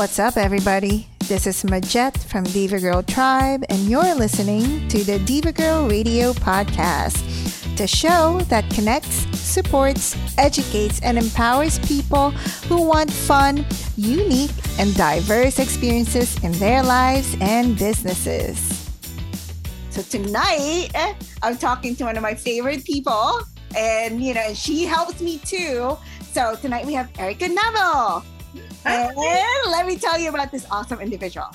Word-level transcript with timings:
What's 0.00 0.18
up, 0.18 0.38
everybody? 0.38 1.06
This 1.28 1.46
is 1.46 1.62
Majet 1.62 2.16
from 2.24 2.44
Diva 2.44 2.80
Girl 2.80 3.02
Tribe, 3.02 3.64
and 3.68 3.80
you're 3.80 4.14
listening 4.14 4.88
to 4.88 5.04
the 5.04 5.18
Diva 5.18 5.52
Girl 5.52 5.90
Radio 5.90 6.32
Podcast, 6.32 7.20
the 7.76 7.86
show 7.86 8.40
that 8.48 8.64
connects, 8.70 9.26
supports, 9.38 10.16
educates, 10.38 11.02
and 11.02 11.18
empowers 11.18 11.78
people 11.80 12.30
who 12.66 12.80
want 12.80 13.12
fun, 13.12 13.66
unique, 13.98 14.52
and 14.78 14.96
diverse 14.96 15.58
experiences 15.58 16.42
in 16.42 16.52
their 16.52 16.82
lives 16.82 17.36
and 17.42 17.78
businesses. 17.78 18.90
So 19.90 20.00
tonight, 20.00 20.88
I'm 21.42 21.58
talking 21.58 21.94
to 21.96 22.04
one 22.04 22.16
of 22.16 22.22
my 22.22 22.32
favorite 22.32 22.86
people, 22.86 23.42
and 23.76 24.24
you 24.24 24.32
know, 24.32 24.54
she 24.54 24.84
helps 24.86 25.20
me 25.20 25.36
too. 25.44 25.98
So 26.32 26.56
tonight 26.56 26.86
we 26.86 26.94
have 26.94 27.12
Ericka 27.12 27.54
Neville. 27.54 28.24
And 28.84 29.16
let 29.70 29.86
me 29.86 29.96
tell 29.96 30.18
you 30.18 30.30
about 30.30 30.50
this 30.50 30.66
awesome 30.70 31.00
individual. 31.00 31.48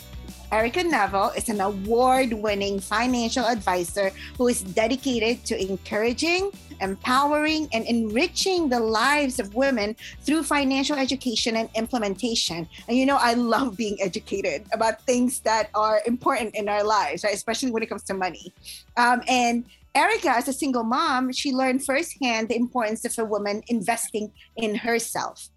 Ericka 0.52 0.86
Neville 0.86 1.32
is 1.36 1.50
an 1.50 1.60
award 1.60 2.32
winning 2.32 2.80
financial 2.80 3.46
advisor 3.46 4.12
who 4.38 4.48
is 4.48 4.62
dedicated 4.62 5.44
to 5.46 5.60
encouraging, 5.60 6.52
empowering, 6.82 7.68
and 7.74 7.84
enriching 7.86 8.70
the 8.70 8.80
lives 8.80 9.40
of 9.40 9.56
women 9.56 9.96
through 10.22 10.44
financial 10.44 10.98
education 10.98 11.58
and 11.58 11.70
implementation. 11.76 12.70
And 12.88 12.96
you 12.96 13.06
know, 13.06 13.18
I 13.20 13.34
love 13.34 13.76
being 13.76 13.98
educated 14.02 14.66
about 14.72 15.02
things 15.02 15.40
that 15.42 15.70
are 15.74 16.02
important 16.06 16.56
in 16.56 16.70
our 16.70 16.84
lives, 16.84 17.24
right? 17.24 17.34
especially 17.34 17.72
when 17.72 17.82
it 17.82 17.90
comes 17.90 18.04
to 18.04 18.14
money. 18.14 18.54
Um, 18.98 19.24
and 19.28 19.66
Ericka, 19.96 20.28
as 20.28 20.48
a 20.48 20.54
single 20.54 20.84
mom, 20.84 21.32
she 21.32 21.54
learned 21.54 21.84
firsthand 21.84 22.50
the 22.50 22.56
importance 22.56 23.04
of 23.04 23.18
a 23.18 23.26
woman 23.26 23.64
investing 23.68 24.32
in 24.56 24.76
herself 24.76 25.50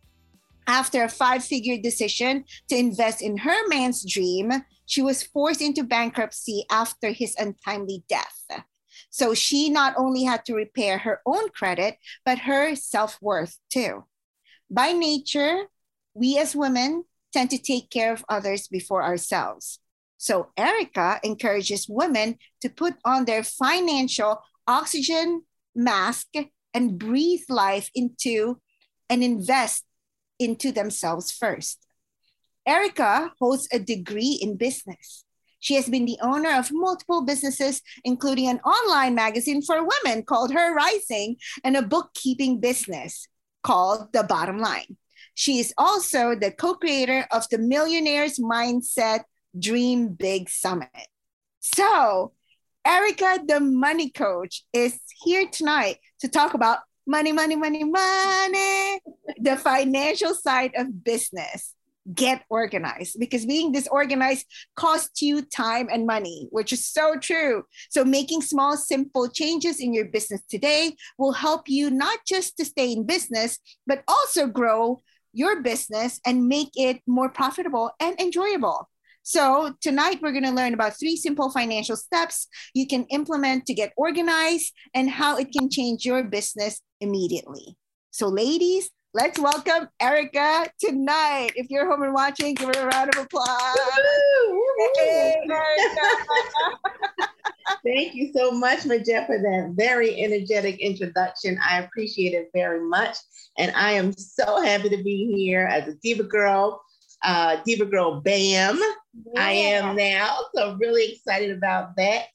after 0.68 1.02
a 1.02 1.08
five 1.08 1.42
figure 1.42 1.78
decision 1.78 2.44
to 2.68 2.76
invest 2.76 3.22
in 3.22 3.38
her 3.38 3.68
man's 3.68 4.04
dream, 4.04 4.52
she 4.86 5.02
was 5.02 5.22
forced 5.22 5.62
into 5.62 5.82
bankruptcy 5.82 6.64
after 6.70 7.10
his 7.10 7.34
untimely 7.36 8.04
death. 8.08 8.44
So 9.10 9.34
she 9.34 9.70
not 9.70 9.94
only 9.96 10.24
had 10.24 10.44
to 10.44 10.54
repair 10.54 10.98
her 10.98 11.20
own 11.26 11.48
credit, 11.48 11.96
but 12.24 12.40
her 12.40 12.76
self 12.76 13.18
worth 13.20 13.58
too. 13.70 14.04
By 14.70 14.92
nature, 14.92 15.64
we 16.14 16.38
as 16.38 16.54
women 16.54 17.04
tend 17.32 17.50
to 17.50 17.58
take 17.58 17.90
care 17.90 18.12
of 18.12 18.24
others 18.28 18.68
before 18.68 19.02
ourselves. 19.02 19.78
So 20.18 20.48
Ericka 20.58 21.20
encourages 21.22 21.88
women 21.88 22.38
to 22.60 22.68
put 22.68 22.94
on 23.04 23.24
their 23.24 23.44
financial 23.44 24.42
oxygen 24.66 25.42
mask 25.74 26.28
and 26.74 26.98
breathe 26.98 27.44
life 27.48 27.90
into 27.94 28.60
and 29.08 29.24
invest 29.24 29.84
into 30.38 30.72
themselves 30.72 31.30
first. 31.30 31.86
Ericka 32.66 33.30
holds 33.40 33.68
a 33.72 33.78
degree 33.78 34.38
in 34.40 34.56
business. 34.56 35.24
She 35.60 35.74
has 35.74 35.88
been 35.88 36.04
the 36.04 36.18
owner 36.22 36.56
of 36.56 36.70
multiple 36.70 37.24
businesses, 37.24 37.82
including 38.04 38.48
an 38.48 38.60
online 38.60 39.14
magazine 39.14 39.62
for 39.62 39.76
women 39.82 40.22
called 40.22 40.52
Her 40.52 40.74
Rising 40.74 41.36
and 41.64 41.76
a 41.76 41.82
bookkeeping 41.82 42.60
business 42.60 43.26
called 43.62 44.12
The 44.12 44.22
Bottom 44.22 44.58
Line. 44.58 44.96
She 45.34 45.58
is 45.58 45.72
also 45.78 46.34
the 46.34 46.52
co 46.52 46.74
creator 46.74 47.26
of 47.30 47.48
the 47.48 47.58
Millionaires 47.58 48.38
Mindset 48.38 49.24
Dream 49.58 50.08
Big 50.08 50.48
Summit. 50.48 51.08
So, 51.60 52.32
Ericka, 52.86 53.46
the 53.46 53.60
money 53.60 54.10
coach, 54.10 54.64
is 54.72 54.98
here 55.22 55.48
tonight 55.50 55.98
to 56.20 56.28
talk 56.28 56.54
about 56.54 56.78
money, 57.08 57.32
money, 57.32 57.56
money, 57.56 57.84
money, 57.84 59.00
the 59.40 59.56
financial 59.56 60.34
side 60.34 60.72
of 60.76 61.02
business. 61.02 61.74
Get 62.14 62.44
organized 62.48 63.18
because 63.18 63.44
being 63.44 63.70
disorganized 63.72 64.46
costs 64.76 65.20
you 65.20 65.42
time 65.42 65.88
and 65.92 66.06
money, 66.06 66.48
which 66.50 66.72
is 66.72 66.86
so 66.86 67.16
true. 67.18 67.64
So, 67.90 68.02
making 68.02 68.40
small, 68.40 68.78
simple 68.78 69.28
changes 69.28 69.78
in 69.78 69.92
your 69.92 70.06
business 70.06 70.40
today 70.48 70.96
will 71.18 71.32
help 71.32 71.68
you 71.68 71.90
not 71.90 72.20
just 72.26 72.56
to 72.56 72.64
stay 72.64 72.92
in 72.92 73.04
business, 73.04 73.58
but 73.86 74.04
also 74.08 74.46
grow 74.46 75.02
your 75.34 75.60
business 75.60 76.18
and 76.24 76.48
make 76.48 76.70
it 76.76 77.02
more 77.06 77.28
profitable 77.28 77.90
and 78.00 78.18
enjoyable. 78.18 78.88
So, 79.30 79.74
tonight 79.82 80.20
we're 80.22 80.32
going 80.32 80.44
to 80.44 80.52
learn 80.52 80.72
about 80.72 80.98
three 80.98 81.14
simple 81.14 81.50
financial 81.50 81.96
steps 81.96 82.48
you 82.72 82.86
can 82.86 83.04
implement 83.10 83.66
to 83.66 83.74
get 83.74 83.92
organized 83.94 84.72
and 84.94 85.10
how 85.10 85.36
it 85.36 85.52
can 85.52 85.68
change 85.68 86.06
your 86.06 86.24
business 86.24 86.80
immediately. 87.02 87.76
So, 88.10 88.28
ladies, 88.28 88.88
let's 89.12 89.38
welcome 89.38 89.88
Ericka 90.00 90.68
tonight. 90.80 91.50
If 91.56 91.66
you're 91.68 91.90
home 91.90 92.04
and 92.04 92.14
watching, 92.14 92.54
give 92.54 92.74
her 92.74 92.80
a 92.80 92.86
round 92.86 93.14
of 93.14 93.24
applause. 93.26 93.78
Hey, 94.96 95.36
Thank 97.84 98.14
you 98.14 98.32
so 98.34 98.50
much, 98.50 98.78
Majet, 98.84 99.26
for 99.26 99.36
that 99.36 99.74
very 99.76 100.24
energetic 100.24 100.80
introduction. 100.80 101.58
I 101.62 101.80
appreciate 101.80 102.32
it 102.32 102.48
very 102.54 102.80
much. 102.80 103.18
And 103.58 103.72
I 103.76 103.92
am 103.92 104.14
so 104.14 104.62
happy 104.62 104.88
to 104.88 105.02
be 105.02 105.30
here 105.36 105.66
as 105.66 105.86
a 105.86 105.96
Diva 105.96 106.22
Girl 106.22 106.80
uh, 107.22 107.56
Diva 107.64 107.86
Girl 107.86 108.20
BAM. 108.20 108.78
Yeah. 108.78 109.32
I 109.36 109.52
am 109.52 109.96
now. 109.96 110.38
So 110.54 110.76
really 110.80 111.12
excited 111.12 111.56
about 111.56 111.96
that. 111.96 112.26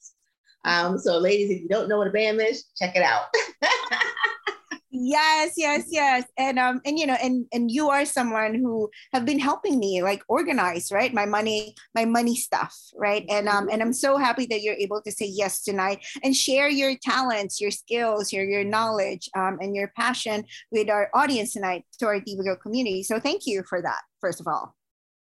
Um, 0.64 0.98
so 0.98 1.18
ladies, 1.18 1.50
if 1.50 1.62
you 1.62 1.68
don't 1.68 1.88
know 1.88 1.98
what 1.98 2.08
a 2.08 2.10
BAM 2.10 2.40
is, 2.40 2.64
check 2.76 2.96
it 2.96 3.02
out. 3.02 3.24
yes 4.94 5.54
yes 5.56 5.84
yes. 5.90 6.24
And 6.38 6.58
um 6.58 6.80
and 6.86 6.98
you 6.98 7.06
know 7.06 7.16
and 7.20 7.46
and 7.52 7.70
you 7.70 7.90
are 7.90 8.04
someone 8.04 8.54
who 8.54 8.88
have 9.12 9.24
been 9.24 9.40
helping 9.40 9.78
me 9.78 10.02
like 10.02 10.22
organize 10.28 10.90
right? 10.92 11.12
My 11.12 11.26
money 11.26 11.74
my 11.94 12.04
money 12.04 12.36
stuff 12.36 12.74
right? 12.94 13.24
And 13.28 13.48
um 13.48 13.68
and 13.70 13.82
i'm 13.82 13.92
so 13.92 14.16
happy 14.16 14.46
that 14.46 14.62
you're 14.62 14.74
able 14.76 15.02
to 15.02 15.10
say 15.10 15.26
yes 15.26 15.62
tonight 15.62 16.06
and 16.22 16.34
share 16.34 16.68
your 16.68 16.94
talents 17.02 17.60
your 17.60 17.72
skills 17.72 18.32
your 18.32 18.44
your 18.44 18.64
knowledge 18.64 19.28
um 19.36 19.58
and 19.60 19.74
your 19.74 19.92
passion 19.96 20.44
with 20.70 20.88
our 20.88 21.10
audience 21.12 21.52
tonight 21.52 21.84
to 21.98 22.06
our 22.06 22.20
diva 22.20 22.42
girl 22.42 22.56
community. 22.56 23.02
So 23.02 23.18
thank 23.18 23.46
you 23.46 23.64
for 23.68 23.82
that 23.82 24.00
first 24.20 24.40
of 24.40 24.46
all. 24.46 24.76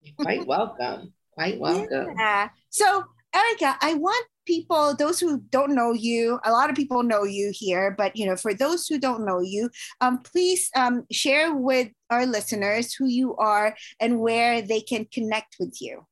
You're 0.03 0.15
quite 0.15 0.47
welcome. 0.47 1.13
Quite 1.35 1.61
welcome. 1.67 2.15
Yeah. 2.19 2.49
so 2.71 3.05
ericka 3.35 3.77
i 3.81 3.95
want 3.95 4.27
people, 4.51 4.97
those 4.97 5.21
who 5.21 5.39
don't 5.51 5.77
know 5.77 5.93
you, 5.93 6.41
a 6.45 6.51
lot 6.51 6.71
of 6.71 6.75
people 6.75 7.05
know 7.05 7.23
you 7.23 7.53
here, 7.55 7.95
but 7.97 8.17
you 8.17 8.27
know, 8.27 8.35
for 8.35 8.53
those 8.53 8.89
who 8.89 8.99
don't 8.99 9.25
know 9.25 9.41
you, 9.41 9.71
um, 10.01 10.19
please 10.19 10.69
um, 10.75 11.07
share 11.13 11.55
with 11.55 11.89
our 12.11 12.27
listeners 12.27 12.93
who 12.93 13.07
you 13.07 13.37
are 13.37 13.77
and 14.01 14.19
where 14.19 14.61
they 14.61 14.81
can 14.81 15.07
connect 15.13 15.55
with 15.61 15.81
you. 15.81 16.05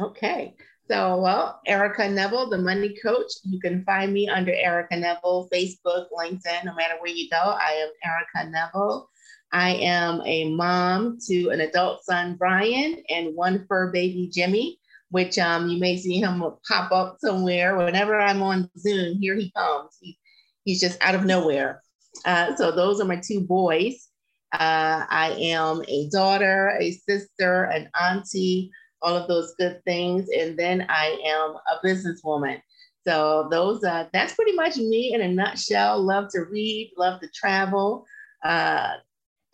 Okay. 0.00 0.54
So, 0.90 1.20
well, 1.20 1.60
Ericka 1.68 2.10
Neville, 2.10 2.48
the 2.48 2.56
money 2.56 2.96
coach. 3.02 3.32
You 3.44 3.60
can 3.60 3.84
find 3.84 4.14
me 4.14 4.26
under 4.30 4.52
Ericka 4.52 4.98
Neville, 4.98 5.46
Facebook, 5.52 6.06
LinkedIn, 6.18 6.64
no 6.64 6.74
matter 6.74 6.94
where 7.00 7.12
you 7.12 7.28
go. 7.28 7.36
I 7.36 7.72
am 7.84 7.90
Ericka 8.06 8.50
Neville. 8.50 9.10
I 9.52 9.74
am 9.74 10.22
a 10.24 10.54
mom 10.54 11.18
to 11.26 11.50
an 11.50 11.60
adult 11.60 12.04
son, 12.04 12.36
Brian, 12.36 13.02
and 13.10 13.36
one 13.36 13.66
fur 13.68 13.92
baby, 13.92 14.30
Jimmy 14.32 14.78
which 15.10 15.38
um, 15.38 15.68
you 15.68 15.78
may 15.78 15.96
see 15.96 16.20
him 16.20 16.42
pop 16.68 16.92
up 16.92 17.16
somewhere. 17.20 17.76
Whenever 17.76 18.18
I'm 18.18 18.42
on 18.42 18.70
Zoom, 18.78 19.18
here 19.18 19.34
he 19.34 19.50
comes. 19.52 19.96
He, 20.00 20.18
he's 20.64 20.80
just 20.80 21.02
out 21.02 21.14
of 21.14 21.24
nowhere. 21.24 21.82
Uh, 22.24 22.54
so 22.56 22.70
those 22.70 23.00
are 23.00 23.06
my 23.06 23.20
two 23.22 23.40
boys. 23.40 24.08
Uh, 24.52 25.04
I 25.08 25.36
am 25.38 25.82
a 25.88 26.08
daughter, 26.10 26.76
a 26.80 26.92
sister, 26.92 27.64
an 27.64 27.88
auntie, 28.00 28.70
all 29.02 29.16
of 29.16 29.28
those 29.28 29.54
good 29.58 29.82
things. 29.84 30.28
And 30.36 30.58
then 30.58 30.86
I 30.88 31.18
am 31.26 31.56
a 31.70 31.86
businesswoman. 31.86 32.60
So 33.06 33.48
those, 33.50 33.84
uh, 33.84 34.06
that's 34.12 34.34
pretty 34.34 34.52
much 34.52 34.76
me 34.76 35.14
in 35.14 35.22
a 35.22 35.28
nutshell. 35.28 36.02
Love 36.02 36.28
to 36.32 36.40
read, 36.40 36.92
love 36.98 37.20
to 37.20 37.28
travel, 37.34 38.04
uh, 38.44 38.94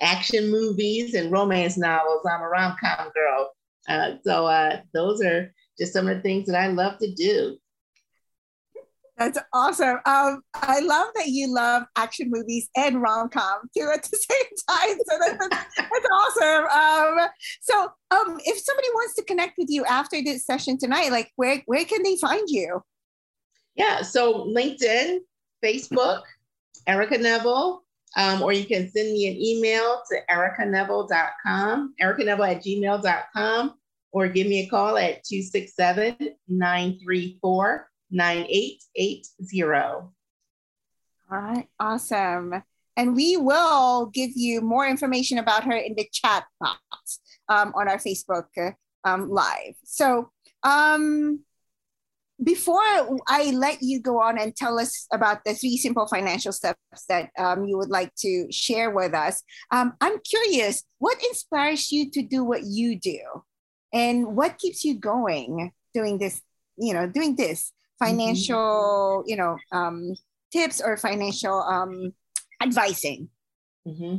action 0.01 0.51
movies 0.51 1.15
and 1.15 1.31
romance 1.31 1.77
novels. 1.77 2.27
I'm 2.29 2.43
a 2.43 2.49
rom-com 2.49 3.11
girl. 3.15 3.54
Uh, 3.89 4.13
so 4.25 4.47
uh, 4.47 4.81
those 4.93 5.23
are 5.23 5.53
just 5.79 5.93
some 5.93 6.09
of 6.09 6.17
the 6.17 6.23
things 6.23 6.47
that 6.47 6.61
I 6.61 6.69
love 6.69 6.99
to 6.99 7.13
do. 7.13 7.57
That's 9.17 9.39
awesome. 9.53 9.99
Um, 10.07 10.43
I 10.55 10.81
love 10.81 11.09
that 11.15 11.29
you 11.29 11.55
love 11.55 11.85
action 11.95 12.31
movies 12.31 12.69
and 12.77 13.01
rom 13.01 13.29
com 13.29 13.61
too 13.77 13.89
at 13.95 14.03
the 14.03 14.17
same 14.29 14.67
time. 14.69 14.99
So 15.09 15.19
that's, 15.21 15.49
that's 15.77 16.07
awesome. 16.13 16.65
Um, 16.65 17.29
so, 17.61 17.83
um, 18.11 18.41
if 18.45 18.59
somebody 18.59 18.89
wants 18.95 19.15
to 19.15 19.25
connect 19.25 19.55
with 19.57 19.69
you 19.71 19.85
after 19.85 20.21
this 20.23 20.45
session 20.45 20.79
tonight, 20.79 21.13
like 21.13 21.31
where 21.37 21.63
where 21.67 21.85
can 21.85 22.03
they 22.03 22.17
find 22.17 22.49
you? 22.49 22.83
Yeah, 23.77 24.03
so 24.03 24.47
LinkedIn, 24.47 25.19
Facebook, 25.65 26.23
Ericka 26.89 27.21
Neville, 27.21 27.85
um, 28.17 28.43
or 28.43 28.53
you 28.53 28.65
can 28.65 28.89
send 28.91 29.13
me 29.13 29.29
an 29.29 29.37
email 29.37 30.03
to 30.11 30.19
ericaneville.com, 30.31 31.95
ericaneville 32.01 32.57
at 32.57 32.65
gmail.com, 32.65 33.75
or 34.15 34.29
give 34.29 34.47
me 34.47 34.61
a 34.61 34.69
call 34.69 34.97
at 34.97 35.25
267 35.25 36.17
934 36.49 37.91
9880. 38.11 39.25
All 41.31 41.41
right, 41.41 41.69
awesome. 41.81 42.63
And 42.97 43.17
we 43.17 43.37
will 43.37 44.07
give 44.07 44.31
you 44.37 44.61
more 44.61 44.87
information 44.87 45.39
about 45.39 45.65
her 45.65 45.73
in 45.73 45.97
the 45.97 46.09
chat 46.13 46.45
box. 46.61 47.19
um, 47.49 47.73
on 47.75 47.89
our 47.89 47.99
Facebook 47.99 48.47
um, 49.05 49.29
live. 49.31 49.75
So 49.85 50.31
um, 50.63 51.41
before 52.43 52.81
I 53.27 53.53
let 53.53 53.83
you 53.83 54.01
go 54.01 54.21
on 54.21 54.39
and 54.39 54.55
tell 54.55 54.79
us 54.79 55.07
about 55.13 55.45
the 55.45 55.55
three 55.55 55.77
simple 55.77 56.07
financial 56.07 56.53
steps 56.53 56.79
that 57.09 57.31
um, 57.39 57.65
you 57.65 57.77
would 57.77 57.91
like 57.91 58.15
to 58.21 58.47
share 58.51 58.91
with 58.91 59.13
us, 59.13 59.43
um, 59.71 59.95
I'm 60.01 60.19
curious 60.21 60.85
what 60.99 61.23
inspires 61.25 61.93
you 61.93 62.11
to 62.13 62.23
do 62.23 62.45
what 62.45 62.63
you 62.65 62.99
do, 62.99 63.21
and 63.95 64.37
what 64.37 64.59
keeps 64.59 64.85
you 64.85 64.99
going 64.99 65.73
doing 65.95 66.19
this? 66.19 66.43
You 66.77 66.93
know, 66.93 67.07
doing 67.07 67.37
this 67.37 67.73
financial, 67.99 68.57
mm-hmm. 68.57 69.29
you 69.29 69.37
know, 69.37 69.57
um, 69.73 70.15
tips 70.53 70.81
or 70.81 70.97
financial 70.97 71.63
um, 71.63 72.13
advising. 72.61 73.29
Mm-hmm. 73.87 74.19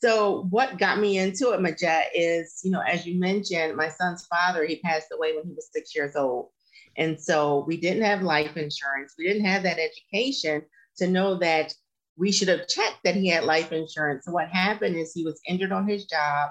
So, 0.00 0.46
what 0.50 0.78
got 0.78 1.00
me 1.00 1.18
into 1.18 1.52
it, 1.52 1.60
Majette, 1.60 2.06
is 2.14 2.60
you 2.62 2.70
know, 2.70 2.80
as 2.80 3.04
you 3.04 3.18
mentioned, 3.18 3.76
my 3.76 3.88
son's 3.88 4.26
father 4.26 4.64
he 4.64 4.80
passed 4.80 5.08
away 5.12 5.34
when 5.34 5.44
he 5.44 5.54
was 5.54 5.68
six 5.74 5.94
years 5.94 6.14
old. 6.16 6.50
And 6.96 7.18
so 7.18 7.64
we 7.66 7.76
didn't 7.76 8.02
have 8.02 8.22
life 8.22 8.56
insurance. 8.56 9.14
We 9.16 9.26
didn't 9.26 9.44
have 9.44 9.62
that 9.62 9.78
education 9.78 10.62
to 10.98 11.06
know 11.06 11.38
that 11.38 11.72
we 12.16 12.32
should 12.32 12.48
have 12.48 12.66
checked 12.66 12.98
that 13.04 13.14
he 13.14 13.28
had 13.28 13.44
life 13.44 13.72
insurance. 13.72 14.24
So 14.24 14.32
what 14.32 14.48
happened 14.48 14.96
is 14.96 15.12
he 15.12 15.24
was 15.24 15.40
injured 15.46 15.70
on 15.70 15.88
his 15.88 16.06
job. 16.06 16.50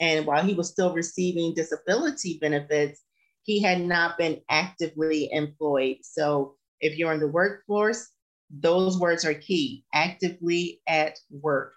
And 0.00 0.26
while 0.26 0.44
he 0.44 0.54
was 0.54 0.70
still 0.70 0.92
receiving 0.92 1.54
disability 1.54 2.38
benefits, 2.40 3.02
he 3.42 3.60
had 3.60 3.80
not 3.80 4.18
been 4.18 4.40
actively 4.48 5.30
employed. 5.32 5.98
So 6.02 6.56
if 6.80 6.96
you're 6.96 7.12
in 7.12 7.20
the 7.20 7.28
workforce, 7.28 8.08
those 8.50 8.98
words 8.98 9.24
are 9.24 9.34
key 9.34 9.84
actively 9.94 10.80
at 10.86 11.18
work. 11.30 11.72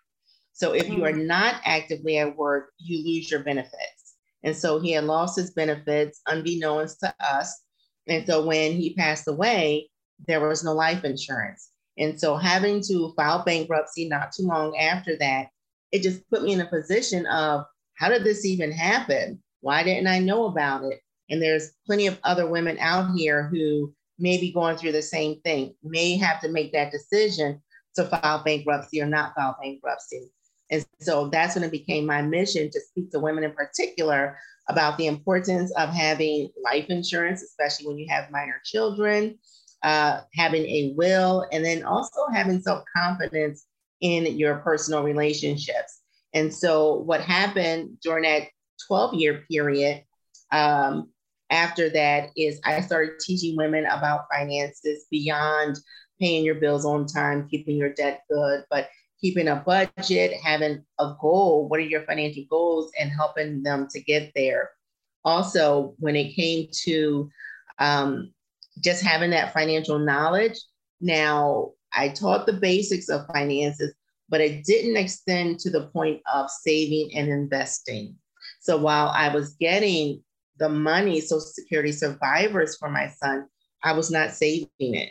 So 0.53 0.73
if 0.73 0.89
you 0.89 1.05
are 1.05 1.11
mm. 1.11 1.25
not 1.25 1.61
actively 1.65 2.17
at 2.17 2.35
work, 2.35 2.71
you 2.77 3.05
lose 3.05 3.29
your 3.29 3.41
benefits. 3.41 4.15
And 4.43 4.55
so 4.55 4.79
he 4.79 4.91
had 4.91 5.03
lost 5.03 5.37
his 5.37 5.51
benefits 5.51 6.21
unbeknownst 6.27 6.99
to 7.01 7.13
us 7.19 7.61
and 8.07 8.25
so 8.25 8.45
when 8.45 8.73
he 8.73 8.93
passed 8.93 9.27
away, 9.27 9.89
there 10.27 10.45
was 10.45 10.63
no 10.63 10.73
life 10.73 11.03
insurance. 11.03 11.71
And 11.97 12.19
so 12.19 12.35
having 12.35 12.81
to 12.87 13.13
file 13.15 13.43
bankruptcy 13.43 14.07
not 14.07 14.31
too 14.31 14.43
long 14.43 14.77
after 14.77 15.17
that, 15.17 15.47
it 15.91 16.01
just 16.01 16.27
put 16.29 16.43
me 16.43 16.53
in 16.53 16.61
a 16.61 16.65
position 16.65 17.25
of 17.27 17.65
how 17.97 18.09
did 18.09 18.23
this 18.23 18.45
even 18.45 18.71
happen? 18.71 19.41
Why 19.61 19.83
didn't 19.83 20.07
I 20.07 20.19
know 20.19 20.45
about 20.45 20.83
it? 20.83 21.01
And 21.29 21.41
there's 21.41 21.71
plenty 21.85 22.07
of 22.07 22.19
other 22.23 22.47
women 22.47 22.77
out 22.79 23.15
here 23.15 23.49
who 23.49 23.93
may 24.19 24.39
be 24.39 24.51
going 24.51 24.77
through 24.77 24.93
the 24.93 25.01
same 25.01 25.41
thing, 25.41 25.75
may 25.83 26.15
have 26.17 26.41
to 26.41 26.49
make 26.49 26.71
that 26.73 26.91
decision 26.91 27.61
to 27.95 28.05
file 28.05 28.43
bankruptcy 28.43 29.01
or 29.01 29.05
not 29.05 29.33
file 29.35 29.57
bankruptcy. 29.61 30.31
And 30.69 30.85
so 30.99 31.29
that's 31.29 31.55
when 31.55 31.63
it 31.63 31.71
became 31.71 32.05
my 32.05 32.21
mission 32.21 32.69
to 32.69 32.79
speak 32.79 33.11
to 33.11 33.19
women 33.19 33.43
in 33.43 33.51
particular 33.51 34.37
about 34.69 34.97
the 34.97 35.07
importance 35.07 35.71
of 35.77 35.89
having 35.89 36.49
life 36.63 36.85
insurance, 36.89 37.41
especially 37.41 37.87
when 37.87 37.97
you 37.97 38.07
have 38.09 38.31
minor 38.31 38.61
children, 38.65 39.37
uh, 39.83 40.21
having 40.33 40.63
a 40.63 40.93
will, 40.97 41.47
and 41.51 41.63
then 41.63 41.83
also 41.83 42.27
having 42.33 42.61
self 42.61 42.83
confidence 42.95 43.65
in 44.01 44.37
your 44.37 44.57
personal 44.57 45.03
relationships. 45.03 45.96
And 46.33 46.53
so, 46.53 46.95
what 46.99 47.21
happened 47.21 47.99
during 48.01 48.23
that 48.23 48.49
12 48.87 49.15
year 49.15 49.43
period 49.49 50.03
um, 50.51 51.09
after 51.49 51.89
that 51.89 52.29
is 52.35 52.59
I 52.65 52.81
started 52.81 53.19
teaching 53.19 53.55
women 53.55 53.85
about 53.85 54.25
finances 54.31 55.05
beyond 55.09 55.77
paying 56.19 56.43
your 56.43 56.55
bills 56.55 56.85
on 56.85 57.05
time, 57.05 57.47
keeping 57.49 57.77
your 57.77 57.93
debt 57.93 58.23
good, 58.29 58.65
but 58.69 58.89
keeping 59.21 59.47
a 59.47 59.55
budget, 59.55 60.33
having 60.43 60.83
a 60.99 61.15
goal. 61.19 61.67
What 61.67 61.79
are 61.79 61.83
your 61.83 62.03
financial 62.03 62.43
goals 62.49 62.91
and 62.99 63.11
helping 63.11 63.63
them 63.63 63.87
to 63.91 64.01
get 64.01 64.31
there? 64.35 64.71
Also, 65.23 65.95
when 65.99 66.15
it 66.15 66.35
came 66.35 66.67
to 66.83 67.29
um, 67.79 68.33
just 68.83 69.03
having 69.03 69.31
that 69.31 69.53
financial 69.53 69.99
knowledge, 69.99 70.59
now 71.01 71.71
I 71.93 72.09
taught 72.09 72.45
the 72.45 72.53
basics 72.53 73.09
of 73.09 73.27
finances, 73.27 73.93
but 74.29 74.41
it 74.41 74.65
didn't 74.65 74.97
extend 74.97 75.59
to 75.59 75.69
the 75.69 75.87
point 75.87 76.21
of 76.31 76.49
saving 76.49 77.11
and 77.15 77.29
investing. 77.29 78.15
So 78.59 78.77
while 78.77 79.09
I 79.09 79.33
was 79.33 79.55
getting 79.59 80.23
the 80.57 80.69
money, 80.69 81.21
Social 81.21 81.39
Security 81.39 81.91
survivors 81.91 82.77
for 82.77 82.89
my 82.89 83.07
son, 83.07 83.47
I 83.83 83.93
was 83.93 84.11
not 84.11 84.31
saving 84.31 84.67
it. 84.79 85.09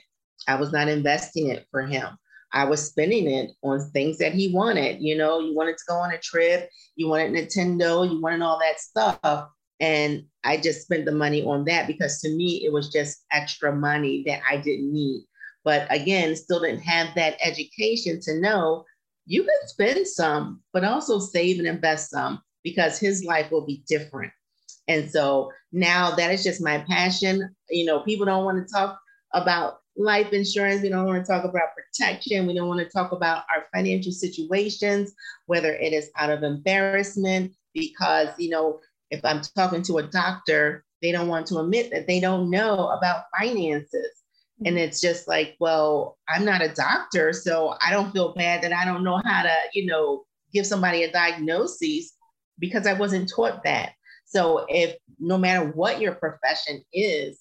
I 0.48 0.56
was 0.56 0.72
not 0.72 0.88
investing 0.88 1.48
it 1.48 1.66
for 1.70 1.82
him. 1.82 2.08
I 2.52 2.64
was 2.64 2.86
spending 2.86 3.28
it 3.28 3.50
on 3.62 3.90
things 3.90 4.18
that 4.18 4.32
he 4.32 4.52
wanted. 4.52 5.00
You 5.00 5.16
know, 5.16 5.40
you 5.40 5.54
wanted 5.54 5.76
to 5.78 5.84
go 5.88 5.96
on 5.96 6.12
a 6.12 6.18
trip, 6.18 6.70
you 6.94 7.08
wanted 7.08 7.32
Nintendo, 7.32 8.08
you 8.10 8.20
wanted 8.20 8.42
all 8.42 8.58
that 8.60 8.80
stuff. 8.80 9.48
And 9.80 10.24
I 10.44 10.56
just 10.56 10.82
spent 10.82 11.04
the 11.04 11.12
money 11.12 11.44
on 11.44 11.64
that 11.66 11.86
because 11.86 12.20
to 12.20 12.30
me, 12.30 12.64
it 12.64 12.72
was 12.72 12.90
just 12.90 13.24
extra 13.30 13.74
money 13.74 14.24
that 14.26 14.40
I 14.48 14.56
didn't 14.56 14.92
need. 14.92 15.24
But 15.64 15.86
again, 15.90 16.34
still 16.36 16.60
didn't 16.60 16.80
have 16.80 17.14
that 17.16 17.36
education 17.42 18.20
to 18.22 18.40
know 18.40 18.84
you 19.26 19.42
can 19.42 19.68
spend 19.68 20.06
some, 20.06 20.62
but 20.72 20.84
also 20.84 21.18
save 21.18 21.58
and 21.58 21.68
invest 21.68 22.10
some 22.10 22.40
because 22.62 22.98
his 22.98 23.24
life 23.24 23.50
will 23.50 23.66
be 23.66 23.82
different. 23.88 24.32
And 24.88 25.10
so 25.10 25.50
now 25.72 26.14
that 26.14 26.32
is 26.32 26.44
just 26.44 26.62
my 26.62 26.78
passion. 26.88 27.54
You 27.68 27.86
know, 27.86 28.00
people 28.00 28.26
don't 28.26 28.44
want 28.44 28.66
to 28.66 28.72
talk 28.72 28.98
about 29.34 29.78
life 29.96 30.32
insurance. 30.32 30.82
We 30.82 30.88
don't 30.88 31.06
want 31.06 31.24
to 31.24 31.30
talk 31.30 31.44
about 31.44 31.70
protection. 31.74 32.46
We 32.46 32.54
don't 32.54 32.68
want 32.68 32.80
to 32.80 32.88
talk 32.88 33.12
about 33.12 33.44
our 33.54 33.66
financial 33.74 34.12
situations, 34.12 35.12
whether 35.46 35.74
it 35.74 35.92
is 35.92 36.10
out 36.16 36.30
of 36.30 36.42
embarrassment, 36.42 37.52
because, 37.74 38.28
you 38.38 38.50
know, 38.50 38.80
if 39.10 39.24
I'm 39.24 39.40
talking 39.56 39.82
to 39.82 39.98
a 39.98 40.02
doctor, 40.02 40.84
they 41.02 41.12
don't 41.12 41.28
want 41.28 41.46
to 41.48 41.58
admit 41.58 41.90
that 41.90 42.06
they 42.06 42.20
don't 42.20 42.50
know 42.50 42.88
about 42.88 43.24
finances. 43.38 44.10
And 44.64 44.76
mm-hmm. 44.76 44.78
it's 44.78 45.00
just 45.00 45.28
like, 45.28 45.56
well, 45.60 46.16
I'm 46.28 46.44
not 46.44 46.62
a 46.62 46.68
doctor, 46.68 47.32
so 47.32 47.74
I 47.84 47.90
don't 47.90 48.12
feel 48.12 48.34
bad 48.34 48.62
that 48.62 48.72
I 48.72 48.84
don't 48.84 49.04
know 49.04 49.20
how 49.24 49.42
to, 49.42 49.54
you 49.74 49.86
know, 49.86 50.24
give 50.52 50.66
somebody 50.66 51.02
a 51.02 51.12
diagnosis 51.12 52.14
because 52.58 52.86
I 52.86 52.94
wasn't 52.94 53.30
taught 53.34 53.64
that. 53.64 53.92
So 54.24 54.64
if 54.68 54.96
no 55.18 55.38
matter 55.38 55.66
what 55.66 56.00
your 56.00 56.14
profession 56.14 56.82
is, 56.92 57.38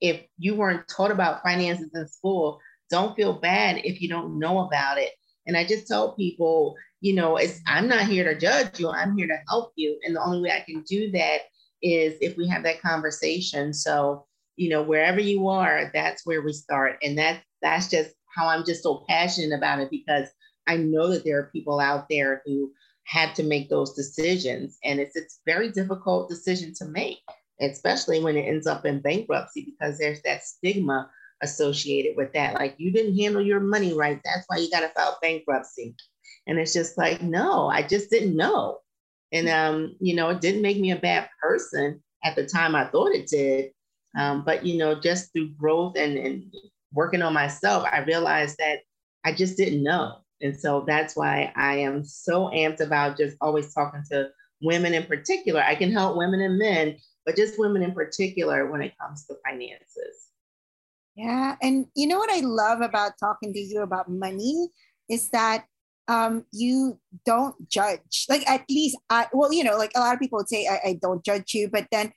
if 0.00 0.22
you 0.38 0.54
weren't 0.54 0.88
taught 0.88 1.10
about 1.10 1.42
finances 1.42 1.90
in 1.94 2.08
school, 2.08 2.60
don't 2.90 3.16
feel 3.16 3.34
bad 3.34 3.80
if 3.84 4.00
you 4.00 4.08
don't 4.08 4.38
know 4.38 4.60
about 4.60 4.98
it. 4.98 5.10
And 5.46 5.56
I 5.56 5.64
just 5.64 5.86
tell 5.86 6.14
people, 6.14 6.76
you 7.00 7.14
know, 7.14 7.36
it's 7.36 7.60
I'm 7.66 7.88
not 7.88 8.06
here 8.06 8.24
to 8.24 8.38
judge 8.38 8.78
you. 8.78 8.88
I'm 8.88 9.16
here 9.16 9.26
to 9.26 9.38
help 9.48 9.72
you. 9.76 9.98
And 10.04 10.14
the 10.14 10.22
only 10.22 10.40
way 10.42 10.50
I 10.50 10.60
can 10.60 10.82
do 10.82 11.10
that 11.12 11.40
is 11.82 12.14
if 12.20 12.36
we 12.36 12.46
have 12.48 12.62
that 12.62 12.80
conversation. 12.80 13.72
So, 13.74 14.26
you 14.56 14.68
know, 14.68 14.82
wherever 14.82 15.20
you 15.20 15.48
are, 15.48 15.90
that's 15.92 16.26
where 16.26 16.42
we 16.42 16.52
start. 16.52 16.98
And 17.02 17.18
that 17.18 17.42
that's 17.60 17.88
just 17.88 18.10
how 18.34 18.48
I'm 18.48 18.64
just 18.64 18.82
so 18.82 19.04
passionate 19.08 19.56
about 19.56 19.80
it 19.80 19.90
because 19.90 20.28
I 20.66 20.76
know 20.76 21.08
that 21.08 21.24
there 21.24 21.38
are 21.38 21.50
people 21.52 21.80
out 21.80 22.06
there 22.08 22.42
who 22.44 22.72
had 23.04 23.34
to 23.34 23.42
make 23.42 23.68
those 23.68 23.94
decisions. 23.94 24.78
And 24.84 25.00
it's 25.00 25.16
it's 25.16 25.40
very 25.46 25.70
difficult 25.70 26.28
decision 26.28 26.72
to 26.76 26.86
make, 26.86 27.18
especially 27.60 28.22
when 28.22 28.36
it 28.36 28.42
ends 28.42 28.66
up 28.66 28.84
in 28.84 29.00
bankruptcy, 29.00 29.64
because 29.64 29.98
there's 29.98 30.22
that 30.22 30.44
stigma 30.44 31.10
associated 31.42 32.16
with 32.16 32.32
that. 32.32 32.54
Like 32.54 32.74
you 32.78 32.92
didn't 32.92 33.18
handle 33.18 33.42
your 33.42 33.60
money 33.60 33.92
right. 33.92 34.20
That's 34.24 34.44
why 34.46 34.58
you 34.58 34.70
got 34.70 34.80
to 34.80 34.88
file 34.88 35.18
bankruptcy. 35.20 35.94
And 36.46 36.58
it's 36.58 36.72
just 36.72 36.96
like, 36.98 37.22
no, 37.22 37.68
I 37.68 37.82
just 37.82 38.10
didn't 38.10 38.36
know. 38.36 38.78
And, 39.32 39.48
um, 39.48 39.96
you 40.00 40.14
know, 40.14 40.30
it 40.30 40.40
didn't 40.40 40.62
make 40.62 40.78
me 40.78 40.90
a 40.90 40.96
bad 40.96 41.28
person 41.40 42.02
at 42.24 42.36
the 42.36 42.46
time 42.46 42.74
I 42.74 42.86
thought 42.86 43.14
it 43.14 43.28
did. 43.28 43.70
Um, 44.16 44.44
but, 44.44 44.64
you 44.64 44.78
know, 44.78 44.98
just 44.98 45.32
through 45.32 45.50
growth 45.50 45.96
and, 45.96 46.18
and 46.18 46.54
working 46.92 47.22
on 47.22 47.32
myself, 47.32 47.86
I 47.90 48.00
realized 48.00 48.56
that 48.58 48.80
I 49.24 49.32
just 49.32 49.56
didn't 49.56 49.82
know. 49.82 50.18
And 50.40 50.58
so 50.58 50.84
that's 50.86 51.16
why 51.16 51.52
I 51.56 51.76
am 51.76 52.04
so 52.04 52.46
amped 52.48 52.80
about 52.80 53.16
just 53.16 53.36
always 53.40 53.72
talking 53.72 54.02
to 54.10 54.28
women 54.60 54.92
in 54.92 55.04
particular. 55.04 55.62
I 55.62 55.74
can 55.74 55.92
help 55.92 56.16
women 56.16 56.40
and 56.40 56.58
men, 56.58 56.96
but 57.24 57.36
just 57.36 57.58
women 57.58 57.82
in 57.82 57.92
particular 57.92 58.70
when 58.70 58.82
it 58.82 58.92
comes 59.00 59.24
to 59.26 59.36
finances. 59.46 60.28
Yeah. 61.14 61.56
And 61.62 61.86
you 61.94 62.06
know 62.06 62.18
what 62.18 62.30
I 62.30 62.40
love 62.40 62.80
about 62.80 63.12
talking 63.20 63.52
to 63.52 63.60
you 63.60 63.82
about 63.82 64.10
money 64.10 64.68
is 65.08 65.28
that 65.30 65.66
um, 66.08 66.44
you 66.52 66.98
don't 67.24 67.68
judge. 67.68 68.26
Like 68.28 68.48
at 68.48 68.64
least 68.68 68.98
I 69.10 69.28
well, 69.32 69.52
you 69.52 69.62
know, 69.62 69.76
like 69.76 69.92
a 69.94 70.00
lot 70.00 70.14
of 70.14 70.20
people 70.20 70.38
would 70.38 70.48
say 70.48 70.66
I, 70.66 70.88
I 70.88 70.98
don't 71.00 71.24
judge 71.24 71.54
you, 71.54 71.68
but 71.68 71.86
then 71.92 72.12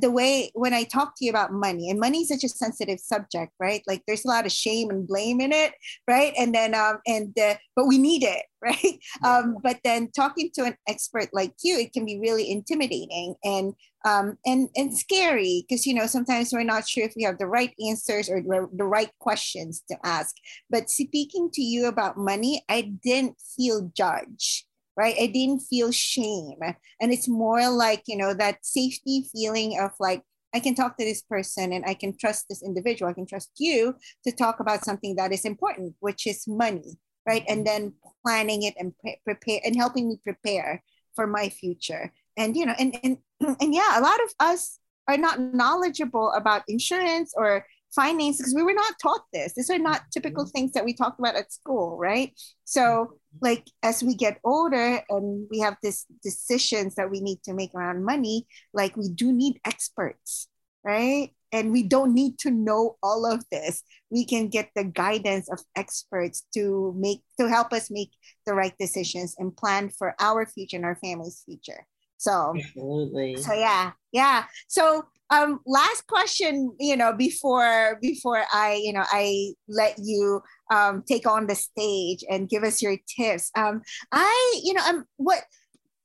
the 0.00 0.10
way 0.10 0.50
when 0.54 0.74
I 0.74 0.84
talk 0.84 1.14
to 1.16 1.24
you 1.24 1.30
about 1.30 1.52
money, 1.52 1.90
and 1.90 2.00
money 2.00 2.22
is 2.22 2.28
such 2.28 2.44
a 2.44 2.48
sensitive 2.48 3.00
subject, 3.00 3.52
right? 3.58 3.82
Like 3.86 4.02
there's 4.06 4.24
a 4.24 4.28
lot 4.28 4.46
of 4.46 4.52
shame 4.52 4.90
and 4.90 5.06
blame 5.06 5.40
in 5.40 5.52
it, 5.52 5.72
right? 6.08 6.32
And 6.38 6.54
then 6.54 6.74
um 6.74 6.98
and 7.06 7.36
uh, 7.38 7.54
but 7.76 7.86
we 7.86 7.98
need 7.98 8.22
it, 8.22 8.44
right? 8.62 8.98
Um, 9.24 9.58
but 9.62 9.80
then 9.84 10.10
talking 10.10 10.50
to 10.54 10.64
an 10.64 10.76
expert 10.88 11.28
like 11.32 11.52
you, 11.62 11.78
it 11.78 11.92
can 11.92 12.04
be 12.04 12.18
really 12.18 12.50
intimidating 12.50 13.34
and 13.44 13.74
um 14.06 14.36
and 14.44 14.68
and 14.76 14.96
scary 14.96 15.64
because 15.66 15.86
you 15.86 15.94
know 15.94 16.06
sometimes 16.06 16.52
we're 16.52 16.62
not 16.62 16.86
sure 16.86 17.04
if 17.04 17.14
we 17.16 17.22
have 17.22 17.38
the 17.38 17.46
right 17.46 17.74
answers 17.88 18.28
or 18.28 18.42
the 18.42 18.84
right 18.84 19.10
questions 19.18 19.82
to 19.90 19.96
ask. 20.04 20.34
But 20.70 20.90
speaking 20.90 21.50
to 21.52 21.62
you 21.62 21.86
about 21.86 22.16
money, 22.16 22.64
I 22.68 22.92
didn't 23.02 23.36
feel 23.56 23.90
judged 23.96 24.64
right? 24.96 25.16
I 25.20 25.26
didn't 25.26 25.60
feel 25.60 25.90
shame. 25.90 26.58
And 27.00 27.12
it's 27.12 27.28
more 27.28 27.68
like, 27.70 28.02
you 28.06 28.16
know, 28.16 28.34
that 28.34 28.64
safety 28.64 29.28
feeling 29.32 29.78
of 29.80 29.90
like, 29.98 30.22
I 30.54 30.60
can 30.60 30.74
talk 30.74 30.96
to 30.98 31.04
this 31.04 31.22
person 31.22 31.72
and 31.72 31.84
I 31.84 31.94
can 31.94 32.16
trust 32.16 32.46
this 32.48 32.62
individual. 32.62 33.10
I 33.10 33.14
can 33.14 33.26
trust 33.26 33.50
you 33.58 33.96
to 34.24 34.32
talk 34.32 34.60
about 34.60 34.84
something 34.84 35.16
that 35.16 35.32
is 35.32 35.44
important, 35.44 35.94
which 35.98 36.26
is 36.26 36.46
money, 36.46 36.96
right? 37.26 37.44
And 37.48 37.66
mm-hmm. 37.66 37.82
then 37.82 37.92
planning 38.24 38.62
it 38.62 38.74
and 38.78 38.96
pre- 38.98 39.20
prepare 39.24 39.60
and 39.64 39.74
helping 39.74 40.08
me 40.08 40.20
prepare 40.22 40.82
for 41.16 41.26
my 41.26 41.48
future. 41.48 42.12
And 42.36 42.56
you 42.56 42.66
know, 42.66 42.74
and 42.78 42.96
and 43.02 43.18
and 43.60 43.74
yeah, 43.74 43.98
a 43.98 44.02
lot 44.02 44.22
of 44.22 44.30
us 44.38 44.78
are 45.08 45.16
not 45.16 45.40
knowledgeable 45.40 46.32
about 46.32 46.62
insurance 46.68 47.34
or 47.36 47.66
finance 47.94 48.38
because 48.38 48.54
we 48.54 48.62
were 48.62 48.74
not 48.74 48.94
taught 49.00 49.24
this. 49.32 49.54
These 49.54 49.70
are 49.70 49.78
not 49.78 49.96
mm-hmm. 49.96 50.10
typical 50.12 50.46
things 50.46 50.72
that 50.72 50.84
we 50.84 50.94
talked 50.94 51.18
about 51.18 51.36
at 51.36 51.52
school, 51.52 51.96
right? 51.96 52.32
So, 52.64 52.80
mm-hmm. 52.82 53.14
Like 53.40 53.66
as 53.82 54.02
we 54.02 54.14
get 54.14 54.38
older 54.44 55.00
and 55.08 55.46
we 55.50 55.60
have 55.60 55.76
these 55.82 56.06
decisions 56.22 56.94
that 56.94 57.10
we 57.10 57.20
need 57.20 57.42
to 57.44 57.54
make 57.54 57.74
around 57.74 58.04
money, 58.04 58.46
like 58.72 58.96
we 58.96 59.08
do 59.08 59.32
need 59.32 59.60
experts, 59.66 60.48
right? 60.84 61.30
And 61.52 61.70
we 61.70 61.84
don't 61.84 62.14
need 62.14 62.38
to 62.40 62.50
know 62.50 62.96
all 63.02 63.26
of 63.26 63.44
this. 63.50 63.82
We 64.10 64.24
can 64.24 64.48
get 64.48 64.70
the 64.74 64.84
guidance 64.84 65.48
of 65.50 65.60
experts 65.76 66.44
to 66.54 66.94
make 66.96 67.20
to 67.38 67.48
help 67.48 67.72
us 67.72 67.90
make 67.90 68.10
the 68.46 68.54
right 68.54 68.74
decisions 68.78 69.36
and 69.38 69.56
plan 69.56 69.90
for 69.90 70.14
our 70.18 70.46
future 70.46 70.76
and 70.76 70.84
our 70.84 70.96
family's 70.96 71.42
future. 71.46 71.86
So, 72.16 72.54
Absolutely. 72.56 73.36
so 73.36 73.52
yeah, 73.52 73.92
yeah. 74.12 74.44
So 74.66 75.04
um 75.30 75.60
last 75.66 76.06
question 76.06 76.74
you 76.78 76.96
know 76.96 77.12
before 77.12 77.98
before 78.02 78.44
i 78.52 78.80
you 78.82 78.92
know 78.92 79.04
i 79.10 79.52
let 79.68 79.94
you 79.98 80.40
um 80.70 81.02
take 81.06 81.26
on 81.26 81.46
the 81.46 81.54
stage 81.54 82.24
and 82.30 82.48
give 82.48 82.62
us 82.62 82.82
your 82.82 82.96
tips. 83.16 83.50
Um 83.56 83.82
i 84.12 84.60
you 84.62 84.74
know 84.74 84.82
um 84.86 85.04
what 85.16 85.42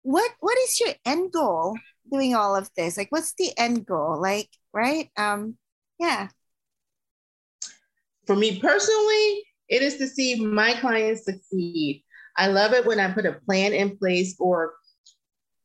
what 0.04 0.32
what 0.40 0.58
is 0.60 0.80
your 0.80 0.94
end 1.06 1.32
goal 1.32 1.78
doing 2.12 2.34
all 2.34 2.56
of 2.56 2.70
this? 2.76 2.98
Like 2.98 3.12
what's 3.12 3.34
the 3.34 3.52
end 3.58 3.86
goal? 3.86 4.20
Like 4.22 4.50
right? 4.74 5.10
Um 5.18 5.58
yeah. 6.00 6.30
For 8.26 8.36
me 8.36 8.60
personally 8.60 9.44
it 9.68 9.82
is 9.82 9.98
to 9.98 10.08
see 10.08 10.44
my 10.44 10.74
clients 10.74 11.26
succeed. 11.26 12.04
I 12.38 12.48
love 12.48 12.74
it 12.74 12.86
when 12.86 13.00
i 13.00 13.12
put 13.12 13.26
a 13.26 13.40
plan 13.46 13.74
in 13.74 13.98
place 13.98 14.36
or 14.40 14.74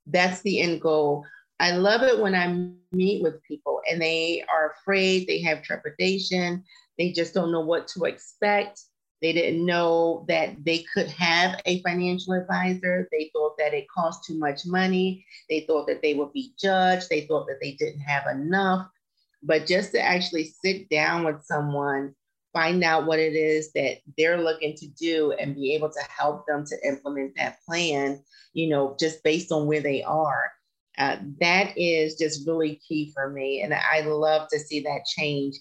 that's 0.06 0.42
the 0.42 0.60
end 0.60 0.80
goal 0.80 1.24
I 1.60 1.72
love 1.72 2.02
it 2.02 2.18
when 2.18 2.34
I 2.34 2.72
meet 2.92 3.22
with 3.22 3.42
people 3.42 3.80
and 3.90 4.00
they 4.00 4.44
are 4.48 4.72
afraid, 4.72 5.26
they 5.26 5.40
have 5.42 5.62
trepidation, 5.62 6.64
they 6.98 7.12
just 7.12 7.34
don't 7.34 7.52
know 7.52 7.60
what 7.60 7.88
to 7.88 8.04
expect. 8.04 8.80
They 9.22 9.32
didn't 9.32 9.64
know 9.64 10.24
that 10.28 10.64
they 10.64 10.84
could 10.92 11.08
have 11.08 11.60
a 11.64 11.80
financial 11.82 12.34
advisor. 12.34 13.08
They 13.10 13.30
thought 13.32 13.56
that 13.58 13.72
it 13.72 13.86
cost 13.88 14.24
too 14.24 14.38
much 14.38 14.66
money. 14.66 15.24
They 15.48 15.60
thought 15.60 15.86
that 15.86 16.02
they 16.02 16.14
would 16.14 16.32
be 16.32 16.52
judged. 16.60 17.08
They 17.08 17.22
thought 17.22 17.46
that 17.46 17.58
they 17.62 17.72
didn't 17.72 18.00
have 18.00 18.26
enough. 18.26 18.86
But 19.42 19.66
just 19.66 19.92
to 19.92 20.00
actually 20.00 20.52
sit 20.62 20.90
down 20.90 21.24
with 21.24 21.42
someone, 21.44 22.14
find 22.52 22.84
out 22.84 23.06
what 23.06 23.18
it 23.18 23.34
is 23.34 23.72
that 23.72 23.98
they're 24.18 24.42
looking 24.42 24.74
to 24.76 24.86
do, 24.88 25.32
and 25.32 25.54
be 25.54 25.74
able 25.74 25.90
to 25.90 26.00
help 26.08 26.46
them 26.46 26.64
to 26.66 26.76
implement 26.86 27.34
that 27.36 27.58
plan, 27.66 28.22
you 28.52 28.68
know, 28.68 28.94
just 29.00 29.22
based 29.22 29.50
on 29.50 29.66
where 29.66 29.80
they 29.80 30.02
are 30.02 30.52
uh, 30.98 31.16
that 31.40 31.76
is 31.76 32.16
just 32.16 32.46
really 32.46 32.80
key 32.86 33.12
for 33.14 33.30
me. 33.30 33.62
And 33.62 33.74
I 33.74 34.00
love 34.02 34.48
to 34.52 34.58
see 34.58 34.80
that 34.80 35.04
change 35.04 35.56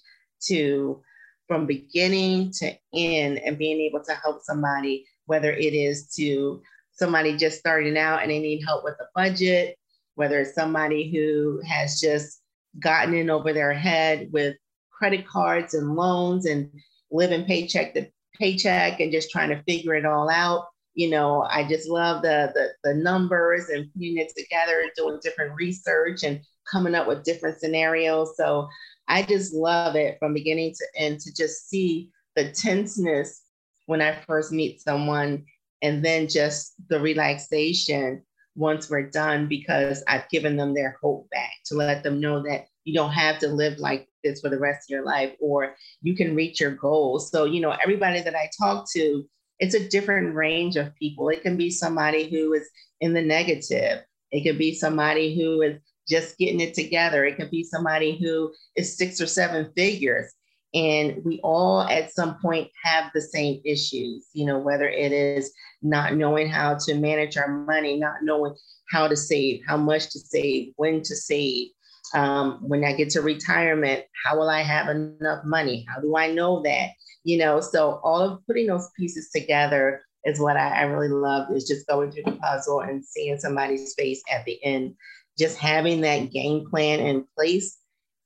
to 0.48 1.02
from 1.48 1.66
beginning 1.66 2.52
to 2.52 2.74
end 2.94 3.40
and 3.40 3.58
being 3.58 3.80
able 3.82 4.04
to 4.04 4.14
help 4.14 4.42
somebody, 4.44 5.06
whether 5.26 5.52
it 5.52 5.74
is 5.74 6.08
to 6.16 6.62
somebody 6.92 7.36
just 7.36 7.60
starting 7.60 7.98
out 7.98 8.22
and 8.22 8.32
they 8.32 8.40
need 8.40 8.64
help 8.64 8.84
with 8.84 8.96
the 8.98 9.08
budget, 9.16 9.78
whether 10.16 10.42
it's 10.42 10.56
somebody 10.56 11.12
who 11.12 11.62
has 11.68 12.00
just 12.00 12.42
gotten 12.80 13.14
in 13.14 13.30
over 13.30 13.54
their 13.54 13.74
head 13.74 14.30
with 14.32 14.56
credit 14.92 15.28
cards 15.28 15.74
and 15.74 15.96
loans 15.96 16.46
and 16.46 16.70
living 17.12 17.46
paycheck 17.46 17.94
to 17.94 18.08
paycheck 18.36 19.00
and 19.00 19.12
just 19.12 19.32
trying 19.32 19.50
to 19.50 19.62
figure 19.64 19.96
it 19.96 20.06
all 20.06 20.30
out 20.30 20.68
you 20.94 21.10
know, 21.10 21.48
I 21.50 21.68
just 21.68 21.90
love 21.90 22.22
the, 22.22 22.52
the, 22.54 22.70
the 22.84 22.94
numbers 22.96 23.70
and 23.70 23.92
putting 23.94 24.18
it 24.18 24.32
together, 24.38 24.82
and 24.82 24.92
doing 24.96 25.20
different 25.22 25.56
research 25.56 26.24
and 26.24 26.42
coming 26.72 26.96
up 26.96 27.08
with 27.08 27.24
different 27.24 27.60
scenarios. 27.60 28.36
So 28.38 28.68
I 29.08 29.24
just 29.24 29.54
love 29.54 29.96
it 29.96 30.18
from 30.20 30.34
beginning 30.34 30.74
to 30.74 30.86
end 30.96 31.20
to 31.22 31.34
just 31.34 31.70
see 31.70 32.12
the 32.36 32.52
tenseness 32.52 33.42
when 33.86 34.02
I 34.02 34.14
first 34.28 34.52
meet 34.52 34.82
someone 34.82 35.46
and 35.82 36.04
then 36.04 36.28
just 36.28 36.74
the 36.90 37.00
relaxation 37.00 38.24
once 38.56 38.90
we're 38.90 39.10
done 39.10 39.48
because 39.48 40.04
I've 40.08 40.30
given 40.30 40.56
them 40.56 40.74
their 40.74 40.96
hope 41.02 41.30
back 41.32 41.52
to 41.66 41.76
let 41.76 42.04
them 42.04 42.20
know 42.20 42.42
that 42.44 42.68
you 42.86 42.94
don't 42.94 43.12
have 43.12 43.40
to 43.40 43.48
live 43.48 43.80
like 43.80 44.08
this 44.24 44.42
for 44.42 44.50
the 44.50 44.60
rest 44.60 44.90
of 44.90 44.94
your 44.94 45.06
life 45.06 45.34
or 45.40 45.76
you 46.02 46.16
can 46.16 46.36
reach 46.36 46.62
your 46.62 46.72
goals. 46.72 47.32
So, 47.32 47.46
you 47.46 47.62
know, 47.62 47.76
everybody 47.82 48.22
that 48.22 48.36
I 48.36 48.50
talk 48.62 48.86
to, 48.94 49.26
it's 49.64 49.76
a 49.76 49.88
different 49.88 50.36
range 50.36 50.76
of 50.76 50.94
people. 50.96 51.30
It 51.30 51.42
can 51.42 51.56
be 51.56 51.72
somebody 51.72 52.30
who 52.30 52.52
is 52.52 52.70
in 53.00 53.14
the 53.14 53.22
negative. 53.22 54.04
It 54.30 54.44
could 54.44 54.58
be 54.58 54.76
somebody 54.76 55.40
who 55.40 55.62
is 55.62 55.80
just 56.06 56.38
getting 56.38 56.60
it 56.60 56.74
together. 56.74 57.24
It 57.24 57.38
could 57.38 57.50
be 57.50 57.64
somebody 57.64 58.18
who 58.18 58.52
is 58.76 58.98
six 58.98 59.22
or 59.22 59.26
seven 59.26 59.72
figures. 59.74 60.34
And 60.74 61.24
we 61.24 61.40
all 61.46 61.84
at 61.84 62.14
some 62.14 62.38
point 62.42 62.70
have 62.84 63.10
the 63.14 63.22
same 63.22 63.62
issues, 63.64 64.28
you 64.34 64.46
know, 64.46 64.60
whether 64.60 64.90
it 64.90 65.14
is 65.14 65.54
not 65.82 66.16
knowing 66.16 66.50
how 66.50 66.76
to 66.80 66.96
manage 66.96 67.38
our 67.38 67.48
money, 67.48 67.98
not 67.98 68.16
knowing 68.22 68.56
how 68.90 69.08
to 69.08 69.16
save, 69.16 69.62
how 69.66 69.78
much 69.78 70.10
to 70.10 70.20
save, 70.20 70.74
when 70.76 71.02
to 71.04 71.16
save. 71.16 71.70
Um, 72.14 72.60
when 72.62 72.84
I 72.84 72.94
get 72.94 73.10
to 73.12 73.22
retirement, 73.22 74.04
how 74.24 74.38
will 74.38 74.50
I 74.50 74.62
have 74.62 74.90
enough 74.90 75.44
money? 75.46 75.86
How 75.88 76.02
do 76.02 76.16
I 76.18 76.32
know 76.32 76.62
that? 76.64 76.90
you 77.24 77.38
know 77.38 77.60
so 77.60 78.00
all 78.04 78.22
of 78.22 78.46
putting 78.46 78.68
those 78.68 78.90
pieces 78.98 79.30
together 79.34 80.02
is 80.26 80.40
what 80.40 80.58
I, 80.58 80.82
I 80.82 80.82
really 80.84 81.10
love 81.10 81.54
is 81.54 81.68
just 81.68 81.88
going 81.88 82.12
through 82.12 82.24
the 82.24 82.34
puzzle 82.34 82.82
and 82.82 83.04
seeing 83.04 83.38
somebody's 83.38 83.94
face 83.96 84.22
at 84.32 84.46
the 84.46 84.64
end 84.64 84.96
just 85.38 85.58
having 85.58 86.02
that 86.02 86.32
game 86.32 86.66
plan 86.70 87.00
in 87.00 87.26
place 87.36 87.78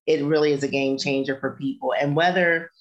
it 0.05 0.23
really 0.23 0.51
is 0.51 0.63
a 0.63 0.67
game 0.67 0.97
changer 0.97 1.37
for 1.39 1.55
people 1.55 1.93
and 1.99 2.15
whether 2.15 2.71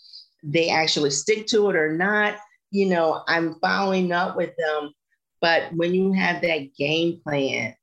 they 0.42 0.68
actually 0.70 1.10
stick 1.10 1.46
to 1.46 1.70
it 1.70 1.76
or 1.76 1.92
not 1.92 2.36
you 2.70 2.86
know 2.86 3.22
i'm 3.28 3.54
following 3.60 4.12
up 4.12 4.36
with 4.36 4.50
them 4.56 4.92
but 5.40 5.64
when 5.74 5.94
you 5.94 6.12
have 6.12 6.40
that 6.42 6.74
game 6.76 7.20
plan 7.22 7.74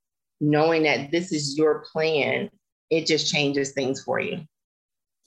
knowing 0.41 0.83
that 0.83 1.11
this 1.11 1.31
is 1.31 1.57
your 1.57 1.85
plan 1.91 2.49
it 2.97 3.05
just 3.05 3.31
changes 3.31 3.71
things 3.71 4.03
for 4.03 4.19
you 4.19 4.39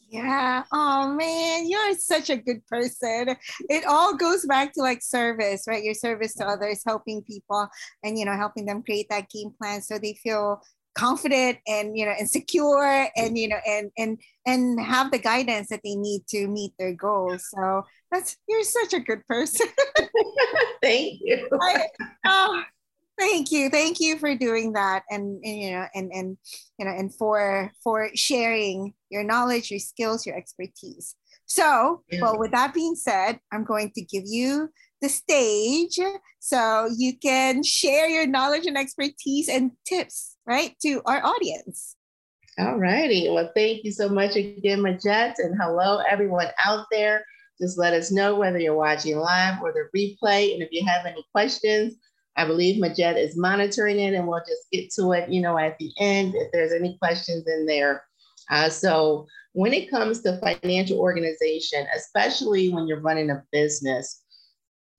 yeah. 0.08 0.62
Oh 0.73 1.12
man, 1.14 1.68
you're 1.68 1.94
such 1.94 2.30
a 2.30 2.37
good 2.37 2.64
person. 2.66 3.37
It 3.68 3.85
all 3.87 4.16
goes 4.16 4.46
back 4.46 4.73
to 4.75 4.80
like 4.80 5.02
service, 5.02 5.64
right? 5.66 5.82
Your 5.82 5.94
service 5.94 6.35
to 6.35 6.46
others, 6.46 6.82
helping 6.87 7.23
people 7.23 7.68
and 8.04 8.18
you 8.18 8.25
know, 8.25 8.37
helping 8.37 8.66
them 8.66 8.82
create 8.82 9.08
that 9.11 9.28
game 9.30 9.50
plan 9.61 9.82
so 9.82 9.99
they 9.99 10.14
feel 10.14 10.62
confident 10.96 11.58
and 11.66 11.96
you 11.96 12.06
know 12.06 12.14
and 12.18 12.28
secure 12.28 13.06
and 13.16 13.37
you 13.37 13.46
know 13.46 13.58
and 13.66 13.90
and 13.99 14.18
and 14.46 14.80
have 14.80 15.11
the 15.11 15.18
guidance 15.18 15.68
that 15.68 15.80
they 15.85 15.94
need 15.94 16.23
to 16.26 16.49
meet 16.49 16.73
their 16.78 16.94
goals 16.94 17.46
so 17.54 17.85
that's 18.11 18.38
you're 18.49 18.64
such 18.64 18.94
a 18.94 19.00
good 19.00 19.20
person 19.26 19.66
thank 20.82 21.20
you 21.23 21.46
I, 21.61 21.85
oh, 22.25 22.62
thank 23.18 23.50
you. 23.50 23.70
Thank 23.70 24.00
you 24.00 24.18
for 24.18 24.35
doing 24.35 24.73
that 24.75 25.04
and, 25.11 25.40
and, 25.44 25.61
you 25.61 25.70
know 25.73 25.87
and 25.94 26.11
and 26.12 26.37
you 26.78 26.85
know 26.85 26.92
and 26.92 27.14
for 27.14 27.73
for 27.82 28.11
sharing 28.14 28.94
your 29.11 29.25
knowledge 29.25 29.70
your 29.70 29.80
skills 29.80 30.26
your 30.26 30.37
expertise. 30.37 31.14
So 31.46 32.02
yeah. 32.11 32.20
well 32.23 32.38
with 32.38 32.50
that 32.52 32.75
being 32.75 32.96
said 32.96 33.38
i'm 33.52 33.64
going 33.64 33.92
to 33.94 34.02
give 34.02 34.25
you 34.26 34.68
the 35.00 35.08
stage 35.08 35.99
so 36.40 36.88
you 36.96 37.16
can 37.18 37.62
share 37.62 38.08
your 38.08 38.26
knowledge 38.26 38.66
and 38.66 38.78
expertise 38.78 39.49
and 39.49 39.73
tips 39.87 40.37
right 40.46 40.75
to 40.82 41.02
our 41.06 41.25
audience. 41.25 41.96
All 42.58 42.78
righty. 42.78 43.28
Well 43.28 43.50
thank 43.54 43.85
you 43.85 43.92
so 43.92 44.08
much 44.08 44.37
again 44.37 44.80
majette 44.80 45.35
and 45.38 45.56
hello 45.61 46.02
everyone 46.08 46.49
out 46.64 46.87
there. 46.90 47.25
Just 47.61 47.78
let 47.78 47.94
us 47.94 48.12
know 48.12 48.37
whether 48.37 48.58
you're 48.58 48.75
watching 48.75 49.16
live 49.16 49.62
or 49.62 49.73
the 49.73 49.88
replay 49.96 50.52
and 50.52 50.62
if 50.62 50.68
you 50.73 50.85
have 50.87 51.06
any 51.06 51.25
questions 51.32 51.94
I 52.37 52.45
believe 52.45 52.83
Majette 52.83 53.16
is 53.16 53.37
monitoring 53.37 53.99
it 53.99 54.14
and 54.14 54.28
we'll 54.28 54.43
just 54.47 54.71
get 54.71 54.90
to 54.95 55.12
it, 55.12 55.31
you 55.31 55.40
know, 55.40 55.59
at 55.59 55.78
the 55.78 55.90
end 55.99 56.35
if 56.35 56.52
there's 56.52 56.73
any 56.73 56.99
questions 56.99 57.47
in 57.47 57.66
there. 57.66 58.05
Uh, 58.50 58.69
so 58.69 59.26
when 59.52 59.73
it 59.73 59.90
comes 59.90 60.21
to 60.21 60.38
financial 60.38 60.99
organization, 60.99 61.87
especially 61.97 62.69
when 62.69 62.87
you're 62.87 63.00
running 63.00 63.31
a 63.31 63.43
business, 63.52 64.23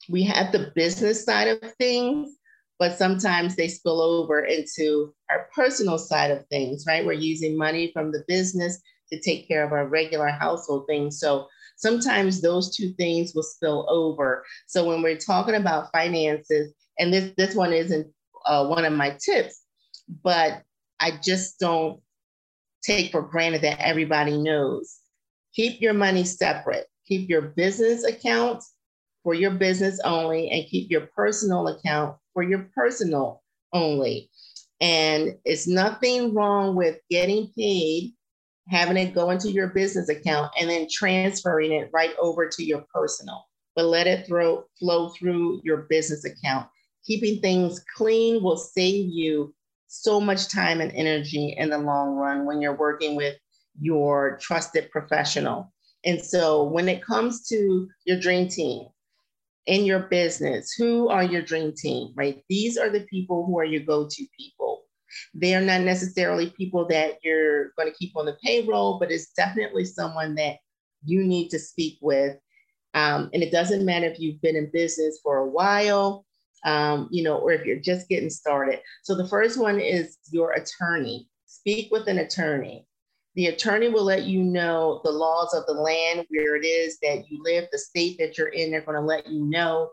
we 0.10 0.24
have 0.24 0.52
the 0.52 0.72
business 0.74 1.24
side 1.24 1.48
of 1.48 1.60
things, 1.76 2.38
but 2.80 2.98
sometimes 2.98 3.56
they 3.56 3.68
spill 3.68 4.02
over 4.02 4.46
into 4.46 5.14
our 5.30 5.48
personal 5.54 5.98
side 5.98 6.32
of 6.32 6.46
things, 6.48 6.86
right? 6.88 7.06
We're 7.06 7.14
using 7.14 7.58
money 7.58 7.92
from 7.94 8.12
the 8.12 8.24
business 8.28 8.80
to 9.12 9.20
take 9.20 9.48
care 9.48 9.64
of 9.64 9.72
our 9.72 9.88
regular 9.88 10.30
household 10.30 10.86
things. 10.88 11.20
So 11.20 11.48
sometimes 11.76 12.42
those 12.42 12.76
two 12.76 12.94
things 12.94 13.34
will 13.34 13.44
spill 13.44 13.86
over. 13.90 14.44
So 14.66 14.86
when 14.86 15.02
we're 15.02 15.18
talking 15.18 15.56
about 15.56 15.92
finances, 15.92 16.74
and 17.00 17.14
this 17.14 17.34
this 17.38 17.56
one 17.56 17.74
isn't 17.74 18.08
uh, 18.46 18.68
one 18.68 18.86
of 18.86 18.94
my 18.94 19.18
tips, 19.20 19.62
but 20.24 20.64
I 21.00 21.20
just 21.24 21.60
don't 21.60 22.02
take 22.84 23.12
for 23.12 23.22
granted 23.22 23.62
that 23.62 23.80
everybody 23.80 24.38
knows. 24.38 24.98
Keep 25.54 25.82
your 25.82 25.94
money 25.94 26.24
separate. 26.24 26.88
Keep 27.08 27.30
your 27.30 27.42
business 27.42 28.04
account 28.04 28.64
for 29.24 29.34
your 29.34 29.52
business 29.52 30.00
only 30.06 30.50
and 30.50 30.66
keep 30.68 30.90
your 30.90 31.08
personal 31.16 31.68
account 31.68 32.16
for 32.34 32.44
your 32.44 32.70
personal 32.74 33.44
only. 33.74 34.30
And 34.80 35.36
it's 35.44 35.68
nothing 35.68 36.34
wrong 36.34 36.76
with 36.76 37.00
getting 37.10 37.52
paid, 37.58 38.14
having 38.70 38.98
it 38.98 39.16
go 39.16 39.32
into 39.32 39.52
your 39.52 39.68
business 39.68 40.10
account, 40.10 40.52
and 40.60 40.70
then 40.70 40.88
transferring 40.92 41.72
it 41.72 41.90
right 41.92 42.14
over 42.22 42.48
to 42.48 42.64
your 42.64 42.86
personal. 42.94 43.44
But 43.76 43.86
let 43.86 44.08
it 44.08 44.28
throw, 44.28 44.66
flow 44.80 45.10
through 45.10 45.62
your 45.64 45.88
business 45.90 46.26
account. 46.26 46.68
Keeping 47.08 47.42
things 47.42 47.82
clean 47.96 48.44
will 48.44 48.58
save 48.58 49.08
you 49.08 49.56
so 49.88 50.20
much 50.20 50.50
time 50.50 50.82
and 50.82 50.92
energy 50.92 51.56
in 51.58 51.70
the 51.70 51.78
long 51.78 52.16
run 52.16 52.46
when 52.46 52.62
you're 52.62 52.76
working 52.76 53.16
with 53.16 53.38
your 53.80 54.38
trusted 54.42 54.92
professional. 54.92 55.74
And 56.04 56.22
so 56.22 56.64
when 56.64 56.90
it 56.90 57.04
comes 57.04 57.48
to 57.48 57.88
your 58.06 58.20
dream 58.20 58.50
team 58.50 58.88
in 59.68 59.86
your 59.86 60.02
business, 60.02 60.74
who 60.74 61.08
are 61.08 61.24
your 61.24 61.42
dream 61.42 61.74
team, 61.74 62.12
right? 62.16 62.44
These 62.50 62.78
are 62.78 62.90
the 62.90 63.06
people 63.10 63.46
who 63.46 63.58
are 63.58 63.66
your 63.66 63.84
go 63.84 64.06
to 64.06 64.26
people. 64.38 64.84
They 65.34 65.56
are 65.56 65.62
not 65.62 65.82
necessarily 65.82 66.50
people 66.50 66.86
that 66.90 67.20
you're 67.24 67.70
going 67.78 67.90
to 67.90 67.98
keep 67.98 68.18
on 68.18 68.26
the 68.26 68.38
payroll, 68.44 69.00
but 69.00 69.12
it's 69.12 69.32
definitely 69.32 69.86
someone 69.86 70.36
that 70.36 70.58
you 71.06 71.24
need 71.24 71.50
to 71.50 71.60
speak 71.60 71.98
with. 72.02 72.36
Um, 72.94 73.30
and 73.34 73.42
it 73.42 73.52
doesn't 73.52 73.86
matter 73.86 74.08
if 74.08 74.20
you've 74.20 74.42
been 74.42 74.58
in 74.58 74.70
business 74.72 75.20
for 75.24 75.38
a 75.38 75.48
while 75.48 76.26
um, 76.68 77.08
you 77.12 77.24
know, 77.24 77.38
or 77.38 77.54
if 77.54 77.66
you're 77.66 77.80
just 77.80 78.10
getting 78.10 78.30
started. 78.30 78.82
So 79.04 79.16
the 79.16 79.28
first 79.28 79.58
one 79.58 79.80
is 79.80 80.18
your 80.32 80.52
attorney. 80.52 81.30
Speak 81.46 81.90
with 81.92 82.08
an 82.08 82.20
attorney. 82.20 82.86
The 83.36 83.48
attorney 83.48 83.88
will 83.88 84.04
let 84.04 84.24
you 84.24 84.44
know 84.44 85.00
the 85.06 85.12
laws 85.12 85.54
of 85.54 85.66
the 85.66 85.82
land, 85.82 86.26
where 86.30 86.58
it 86.58 86.66
is 86.66 86.98
that 87.02 87.30
you 87.30 87.42
live, 87.42 87.70
the 87.72 87.78
state 87.78 88.18
that 88.20 88.38
you're 88.38 88.50
in. 88.50 88.72
They're 88.72 88.82
going 88.82 89.00
to 89.00 89.02
let 89.02 89.28
you 89.28 89.46
know 89.46 89.92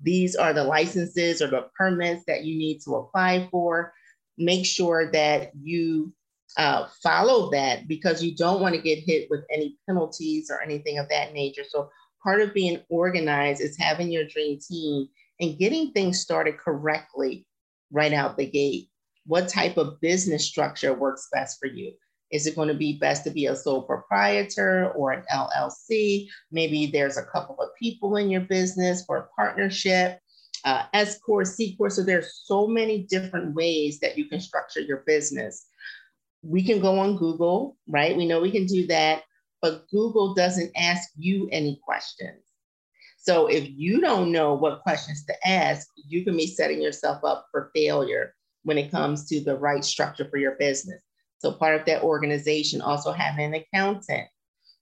these 0.00 0.34
are 0.34 0.54
the 0.54 0.64
licenses 0.64 1.42
or 1.42 1.48
the 1.48 1.68
permits 1.76 2.24
that 2.26 2.44
you 2.44 2.56
need 2.56 2.80
to 2.84 2.94
apply 2.94 3.48
for. 3.50 3.92
Make 4.38 4.64
sure 4.64 5.10
that 5.12 5.50
you 5.60 6.14
uh, 6.56 6.86
follow 7.02 7.50
that 7.50 7.86
because 7.86 8.22
you 8.22 8.34
don't 8.34 8.62
want 8.62 8.74
to 8.74 8.80
get 8.80 9.00
hit 9.00 9.28
with 9.28 9.44
any 9.52 9.76
penalties 9.86 10.50
or 10.50 10.62
anything 10.62 10.98
of 10.98 11.08
that 11.10 11.34
nature. 11.34 11.64
So, 11.68 11.90
part 12.22 12.40
of 12.40 12.54
being 12.54 12.80
organized 12.88 13.60
is 13.60 13.76
having 13.76 14.10
your 14.10 14.24
dream 14.26 14.58
team 14.58 15.08
and 15.40 15.58
getting 15.58 15.92
things 15.92 16.20
started 16.20 16.58
correctly 16.58 17.46
right 17.90 18.12
out 18.12 18.36
the 18.36 18.46
gate. 18.46 18.88
What 19.26 19.48
type 19.48 19.76
of 19.76 20.00
business 20.00 20.44
structure 20.44 20.92
works 20.92 21.28
best 21.32 21.58
for 21.58 21.66
you? 21.66 21.92
Is 22.30 22.46
it 22.46 22.56
going 22.56 22.68
to 22.68 22.74
be 22.74 22.98
best 22.98 23.24
to 23.24 23.30
be 23.30 23.46
a 23.46 23.56
sole 23.56 23.82
proprietor 23.82 24.90
or 24.90 25.12
an 25.12 25.24
LLC? 25.32 26.28
Maybe 26.50 26.86
there's 26.86 27.16
a 27.16 27.24
couple 27.24 27.56
of 27.60 27.70
people 27.78 28.16
in 28.16 28.28
your 28.28 28.42
business 28.42 29.04
for 29.04 29.16
a 29.18 29.28
partnership, 29.36 30.18
uh, 30.64 30.84
S 30.92 31.18
Corp, 31.20 31.46
C 31.46 31.76
Corp. 31.76 31.92
So 31.92 32.02
there's 32.02 32.42
so 32.44 32.66
many 32.66 33.04
different 33.04 33.54
ways 33.54 34.00
that 34.00 34.18
you 34.18 34.28
can 34.28 34.40
structure 34.40 34.80
your 34.80 35.04
business. 35.06 35.66
We 36.42 36.64
can 36.64 36.80
go 36.80 36.98
on 36.98 37.16
Google, 37.16 37.76
right? 37.88 38.16
We 38.16 38.26
know 38.26 38.40
we 38.40 38.50
can 38.50 38.66
do 38.66 38.86
that, 38.88 39.22
but 39.62 39.88
Google 39.88 40.34
doesn't 40.34 40.72
ask 40.76 41.10
you 41.16 41.48
any 41.52 41.80
questions. 41.84 42.43
So 43.24 43.46
if 43.46 43.66
you 43.74 44.02
don't 44.02 44.30
know 44.30 44.52
what 44.52 44.82
questions 44.82 45.24
to 45.24 45.48
ask, 45.48 45.88
you 45.96 46.26
can 46.26 46.36
be 46.36 46.46
setting 46.46 46.82
yourself 46.82 47.24
up 47.24 47.46
for 47.50 47.70
failure 47.74 48.34
when 48.64 48.76
it 48.76 48.90
comes 48.90 49.26
to 49.28 49.42
the 49.42 49.56
right 49.56 49.82
structure 49.82 50.28
for 50.28 50.36
your 50.36 50.56
business. 50.56 51.00
So 51.38 51.52
part 51.52 51.80
of 51.80 51.86
that 51.86 52.02
organization 52.02 52.82
also 52.82 53.12
having 53.12 53.46
an 53.46 53.54
accountant, 53.54 54.28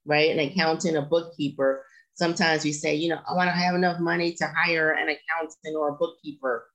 right? 0.05 0.33
An 0.33 0.41
accountant, 0.41 0.97
a 0.97 1.03
bookkeeper. 1.03 1.85
Sometimes 2.15 2.65
we 2.65 2.73
say, 2.73 2.97
you 2.97 3.11
know, 3.11 3.21
I 3.29 3.45
to 3.45 3.53
have 3.53 3.77
enough 3.77 4.01
money 4.01 4.33
to 4.33 4.47
hire 4.57 4.91
an 4.91 5.09
accountant 5.09 5.77
or 5.77 5.91
a 5.91 5.97
bookkeeper. 5.97 6.67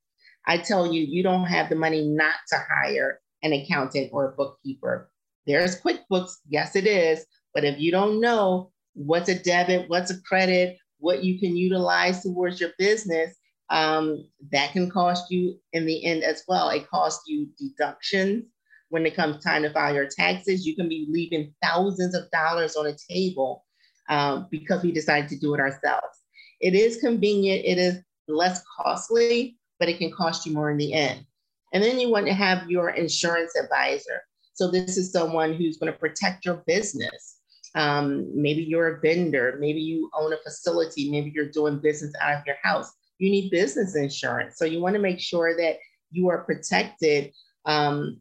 I 0.45 0.59
tell 0.59 0.93
you, 0.93 1.01
you 1.01 1.21
don't 1.21 1.47
have 1.47 1.67
the 1.67 1.75
money 1.75 2.07
not 2.07 2.35
to 2.47 2.63
hire 2.71 3.19
an 3.43 3.51
accountant 3.51 4.11
or 4.13 4.29
a 4.29 4.35
bookkeeper. 4.37 5.11
There's 5.45 5.81
QuickBooks, 5.81 6.31
yes, 6.47 6.77
it 6.77 6.87
is. 6.87 7.25
But 7.53 7.65
if 7.65 7.77
you 7.77 7.91
don't 7.91 8.21
know 8.21 8.71
what's 8.93 9.27
a 9.27 9.37
debit, 9.37 9.89
what's 9.89 10.11
a 10.11 10.21
credit, 10.21 10.77
what 10.99 11.23
you 11.23 11.39
can 11.39 11.55
utilize 11.55 12.21
towards 12.21 12.59
your 12.59 12.71
business, 12.77 13.35
um, 13.69 14.27
that 14.51 14.71
can 14.71 14.89
cost 14.89 15.29
you 15.29 15.59
in 15.73 15.85
the 15.85 16.05
end 16.05 16.23
as 16.23 16.43
well. 16.47 16.69
It 16.69 16.89
costs 16.89 17.23
you 17.27 17.49
deductions 17.59 18.45
when 18.89 19.05
it 19.05 19.15
comes 19.15 19.43
time 19.43 19.63
to 19.63 19.69
file 19.69 19.93
your 19.93 20.07
taxes. 20.07 20.65
You 20.65 20.75
can 20.75 20.87
be 20.87 21.07
leaving 21.09 21.53
thousands 21.61 22.15
of 22.15 22.29
dollars 22.31 22.75
on 22.75 22.87
a 22.87 22.95
table 23.09 23.65
um, 24.09 24.47
because 24.49 24.83
we 24.83 24.91
decided 24.91 25.29
to 25.29 25.39
do 25.39 25.53
it 25.53 25.59
ourselves. 25.59 26.17
It 26.61 26.73
is 26.73 26.97
convenient, 26.97 27.65
it 27.65 27.77
is 27.77 27.99
less 28.27 28.63
costly, 28.79 29.57
but 29.79 29.89
it 29.89 29.97
can 29.97 30.11
cost 30.11 30.45
you 30.45 30.53
more 30.53 30.71
in 30.71 30.77
the 30.77 30.93
end. 30.93 31.25
And 31.73 31.83
then 31.83 31.99
you 31.99 32.09
want 32.09 32.25
to 32.27 32.33
have 32.33 32.69
your 32.69 32.91
insurance 32.91 33.53
advisor. 33.61 34.21
So, 34.53 34.71
this 34.71 34.97
is 34.97 35.11
someone 35.11 35.53
who's 35.53 35.77
going 35.77 35.91
to 35.91 35.99
protect 35.99 36.45
your 36.45 36.63
business. 36.65 37.36
Um, 37.75 38.29
maybe 38.33 38.63
you're 38.63 38.95
a 38.95 39.01
vendor, 39.01 39.57
maybe 39.59 39.79
you 39.79 40.09
own 40.13 40.33
a 40.33 40.37
facility, 40.37 41.11
maybe 41.11 41.31
you're 41.33 41.51
doing 41.51 41.79
business 41.79 42.13
out 42.21 42.39
of 42.39 42.43
your 42.45 42.55
house. 42.63 42.91
You 43.19 43.29
need 43.29 43.51
business 43.51 43.95
insurance. 43.95 44.57
So 44.57 44.65
you 44.65 44.79
want 44.79 44.95
to 44.95 45.01
make 45.01 45.19
sure 45.19 45.55
that 45.57 45.77
you 46.11 46.29
are 46.29 46.43
protected 46.43 47.31
um, 47.65 48.19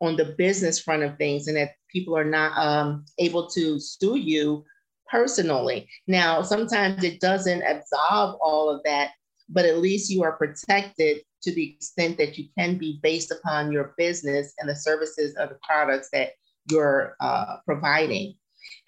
on 0.00 0.16
the 0.16 0.34
business 0.36 0.80
front 0.80 1.02
of 1.02 1.16
things 1.16 1.48
and 1.48 1.56
that 1.56 1.72
people 1.90 2.16
are 2.16 2.24
not 2.24 2.56
um, 2.58 3.04
able 3.18 3.48
to 3.50 3.78
sue 3.80 4.16
you 4.16 4.64
personally. 5.10 5.88
Now, 6.06 6.42
sometimes 6.42 7.04
it 7.04 7.20
doesn't 7.20 7.62
absolve 7.62 8.36
all 8.42 8.68
of 8.68 8.82
that, 8.84 9.12
but 9.48 9.64
at 9.64 9.78
least 9.78 10.10
you 10.10 10.22
are 10.22 10.32
protected 10.32 11.22
to 11.42 11.54
the 11.54 11.74
extent 11.74 12.16
that 12.18 12.38
you 12.38 12.48
can 12.58 12.78
be 12.78 12.98
based 13.02 13.30
upon 13.30 13.70
your 13.70 13.94
business 13.96 14.54
and 14.58 14.68
the 14.68 14.76
services 14.76 15.34
or 15.38 15.46
the 15.46 15.58
products 15.62 16.08
that 16.12 16.30
you're 16.70 17.16
uh, 17.20 17.56
providing. 17.66 18.34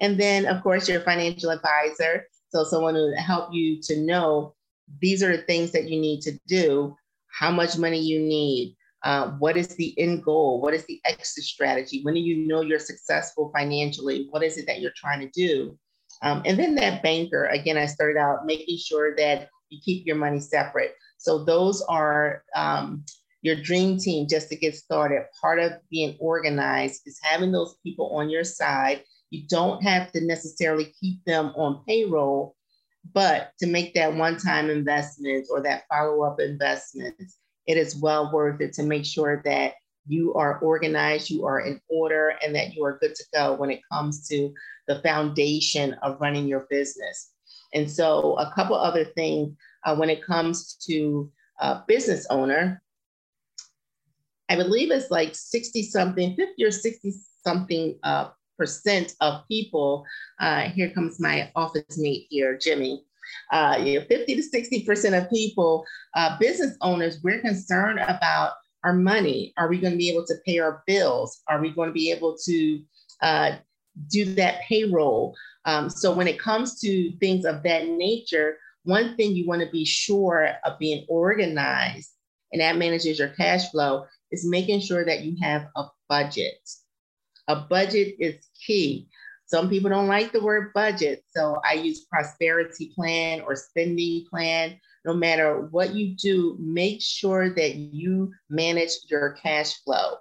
And 0.00 0.20
then, 0.20 0.46
of 0.46 0.62
course, 0.62 0.88
your 0.88 1.00
financial 1.00 1.50
advisor. 1.50 2.26
So, 2.48 2.64
someone 2.64 2.94
who 2.94 3.14
help 3.16 3.52
you 3.52 3.80
to 3.82 4.00
know 4.00 4.54
these 5.00 5.22
are 5.22 5.36
the 5.36 5.42
things 5.42 5.72
that 5.72 5.88
you 5.88 6.00
need 6.00 6.20
to 6.22 6.38
do, 6.46 6.94
how 7.28 7.50
much 7.50 7.76
money 7.76 7.98
you 7.98 8.20
need, 8.20 8.76
uh, 9.04 9.30
what 9.38 9.56
is 9.56 9.68
the 9.68 9.98
end 9.98 10.24
goal, 10.24 10.60
what 10.60 10.74
is 10.74 10.84
the 10.86 11.00
exit 11.04 11.44
strategy, 11.44 12.02
when 12.02 12.14
do 12.14 12.20
you 12.20 12.46
know 12.46 12.60
you're 12.60 12.78
successful 12.78 13.50
financially, 13.56 14.26
what 14.30 14.42
is 14.42 14.56
it 14.58 14.66
that 14.66 14.80
you're 14.80 14.92
trying 14.96 15.20
to 15.20 15.30
do. 15.30 15.78
Um, 16.22 16.42
and 16.46 16.58
then 16.58 16.74
that 16.76 17.02
banker, 17.02 17.46
again, 17.46 17.76
I 17.76 17.86
started 17.86 18.18
out 18.18 18.46
making 18.46 18.78
sure 18.78 19.14
that 19.16 19.48
you 19.68 19.80
keep 19.84 20.06
your 20.06 20.16
money 20.16 20.40
separate. 20.40 20.94
So, 21.18 21.44
those 21.44 21.82
are 21.82 22.42
um, 22.54 23.04
your 23.42 23.56
dream 23.56 23.98
team 23.98 24.26
just 24.28 24.48
to 24.48 24.56
get 24.56 24.74
started. 24.76 25.24
Part 25.40 25.58
of 25.58 25.72
being 25.90 26.16
organized 26.20 27.02
is 27.06 27.18
having 27.22 27.52
those 27.52 27.76
people 27.82 28.16
on 28.16 28.30
your 28.30 28.44
side 28.44 29.02
you 29.30 29.46
don't 29.48 29.82
have 29.82 30.12
to 30.12 30.20
necessarily 30.20 30.92
keep 31.00 31.24
them 31.24 31.52
on 31.56 31.82
payroll, 31.86 32.54
but 33.12 33.52
to 33.58 33.66
make 33.66 33.94
that 33.94 34.14
one 34.14 34.36
time 34.36 34.70
investment 34.70 35.46
or 35.50 35.62
that 35.62 35.84
follow 35.88 36.22
up 36.22 36.40
investment, 36.40 37.14
it 37.66 37.76
is 37.76 37.96
well 37.96 38.30
worth 38.32 38.60
it 38.60 38.72
to 38.74 38.82
make 38.82 39.04
sure 39.04 39.42
that 39.44 39.74
you 40.08 40.34
are 40.34 40.60
organized, 40.60 41.30
you 41.30 41.44
are 41.46 41.60
in 41.60 41.80
order, 41.88 42.34
and 42.42 42.54
that 42.54 42.74
you 42.74 42.84
are 42.84 42.98
good 42.98 43.14
to 43.14 43.24
go 43.34 43.54
when 43.54 43.70
it 43.70 43.80
comes 43.90 44.26
to 44.28 44.52
the 44.86 45.00
foundation 45.00 45.94
of 46.02 46.20
running 46.20 46.46
your 46.46 46.66
business. 46.70 47.32
And 47.74 47.90
so, 47.90 48.38
a 48.38 48.52
couple 48.54 48.76
other 48.76 49.04
things 49.04 49.56
uh, 49.84 49.96
when 49.96 50.10
it 50.10 50.24
comes 50.24 50.76
to 50.86 51.30
a 51.60 51.82
business 51.88 52.26
owner, 52.30 52.82
I 54.48 54.56
believe 54.56 54.92
it's 54.92 55.10
like 55.10 55.34
60 55.34 55.82
something, 55.84 56.36
50 56.36 56.64
or 56.64 56.70
60 56.70 57.14
something 57.44 57.98
uh, 58.04 58.28
percent 58.56 59.14
of 59.20 59.46
people, 59.48 60.04
uh, 60.40 60.68
here 60.70 60.90
comes 60.90 61.20
my 61.20 61.50
office 61.54 61.98
mate 61.98 62.26
here, 62.30 62.56
Jimmy. 62.56 63.04
Uh, 63.52 63.78
you 63.82 63.98
know, 63.98 64.06
50 64.06 64.36
to 64.36 64.42
60% 64.42 65.22
of 65.22 65.30
people, 65.30 65.84
uh, 66.14 66.38
business 66.38 66.76
owners, 66.80 67.18
we're 67.22 67.40
concerned 67.40 67.98
about 68.00 68.52
our 68.84 68.92
money. 68.92 69.52
Are 69.56 69.68
we 69.68 69.80
going 69.80 69.92
to 69.92 69.98
be 69.98 70.10
able 70.10 70.24
to 70.26 70.34
pay 70.44 70.58
our 70.58 70.82
bills? 70.86 71.42
Are 71.48 71.60
we 71.60 71.70
going 71.70 71.88
to 71.88 71.92
be 71.92 72.10
able 72.12 72.36
to 72.44 72.82
uh, 73.22 73.56
do 74.08 74.24
that 74.34 74.60
payroll? 74.62 75.34
Um, 75.64 75.90
so 75.90 76.14
when 76.14 76.28
it 76.28 76.38
comes 76.38 76.80
to 76.80 77.10
things 77.18 77.44
of 77.44 77.62
that 77.64 77.88
nature, 77.88 78.58
one 78.84 79.16
thing 79.16 79.34
you 79.34 79.46
want 79.46 79.62
to 79.62 79.70
be 79.70 79.84
sure 79.84 80.50
of 80.64 80.78
being 80.78 81.04
organized, 81.08 82.10
and 82.52 82.60
that 82.60 82.76
manages 82.76 83.18
your 83.18 83.30
cash 83.30 83.70
flow, 83.70 84.06
is 84.30 84.48
making 84.48 84.80
sure 84.80 85.04
that 85.04 85.24
you 85.24 85.36
have 85.42 85.66
a 85.76 85.86
budget. 86.08 86.68
A 87.48 87.56
budget 87.56 88.16
is 88.18 88.46
key. 88.66 89.08
Some 89.46 89.68
people 89.68 89.90
don't 89.90 90.08
like 90.08 90.32
the 90.32 90.42
word 90.42 90.72
budget. 90.74 91.22
So 91.28 91.60
I 91.64 91.74
use 91.74 92.06
prosperity 92.06 92.92
plan 92.94 93.42
or 93.42 93.54
spending 93.54 94.26
plan. 94.28 94.78
No 95.04 95.14
matter 95.14 95.68
what 95.70 95.94
you 95.94 96.16
do, 96.16 96.56
make 96.58 97.00
sure 97.00 97.54
that 97.54 97.76
you 97.76 98.32
manage 98.50 98.90
your 99.08 99.36
cash 99.40 99.74
flow. 99.84 100.16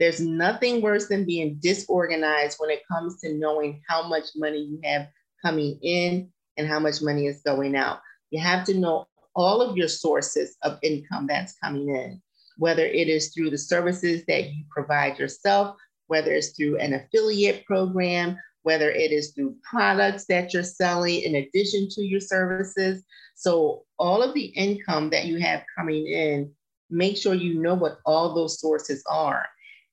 There's 0.00 0.20
nothing 0.20 0.82
worse 0.82 1.06
than 1.06 1.24
being 1.24 1.56
disorganized 1.60 2.56
when 2.58 2.70
it 2.70 2.82
comes 2.90 3.20
to 3.20 3.34
knowing 3.34 3.80
how 3.88 4.08
much 4.08 4.24
money 4.34 4.58
you 4.58 4.80
have 4.82 5.06
coming 5.44 5.78
in 5.82 6.32
and 6.56 6.66
how 6.66 6.80
much 6.80 7.00
money 7.00 7.26
is 7.26 7.42
going 7.46 7.76
out. 7.76 8.00
You 8.30 8.40
have 8.40 8.64
to 8.66 8.74
know 8.74 9.06
all 9.36 9.62
of 9.62 9.76
your 9.76 9.88
sources 9.88 10.56
of 10.62 10.78
income 10.82 11.28
that's 11.28 11.56
coming 11.62 11.88
in, 11.88 12.20
whether 12.58 12.84
it 12.84 13.08
is 13.08 13.32
through 13.32 13.50
the 13.50 13.58
services 13.58 14.24
that 14.26 14.52
you 14.52 14.64
provide 14.70 15.18
yourself, 15.18 15.76
whether 16.06 16.32
it's 16.32 16.50
through 16.50 16.78
an 16.78 16.94
affiliate 16.94 17.64
program, 17.64 18.36
whether 18.62 18.90
it 18.90 19.12
is 19.12 19.32
through 19.32 19.56
products 19.68 20.24
that 20.26 20.52
you're 20.52 20.62
selling 20.62 21.20
in 21.22 21.36
addition 21.36 21.88
to 21.90 22.02
your 22.02 22.20
services. 22.20 23.04
So, 23.34 23.84
all 23.98 24.22
of 24.22 24.34
the 24.34 24.46
income 24.46 25.10
that 25.10 25.26
you 25.26 25.38
have 25.38 25.64
coming 25.76 26.06
in, 26.06 26.52
make 26.90 27.16
sure 27.16 27.34
you 27.34 27.60
know 27.60 27.74
what 27.74 27.98
all 28.04 28.34
those 28.34 28.60
sources 28.60 29.02
are. 29.08 29.46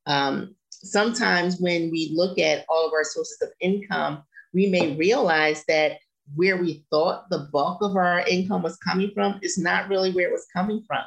Um, 0.06 0.56
sometimes, 0.70 1.60
when 1.60 1.92
we 1.92 2.12
look 2.16 2.40
at 2.40 2.66
all 2.70 2.88
of 2.88 2.94
our 2.94 3.04
sources 3.04 3.38
of 3.42 3.50
income, 3.60 4.24
we 4.54 4.68
may 4.68 4.96
realize 4.96 5.64
that 5.68 5.98
where 6.36 6.58
we 6.58 6.86
thought 6.90 7.30
the 7.30 7.50
bulk 7.52 7.82
of 7.82 7.96
our 7.96 8.22
income 8.28 8.62
was 8.62 8.78
coming 8.78 9.12
from 9.14 9.40
is 9.42 9.58
not 9.58 9.90
really 9.90 10.12
where 10.12 10.28
it 10.28 10.32
was 10.32 10.48
coming 10.54 10.84
from. 10.88 11.04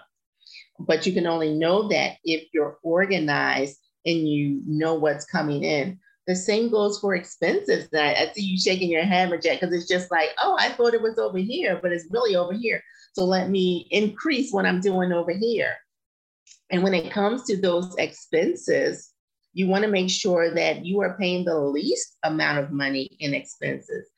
But 0.80 1.06
you 1.06 1.12
can 1.12 1.26
only 1.26 1.54
know 1.54 1.88
that 1.88 2.16
if 2.24 2.48
you're 2.52 2.78
organized 2.82 3.78
and 4.06 4.28
you 4.28 4.60
know 4.66 4.94
what's 4.94 5.24
coming 5.24 5.64
in. 5.64 5.98
The 6.26 6.34
same 6.36 6.70
goes 6.70 6.98
for 6.98 7.14
expenses. 7.14 7.88
That 7.90 8.16
I 8.16 8.32
see 8.32 8.42
you 8.42 8.58
shaking 8.58 8.90
your 8.90 9.04
head, 9.04 9.30
Jack, 9.42 9.60
because 9.60 9.74
it's 9.74 9.88
just 9.88 10.10
like, 10.10 10.30
oh, 10.42 10.56
I 10.58 10.70
thought 10.70 10.94
it 10.94 11.02
was 11.02 11.18
over 11.18 11.38
here, 11.38 11.78
but 11.82 11.92
it's 11.92 12.06
really 12.10 12.36
over 12.36 12.54
here. 12.54 12.82
So 13.12 13.24
let 13.24 13.50
me 13.50 13.86
increase 13.90 14.52
what 14.52 14.66
I'm 14.66 14.80
doing 14.80 15.12
over 15.12 15.32
here. 15.32 15.74
And 16.70 16.82
when 16.82 16.94
it 16.94 17.12
comes 17.12 17.44
to 17.44 17.60
those 17.60 17.94
expenses, 17.96 19.12
you 19.52 19.68
want 19.68 19.84
to 19.84 19.90
make 19.90 20.10
sure 20.10 20.52
that 20.52 20.84
you 20.84 21.00
are 21.00 21.16
paying 21.18 21.44
the 21.44 21.58
least 21.58 22.16
amount 22.24 22.58
of 22.58 22.72
money 22.72 23.16
in 23.20 23.34
expenses. 23.34 24.10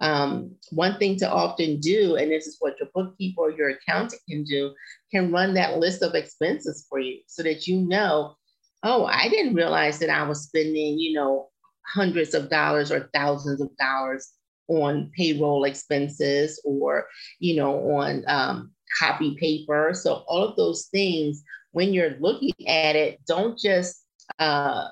Um, 0.00 0.56
one 0.70 0.98
thing 0.98 1.16
to 1.18 1.30
often 1.30 1.80
do, 1.80 2.16
and 2.16 2.30
this 2.30 2.46
is 2.46 2.56
what 2.60 2.78
your 2.78 2.90
bookkeeper 2.94 3.40
or 3.40 3.50
your 3.50 3.70
accountant 3.70 4.20
can 4.28 4.44
do, 4.44 4.74
can 5.10 5.32
run 5.32 5.54
that 5.54 5.78
list 5.78 6.02
of 6.02 6.14
expenses 6.14 6.86
for 6.90 6.98
you 6.98 7.20
so 7.26 7.42
that 7.42 7.66
you 7.66 7.80
know, 7.80 8.36
oh, 8.84 9.06
I 9.06 9.28
didn't 9.28 9.54
realize 9.54 9.98
that 9.98 10.10
I 10.10 10.22
was 10.28 10.42
spending, 10.42 10.98
you 10.98 11.14
know, 11.14 11.48
hundreds 11.86 12.34
of 12.34 12.50
dollars 12.50 12.92
or 12.92 13.10
thousands 13.12 13.60
of 13.60 13.74
dollars 13.78 14.32
on 14.68 15.10
payroll 15.16 15.64
expenses 15.64 16.60
or, 16.64 17.06
you 17.38 17.56
know, 17.56 17.96
on 17.96 18.24
um, 18.28 18.72
copy 18.98 19.36
paper. 19.40 19.92
So 19.94 20.24
all 20.28 20.44
of 20.44 20.56
those 20.56 20.86
things, 20.86 21.42
when 21.72 21.92
you're 21.92 22.16
looking 22.20 22.52
at 22.68 22.94
it, 22.94 23.20
don't 23.26 23.58
just 23.58 24.04
uh, 24.38 24.88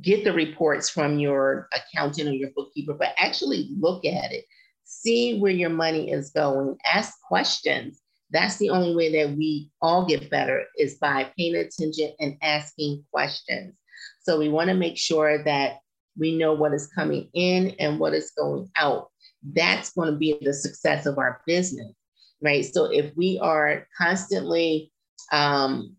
get 0.00 0.24
the 0.24 0.32
reports 0.32 0.88
from 0.88 1.18
your 1.18 1.68
accountant 1.72 2.28
or 2.28 2.32
your 2.32 2.50
bookkeeper, 2.54 2.94
but 2.94 3.14
actually 3.18 3.70
look 3.78 4.04
at 4.04 4.32
it, 4.32 4.44
see 4.84 5.38
where 5.38 5.52
your 5.52 5.70
money 5.70 6.10
is 6.10 6.30
going, 6.30 6.76
ask 6.84 7.20
questions. 7.22 8.00
That's 8.30 8.56
the 8.56 8.70
only 8.70 8.94
way 8.94 9.12
that 9.12 9.36
we 9.36 9.70
all 9.80 10.06
get 10.06 10.30
better 10.30 10.64
is 10.76 10.96
by 10.96 11.30
paying 11.36 11.56
attention 11.56 12.12
and 12.20 12.36
asking 12.42 13.04
questions. 13.10 13.74
So 14.20 14.38
we 14.38 14.48
want 14.48 14.68
to 14.68 14.74
make 14.74 14.98
sure 14.98 15.42
that 15.44 15.78
we 16.18 16.36
know 16.36 16.52
what 16.52 16.74
is 16.74 16.88
coming 16.94 17.28
in 17.32 17.74
and 17.78 17.98
what 17.98 18.14
is 18.14 18.32
going 18.36 18.70
out. 18.76 19.08
That's 19.54 19.92
going 19.92 20.12
to 20.12 20.18
be 20.18 20.38
the 20.42 20.52
success 20.52 21.06
of 21.06 21.16
our 21.16 21.40
business, 21.46 21.92
right? 22.42 22.64
So 22.64 22.86
if 22.86 23.16
we 23.16 23.38
are 23.40 23.86
constantly 23.96 24.92
um, 25.32 25.96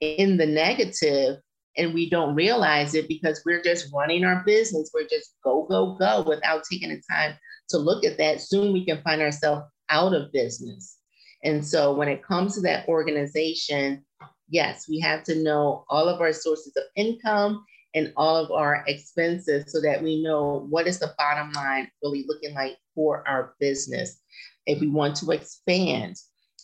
in 0.00 0.36
the 0.36 0.46
negative 0.46 1.38
and 1.76 1.94
we 1.94 2.10
don't 2.10 2.34
realize 2.34 2.94
it 2.94 3.08
because 3.08 3.42
we're 3.46 3.62
just 3.62 3.92
running 3.94 4.24
our 4.24 4.42
business. 4.44 4.90
We're 4.92 5.08
just 5.08 5.36
go, 5.44 5.66
go, 5.68 5.96
go 5.98 6.22
without 6.26 6.64
taking 6.70 6.90
the 6.90 7.00
time 7.10 7.36
to 7.70 7.78
look 7.78 8.04
at 8.04 8.18
that. 8.18 8.40
Soon 8.40 8.72
we 8.72 8.84
can 8.84 9.00
find 9.02 9.22
ourselves 9.22 9.62
out 9.88 10.12
of 10.12 10.32
business. 10.32 10.98
And 11.42 11.64
so 11.66 11.94
when 11.94 12.08
it 12.08 12.22
comes 12.22 12.54
to 12.54 12.60
that 12.62 12.88
organization, 12.88 14.04
yes, 14.48 14.86
we 14.88 15.00
have 15.00 15.22
to 15.24 15.42
know 15.42 15.84
all 15.88 16.08
of 16.08 16.20
our 16.20 16.32
sources 16.32 16.76
of 16.76 16.84
income 16.96 17.64
and 17.94 18.12
all 18.16 18.36
of 18.36 18.50
our 18.50 18.84
expenses 18.86 19.72
so 19.72 19.80
that 19.80 20.02
we 20.02 20.22
know 20.22 20.66
what 20.68 20.86
is 20.86 20.98
the 20.98 21.14
bottom 21.18 21.52
line 21.52 21.90
really 22.02 22.24
looking 22.28 22.54
like 22.54 22.76
for 22.94 23.26
our 23.26 23.54
business. 23.58 24.20
If 24.66 24.80
we 24.80 24.88
want 24.88 25.16
to 25.16 25.30
expand, 25.30 26.16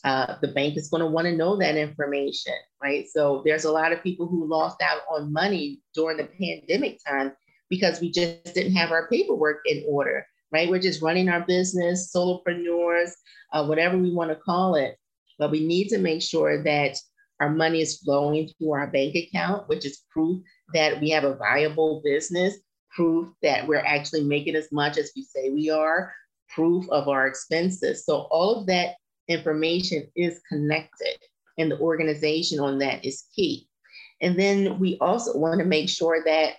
uh, 0.04 0.36
the 0.40 0.48
bank 0.48 0.76
is 0.76 0.88
going 0.88 1.00
to 1.00 1.06
want 1.06 1.26
to 1.26 1.36
know 1.36 1.56
that 1.56 1.76
information, 1.76 2.54
right? 2.82 3.08
So 3.08 3.42
there's 3.44 3.64
a 3.64 3.72
lot 3.72 3.92
of 3.92 4.02
people 4.02 4.26
who 4.28 4.46
lost 4.46 4.80
out 4.82 5.00
on 5.10 5.32
money 5.32 5.80
during 5.94 6.18
the 6.18 6.28
pandemic 6.38 7.00
time 7.04 7.32
because 7.68 8.00
we 8.00 8.10
just 8.10 8.54
didn't 8.54 8.76
have 8.76 8.92
our 8.92 9.08
paperwork 9.08 9.62
in 9.66 9.84
order, 9.88 10.26
right? 10.56 10.70
We're 10.70 10.78
just 10.78 11.02
running 11.02 11.28
our 11.28 11.42
business, 11.42 12.10
solopreneurs, 12.16 13.10
uh, 13.52 13.66
whatever 13.66 13.98
we 13.98 14.10
want 14.10 14.30
to 14.30 14.36
call 14.36 14.74
it. 14.74 14.96
But 15.38 15.50
we 15.50 15.66
need 15.66 15.88
to 15.88 15.98
make 15.98 16.22
sure 16.22 16.62
that 16.62 16.96
our 17.40 17.50
money 17.50 17.82
is 17.82 17.98
flowing 17.98 18.48
through 18.48 18.72
our 18.72 18.86
bank 18.86 19.14
account, 19.16 19.68
which 19.68 19.84
is 19.84 20.04
proof 20.08 20.42
that 20.72 20.98
we 20.98 21.10
have 21.10 21.24
a 21.24 21.36
viable 21.36 22.00
business, 22.02 22.56
proof 22.90 23.28
that 23.42 23.68
we're 23.68 23.84
actually 23.84 24.24
making 24.24 24.56
as 24.56 24.72
much 24.72 24.96
as 24.96 25.12
we 25.14 25.24
say 25.24 25.50
we 25.50 25.68
are, 25.68 26.14
proof 26.48 26.88
of 26.88 27.06
our 27.06 27.26
expenses. 27.26 28.06
So 28.06 28.20
all 28.30 28.58
of 28.58 28.66
that 28.68 28.94
information 29.28 30.08
is 30.16 30.40
connected 30.48 31.18
and 31.58 31.70
the 31.70 31.78
organization 31.80 32.60
on 32.60 32.78
that 32.78 33.04
is 33.04 33.24
key. 33.36 33.68
And 34.22 34.38
then 34.38 34.78
we 34.78 34.96
also 35.02 35.36
want 35.36 35.58
to 35.60 35.66
make 35.66 35.90
sure 35.90 36.24
that 36.24 36.54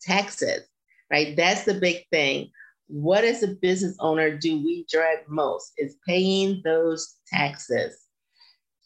taxes, 0.00 0.62
right? 1.10 1.36
That's 1.36 1.64
the 1.64 1.74
big 1.74 2.06
thing. 2.10 2.50
What 2.94 3.24
as 3.24 3.42
a 3.42 3.48
business 3.48 3.96
owner 3.98 4.38
do 4.38 4.62
we 4.62 4.86
dread 4.88 5.24
most 5.26 5.72
is 5.78 5.96
paying 6.06 6.62
those 6.64 7.16
taxes, 7.26 7.98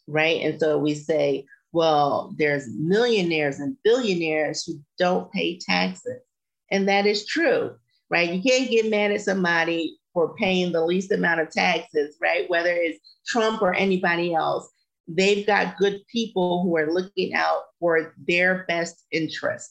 right? 0.07 0.41
And 0.41 0.59
so 0.59 0.79
we 0.79 0.95
say, 0.95 1.45
well, 1.73 2.33
there's 2.35 2.67
millionaires 2.75 3.59
and 3.59 3.77
billionaires 3.83 4.63
who 4.65 4.79
don't 4.97 5.31
pay 5.31 5.59
taxes. 5.59 6.23
And 6.71 6.89
that 6.89 7.05
is 7.05 7.27
true, 7.27 7.75
right? 8.09 8.33
You 8.33 8.41
can't 8.41 8.71
get 8.71 8.89
mad 8.89 9.11
at 9.11 9.21
somebody 9.21 9.99
for 10.11 10.33
paying 10.37 10.71
the 10.71 10.83
least 10.83 11.11
amount 11.11 11.41
of 11.41 11.51
taxes, 11.51 12.17
right? 12.19 12.49
Whether 12.49 12.71
it's 12.73 12.97
Trump 13.27 13.61
or 13.61 13.75
anybody 13.75 14.33
else, 14.33 14.67
they've 15.07 15.45
got 15.45 15.77
good 15.77 16.01
people 16.11 16.63
who 16.63 16.75
are 16.77 16.91
looking 16.91 17.35
out 17.35 17.61
for 17.79 18.15
their 18.27 18.65
best 18.67 19.05
interest. 19.11 19.69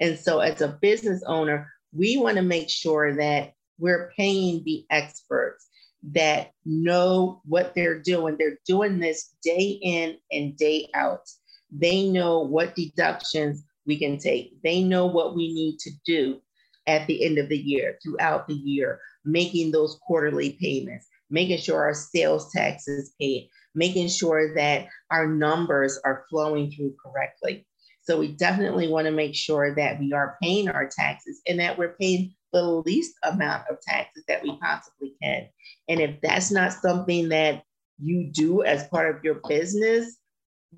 And 0.00 0.18
so, 0.18 0.40
as 0.40 0.60
a 0.60 0.76
business 0.82 1.22
owner, 1.24 1.70
we 1.92 2.16
want 2.16 2.36
to 2.36 2.42
make 2.42 2.68
sure 2.68 3.14
that 3.14 3.52
we're 3.80 4.12
paying 4.16 4.62
the 4.64 4.84
experts 4.90 5.66
that 6.12 6.52
know 6.64 7.42
what 7.44 7.74
they're 7.74 8.00
doing. 8.00 8.36
They're 8.38 8.58
doing 8.66 8.98
this 8.98 9.34
day 9.42 9.78
in 9.82 10.16
and 10.32 10.56
day 10.56 10.88
out. 10.94 11.28
They 11.70 12.08
know 12.08 12.40
what 12.40 12.74
deductions 12.74 13.64
we 13.86 13.98
can 13.98 14.18
take, 14.18 14.62
they 14.62 14.82
know 14.82 15.06
what 15.06 15.34
we 15.34 15.52
need 15.52 15.78
to 15.80 15.90
do 16.04 16.40
at 16.86 17.06
the 17.06 17.24
end 17.24 17.38
of 17.38 17.48
the 17.48 17.58
year, 17.58 17.98
throughout 18.02 18.46
the 18.46 18.54
year, 18.54 19.00
making 19.24 19.72
those 19.72 19.98
quarterly 20.06 20.56
payments, 20.60 21.06
making 21.30 21.58
sure 21.58 21.80
our 21.82 21.94
sales 21.94 22.52
tax 22.52 22.86
is 22.88 23.14
paid, 23.20 23.48
making 23.74 24.08
sure 24.08 24.54
that 24.54 24.86
our 25.10 25.26
numbers 25.26 25.98
are 26.04 26.24
flowing 26.30 26.70
through 26.70 26.94
correctly. 27.04 27.66
So 28.02 28.18
we 28.18 28.32
definitely 28.32 28.88
want 28.88 29.06
to 29.06 29.12
make 29.12 29.34
sure 29.34 29.74
that 29.74 29.98
we 29.98 30.12
are 30.12 30.36
paying 30.42 30.68
our 30.68 30.88
taxes 30.88 31.40
and 31.46 31.58
that 31.60 31.78
we're 31.78 31.96
paying 32.00 32.34
the 32.52 32.62
least 32.62 33.14
amount 33.22 33.64
of 33.70 33.80
taxes 33.80 34.24
that 34.28 34.42
we 34.42 34.56
possibly 34.58 35.14
can. 35.22 35.48
And 35.88 36.00
if 36.00 36.20
that's 36.22 36.50
not 36.50 36.72
something 36.72 37.28
that 37.30 37.62
you 37.98 38.30
do 38.32 38.62
as 38.62 38.88
part 38.88 39.14
of 39.14 39.22
your 39.22 39.40
business, 39.48 40.16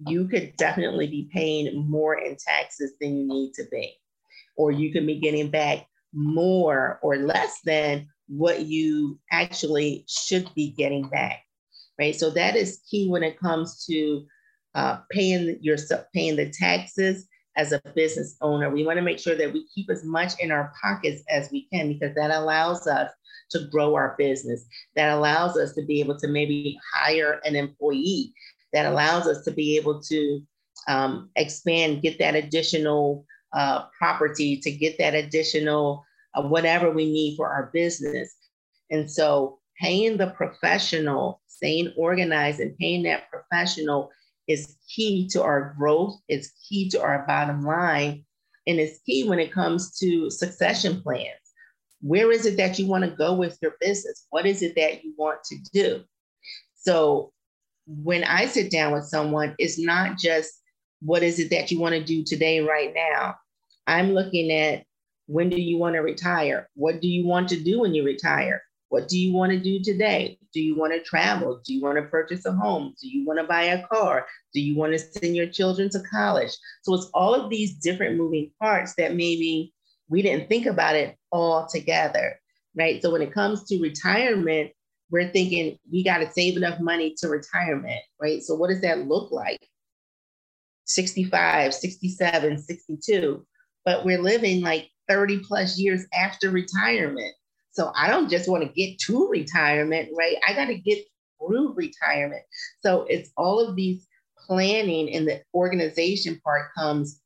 you 0.06 0.26
could 0.28 0.56
definitely 0.56 1.06
be 1.06 1.30
paying 1.32 1.88
more 1.88 2.18
in 2.18 2.36
taxes 2.36 2.92
than 3.00 3.16
you 3.16 3.28
need 3.28 3.52
to 3.54 3.64
be. 3.70 3.94
Or 4.56 4.70
you 4.70 4.92
can 4.92 5.06
be 5.06 5.20
getting 5.20 5.50
back 5.50 5.86
more 6.12 6.98
or 7.02 7.16
less 7.16 7.60
than 7.64 8.08
what 8.28 8.66
you 8.66 9.18
actually 9.30 10.04
should 10.08 10.52
be 10.54 10.70
getting 10.70 11.08
back, 11.08 11.42
right? 11.98 12.14
So 12.14 12.30
that 12.30 12.56
is 12.56 12.82
key 12.90 13.08
when 13.08 13.22
it 13.22 13.38
comes 13.38 13.84
to 13.86 14.24
uh, 14.74 14.98
paying 15.10 15.58
yourself, 15.60 16.04
paying 16.14 16.36
the 16.36 16.50
taxes 16.50 17.26
as 17.56 17.72
a 17.72 17.82
business 17.94 18.36
owner. 18.40 18.70
We 18.70 18.84
want 18.84 18.98
to 18.98 19.02
make 19.02 19.18
sure 19.18 19.34
that 19.34 19.52
we 19.52 19.66
keep 19.74 19.90
as 19.90 20.04
much 20.04 20.32
in 20.40 20.50
our 20.50 20.72
pockets 20.80 21.22
as 21.28 21.50
we 21.50 21.68
can 21.72 21.92
because 21.92 22.14
that 22.14 22.30
allows 22.30 22.86
us 22.86 23.10
to 23.50 23.66
grow 23.70 23.94
our 23.94 24.14
business. 24.18 24.64
That 24.96 25.10
allows 25.10 25.56
us 25.56 25.74
to 25.74 25.82
be 25.82 26.00
able 26.00 26.18
to 26.18 26.28
maybe 26.28 26.78
hire 26.94 27.40
an 27.44 27.56
employee. 27.56 28.32
That 28.72 28.86
allows 28.86 29.26
us 29.26 29.44
to 29.44 29.50
be 29.50 29.76
able 29.76 30.00
to 30.02 30.40
um, 30.88 31.30
expand, 31.36 32.02
get 32.02 32.18
that 32.18 32.34
additional 32.34 33.26
uh, 33.52 33.84
property 33.98 34.56
to 34.56 34.70
get 34.70 34.96
that 34.98 35.14
additional 35.14 36.04
uh, 36.34 36.42
whatever 36.42 36.90
we 36.90 37.04
need 37.04 37.36
for 37.36 37.48
our 37.48 37.70
business. 37.72 38.34
And 38.90 39.10
so 39.10 39.58
paying 39.78 40.16
the 40.16 40.28
professional, 40.28 41.40
staying 41.46 41.92
organized 41.96 42.60
and 42.60 42.76
paying 42.78 43.02
that 43.02 43.24
professional 43.30 44.10
is 44.48 44.76
key 44.88 45.28
to 45.28 45.42
our 45.42 45.74
growth. 45.78 46.16
It's 46.28 46.50
key 46.68 46.88
to 46.90 47.02
our 47.02 47.24
bottom 47.26 47.64
line. 47.64 48.24
And 48.66 48.78
it's 48.78 49.00
key 49.00 49.28
when 49.28 49.38
it 49.38 49.52
comes 49.52 49.98
to 49.98 50.30
succession 50.30 51.02
plans. 51.02 51.28
Where 52.00 52.32
is 52.32 52.46
it 52.46 52.56
that 52.56 52.78
you 52.78 52.86
want 52.86 53.04
to 53.04 53.10
go 53.10 53.34
with 53.34 53.58
your 53.62 53.74
business? 53.80 54.26
What 54.30 54.46
is 54.46 54.62
it 54.62 54.74
that 54.76 55.04
you 55.04 55.14
want 55.16 55.42
to 55.44 55.56
do? 55.72 56.02
So 56.74 57.32
when 57.86 58.24
I 58.24 58.46
sit 58.46 58.70
down 58.70 58.92
with 58.92 59.04
someone, 59.04 59.54
it's 59.58 59.78
not 59.78 60.18
just 60.18 60.52
what 61.00 61.22
is 61.22 61.38
it 61.38 61.50
that 61.50 61.70
you 61.70 61.80
want 61.80 61.94
to 61.94 62.02
do 62.02 62.24
today, 62.24 62.60
right 62.60 62.92
now. 62.94 63.36
I'm 63.86 64.12
looking 64.12 64.52
at 64.52 64.84
when 65.26 65.48
do 65.48 65.60
you 65.60 65.78
want 65.78 65.94
to 65.94 66.00
retire? 66.00 66.68
What 66.74 67.00
do 67.00 67.08
you 67.08 67.26
want 67.26 67.48
to 67.50 67.60
do 67.62 67.80
when 67.80 67.94
you 67.94 68.04
retire? 68.04 68.62
What 68.92 69.08
do 69.08 69.18
you 69.18 69.32
want 69.32 69.52
to 69.52 69.58
do 69.58 69.82
today? 69.82 70.36
Do 70.52 70.60
you 70.60 70.76
want 70.76 70.92
to 70.92 71.00
travel? 71.02 71.62
Do 71.64 71.72
you 71.72 71.80
want 71.80 71.96
to 71.96 72.02
purchase 72.02 72.44
a 72.44 72.52
home? 72.52 72.94
Do 73.00 73.08
you 73.08 73.24
want 73.24 73.40
to 73.40 73.46
buy 73.46 73.62
a 73.62 73.86
car? 73.86 74.26
Do 74.52 74.60
you 74.60 74.76
want 74.76 74.92
to 74.92 74.98
send 74.98 75.34
your 75.34 75.46
children 75.46 75.88
to 75.92 76.02
college? 76.10 76.50
So 76.82 76.92
it's 76.92 77.08
all 77.14 77.34
of 77.34 77.48
these 77.48 77.78
different 77.78 78.18
moving 78.18 78.50
parts 78.60 78.92
that 78.96 79.14
maybe 79.14 79.72
we 80.10 80.20
didn't 80.20 80.50
think 80.50 80.66
about 80.66 80.94
it 80.94 81.16
all 81.30 81.66
together, 81.66 82.38
right? 82.76 83.00
So 83.00 83.10
when 83.10 83.22
it 83.22 83.32
comes 83.32 83.64
to 83.68 83.80
retirement, 83.80 84.72
we're 85.10 85.30
thinking 85.30 85.78
we 85.90 86.04
got 86.04 86.18
to 86.18 86.30
save 86.30 86.58
enough 86.58 86.78
money 86.78 87.14
to 87.20 87.28
retirement, 87.28 88.02
right? 88.20 88.42
So 88.42 88.54
what 88.54 88.68
does 88.68 88.82
that 88.82 89.08
look 89.08 89.32
like? 89.32 89.66
65, 90.84 91.72
67, 91.72 92.58
62. 92.58 93.46
But 93.86 94.04
we're 94.04 94.20
living 94.20 94.60
like 94.60 94.90
30 95.08 95.38
plus 95.48 95.78
years 95.78 96.04
after 96.12 96.50
retirement. 96.50 97.34
So 97.72 97.92
I 97.96 98.08
don't 98.08 98.30
just 98.30 98.48
want 98.48 98.62
to 98.62 98.68
get 98.68 98.98
to 99.00 99.28
retirement, 99.28 100.10
right? 100.16 100.36
I 100.46 100.54
got 100.54 100.66
to 100.66 100.78
get 100.78 101.04
through 101.38 101.74
retirement. 101.74 102.42
So 102.80 103.06
it's 103.08 103.30
all 103.36 103.60
of 103.60 103.76
these 103.76 104.06
planning 104.46 105.12
and 105.14 105.26
the 105.26 105.42
organization 105.54 106.40
part 106.44 106.72
comes 106.76 107.20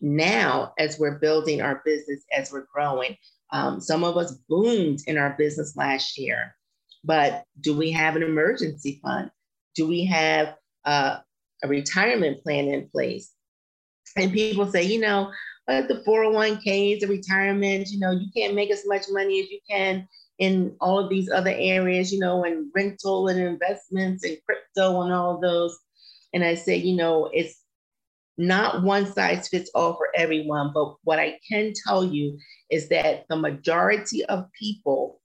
now 0.00 0.72
as 0.78 0.98
we're 0.98 1.18
building 1.18 1.60
our 1.60 1.80
business, 1.84 2.24
as 2.36 2.52
we're 2.52 2.66
growing. 2.72 3.16
Um, 3.52 3.80
some 3.80 4.04
of 4.04 4.16
us 4.16 4.32
boomed 4.48 5.00
in 5.06 5.16
our 5.16 5.34
business 5.38 5.76
last 5.76 6.18
year. 6.18 6.56
But 7.04 7.44
do 7.60 7.76
we 7.76 7.92
have 7.92 8.16
an 8.16 8.22
emergency 8.22 9.00
fund? 9.02 9.30
Do 9.74 9.86
we 9.86 10.04
have 10.06 10.56
uh, 10.84 11.18
a 11.62 11.68
retirement 11.68 12.42
plan 12.42 12.66
in 12.68 12.88
place? 12.88 13.30
And 14.16 14.32
people 14.32 14.70
say, 14.70 14.84
you 14.84 15.00
know, 15.00 15.30
but 15.66 15.88
the 15.88 16.02
401ks, 16.06 17.00
the 17.00 17.06
retirement, 17.06 17.88
you 17.90 17.98
know, 17.98 18.10
you 18.10 18.26
can't 18.36 18.54
make 18.54 18.70
as 18.70 18.86
much 18.86 19.04
money 19.10 19.40
as 19.40 19.50
you 19.50 19.60
can 19.68 20.06
in 20.38 20.76
all 20.80 20.98
of 20.98 21.08
these 21.08 21.30
other 21.30 21.54
areas, 21.56 22.12
you 22.12 22.18
know, 22.18 22.44
and 22.44 22.70
rental 22.74 23.28
and 23.28 23.40
investments 23.40 24.24
and 24.24 24.36
crypto 24.44 25.02
and 25.02 25.12
all 25.12 25.40
those. 25.40 25.78
And 26.32 26.44
I 26.44 26.54
say, 26.54 26.76
you 26.76 26.96
know, 26.96 27.30
it's 27.32 27.60
not 28.36 28.82
one 28.82 29.10
size 29.10 29.48
fits 29.48 29.70
all 29.74 29.94
for 29.94 30.08
everyone, 30.14 30.72
but 30.74 30.96
what 31.04 31.18
I 31.18 31.38
can 31.48 31.72
tell 31.86 32.04
you 32.04 32.36
is 32.70 32.88
that 32.88 33.24
the 33.28 33.36
majority 33.36 34.24
of 34.26 34.46
people 34.58 35.20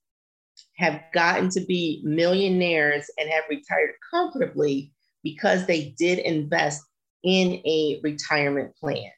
have 0.77 1.01
gotten 1.13 1.49
to 1.49 1.61
be 1.61 2.01
millionaires 2.05 3.09
and 3.17 3.29
have 3.29 3.43
retired 3.49 3.91
comfortably 4.11 4.93
because 5.23 5.65
they 5.65 5.95
did 5.97 6.19
invest 6.19 6.81
in 7.23 7.53
a 7.65 7.99
retirement 8.03 8.75
plan. 8.77 9.11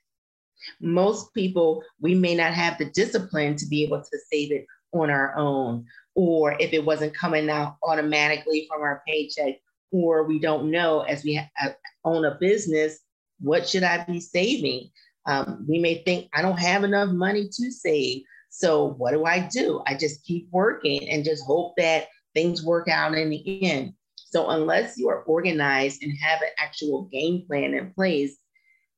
Most 0.79 1.33
people, 1.33 1.83
we 1.99 2.15
may 2.15 2.35
not 2.35 2.53
have 2.53 2.77
the 2.77 2.85
discipline 2.85 3.55
to 3.57 3.67
be 3.67 3.83
able 3.83 4.01
to 4.01 4.17
save 4.31 4.51
it 4.51 4.65
on 4.93 5.09
our 5.09 5.35
own, 5.35 5.85
or 6.15 6.55
if 6.59 6.73
it 6.73 6.83
wasn't 6.83 7.15
coming 7.15 7.49
out 7.49 7.77
automatically 7.83 8.67
from 8.69 8.81
our 8.81 9.01
paycheck, 9.07 9.55
or 9.91 10.23
we 10.23 10.39
don't 10.39 10.71
know 10.71 11.01
as 11.01 11.23
we 11.23 11.35
ha- 11.35 11.49
uh, 11.63 11.69
own 12.05 12.25
a 12.25 12.37
business, 12.39 12.99
what 13.39 13.67
should 13.67 13.83
I 13.83 14.03
be 14.05 14.19
saving? 14.19 14.89
Um, 15.25 15.65
we 15.67 15.79
may 15.79 16.03
think 16.03 16.29
I 16.33 16.41
don't 16.41 16.59
have 16.59 16.83
enough 16.83 17.09
money 17.09 17.49
to 17.51 17.71
save. 17.71 18.23
So 18.49 18.93
what 18.93 19.11
do 19.11 19.25
I 19.25 19.47
do? 19.51 19.81
I 19.87 19.95
just 19.95 20.23
keep 20.25 20.49
working 20.51 21.07
and 21.09 21.23
just 21.23 21.45
hope 21.45 21.75
that 21.77 22.07
things 22.33 22.63
work 22.63 22.87
out 22.87 23.13
in 23.13 23.29
the 23.29 23.63
end. 23.63 23.93
So 24.15 24.49
unless 24.49 24.97
you 24.97 25.09
are 25.09 25.23
organized 25.23 26.03
and 26.03 26.17
have 26.21 26.41
an 26.41 26.49
actual 26.57 27.03
game 27.03 27.45
plan 27.47 27.73
in 27.73 27.91
place, 27.91 28.37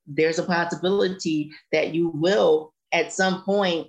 there's 0.06 0.40
a 0.40 0.44
possibility 0.44 1.52
that 1.72 1.94
you 1.94 2.10
will 2.10 2.74
at 2.92 3.14
some 3.14 3.44
point 3.44 3.88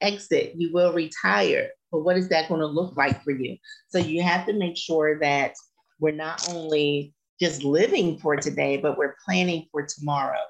exit, 0.00 0.54
you 0.56 0.72
will 0.72 0.92
retire. 0.92 1.70
But 1.90 2.00
what 2.00 2.16
is 2.16 2.28
that 2.28 2.48
going 2.48 2.60
to 2.60 2.66
look 2.66 2.96
like 2.96 3.22
for 3.22 3.30
you? 3.30 3.56
So 3.88 3.98
you 3.98 4.22
have 4.22 4.46
to 4.46 4.52
make 4.52 4.76
sure 4.76 5.18
that 5.20 5.54
we're 6.00 6.12
not 6.12 6.48
only 6.50 7.14
just 7.40 7.64
living 7.64 8.18
for 8.18 8.36
today, 8.36 8.76
but 8.76 8.98
we're 8.98 9.16
planning 9.24 9.66
for 9.70 9.86
tomorrow. 9.86 10.40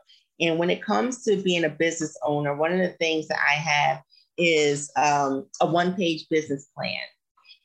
And 0.40 0.58
when 0.58 0.70
it 0.70 0.82
comes 0.82 1.24
to 1.24 1.36
being 1.36 1.64
a 1.64 1.68
business 1.68 2.16
owner, 2.24 2.54
one 2.54 2.72
of 2.72 2.78
the 2.78 2.94
things 2.98 3.28
that 3.28 3.38
I 3.38 3.54
have 3.54 4.02
is 4.36 4.90
um, 4.96 5.46
a 5.60 5.66
one 5.66 5.94
page 5.94 6.26
business 6.30 6.68
plan. 6.76 7.00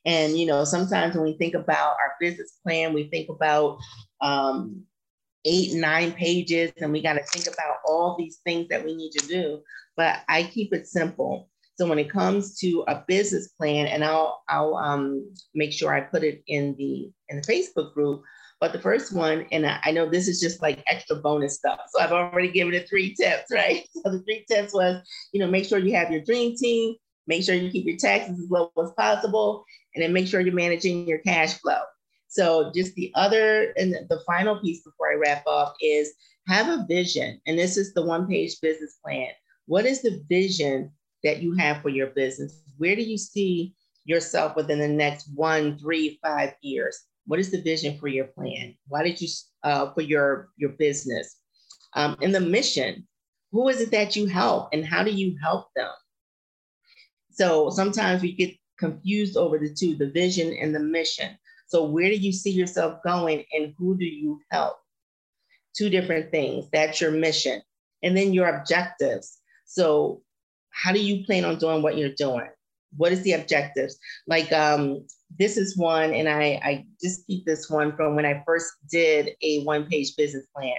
And, 0.06 0.38
you 0.38 0.46
know, 0.46 0.64
sometimes 0.66 1.16
when 1.16 1.24
we 1.24 1.38
think 1.38 1.54
about 1.54 1.92
our 1.92 2.16
business 2.20 2.60
plan, 2.64 2.94
we 2.94 3.10
think 3.10 3.30
about 3.30 3.78
um, 4.22 4.84
eight, 5.46 5.74
nine 5.74 6.12
pages, 6.12 6.72
and 6.78 6.92
we 6.92 7.02
got 7.02 7.14
to 7.14 7.24
think 7.24 7.48
about 7.48 7.78
all 7.86 8.16
these 8.18 8.40
things 8.46 8.68
that 8.70 8.84
we 8.84 8.96
need 8.96 9.12
to 9.12 9.28
do. 9.28 9.62
But 9.96 10.22
I 10.28 10.44
keep 10.44 10.74
it 10.74 10.88
simple. 10.88 11.50
So 11.76 11.88
when 11.88 12.00
it 12.00 12.10
comes 12.10 12.58
to 12.60 12.84
a 12.88 13.04
business 13.08 13.50
plan, 13.50 13.88
and 13.88 14.04
I'll 14.04 14.44
I'll 14.48 14.76
um, 14.76 15.34
make 15.56 15.74
sure 15.74 15.94
I 15.94 16.02
put 16.02 16.24
it 16.24 16.44
in 16.48 16.76
the 16.78 17.12
in 17.30 17.38
the 17.38 17.42
Facebook 17.42 17.94
group. 17.94 18.24
But 18.60 18.72
the 18.72 18.80
first 18.80 19.12
one, 19.12 19.46
and 19.52 19.66
I, 19.66 19.80
I 19.84 19.92
know 19.92 20.10
this 20.10 20.28
is 20.28 20.40
just 20.40 20.62
like 20.62 20.84
extra 20.88 21.18
bonus 21.18 21.56
stuff. 21.56 21.82
So 21.90 22.02
I've 22.02 22.14
already 22.14 22.50
given 22.50 22.74
it 22.74 22.88
three 22.88 23.14
tips, 23.14 23.52
right? 23.52 23.86
So 24.04 24.12
the 24.12 24.20
three 24.20 24.46
tips 24.50 24.74
was, 24.74 25.02
you 25.34 25.40
know, 25.40 25.48
make 25.48 25.66
sure 25.66 25.80
you 25.80 25.96
have 25.96 26.12
your 26.12 26.22
dream 26.22 26.56
team, 26.56 26.96
make 27.28 27.44
sure 27.44 27.56
you 27.56 27.72
keep 27.72 27.86
your 27.86 27.98
taxes 27.98 28.40
as 28.40 28.50
low 28.50 28.72
as 28.82 28.92
possible, 28.98 29.66
and 29.96 30.04
then 30.04 30.14
make 30.14 30.28
sure 30.28 30.40
you're 30.40 30.54
managing 30.54 31.08
your 31.08 31.20
cash 31.20 31.60
flow. 31.60 31.80
So 32.34 32.72
just 32.74 32.96
the 32.96 33.12
other 33.14 33.74
and 33.78 33.94
the 33.94 34.20
final 34.26 34.60
piece 34.60 34.82
before 34.82 35.12
I 35.12 35.18
wrap 35.18 35.46
up 35.46 35.76
is 35.80 36.14
have 36.48 36.68
a 36.68 36.84
vision. 36.88 37.40
And 37.46 37.60
this 37.60 37.78
is 37.78 37.94
the 37.94 38.04
one 38.04 38.28
page 38.28 38.60
business 38.60 38.98
plan. 39.04 39.28
What 39.68 39.86
is 39.86 40.02
the 40.02 40.24
vision 40.28 40.92
that 41.24 41.44
you 41.44 41.54
have 41.58 41.84
for 41.84 41.90
your 41.90 42.08
business? 42.08 42.60
Where 42.80 42.96
do 42.96 43.04
you 43.04 43.20
see 43.20 43.76
yourself 44.06 44.56
within 44.56 44.80
the 44.80 44.88
next 44.88 45.30
one, 45.36 45.78
three, 45.78 46.20
five 46.24 46.56
years? 46.64 47.00
What 47.28 47.40
is 47.40 47.52
the 47.52 47.62
vision 47.62 48.00
for 48.00 48.08
your 48.08 48.26
plan? 48.26 48.76
Why 48.88 49.04
did 49.04 49.22
you 49.22 49.28
uh, 49.62 49.94
for 49.94 50.02
your 50.02 50.50
your 50.58 50.72
business? 50.72 51.38
Um, 51.94 52.18
and 52.24 52.34
the 52.34 52.42
mission. 52.42 53.08
Who 53.52 53.70
is 53.70 53.80
it 53.80 53.92
that 53.92 54.16
you 54.16 54.26
help, 54.26 54.70
and 54.74 54.84
how 54.84 55.04
do 55.04 55.12
you 55.12 55.38
help 55.40 55.68
them? 55.76 55.92
So 57.30 57.70
sometimes 57.70 58.24
we 58.24 58.34
get 58.34 58.56
confused 58.80 59.38
over 59.38 59.60
the 59.60 59.72
two, 59.72 59.96
the 59.96 60.10
vision 60.10 60.52
and 60.60 60.74
the 60.74 60.80
mission. 60.80 61.38
So 61.74 61.86
where 61.86 62.08
do 62.08 62.16
you 62.16 62.32
see 62.32 62.52
yourself 62.52 63.00
going, 63.04 63.44
and 63.52 63.74
who 63.80 63.98
do 63.98 64.06
you 64.06 64.40
help? 64.52 64.76
Two 65.76 65.90
different 65.90 66.30
things. 66.30 66.66
That's 66.72 67.02
your 67.02 67.10
mission, 67.10 67.64
and 68.04 68.16
then 68.16 68.32
your 68.32 68.48
objectives. 68.48 69.40
So 69.66 70.22
how 70.70 70.92
do 70.92 71.04
you 71.04 71.26
plan 71.26 71.46
on 71.46 71.58
doing 71.58 71.82
what 71.82 71.98
you're 71.98 72.14
doing? 72.16 72.48
What 72.96 73.12
is 73.12 73.24
the 73.24 73.34
objectives? 73.34 73.98
Like 74.28 74.52
um, 74.52 75.08
this 75.40 75.58
is 75.58 75.76
one, 75.76 76.14
and 76.14 76.30
I, 76.30 76.62
I 76.64 76.86
just 77.02 77.26
keep 77.26 77.44
this 77.44 77.72
one 77.72 77.96
from 77.96 78.16
when 78.16 78.28
I 78.28 78.44
first 78.46 78.72
did 78.92 79.32
a 79.42 79.64
one 79.64 79.88
page 79.88 80.16
business 80.16 80.46
plan. 80.56 80.78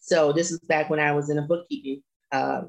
So 0.00 0.32
this 0.32 0.50
is 0.50 0.58
back 0.66 0.90
when 0.90 0.98
I 0.98 1.12
was 1.12 1.30
in 1.30 1.38
a 1.38 1.42
bookkeeping 1.42 2.02
uh, 2.32 2.62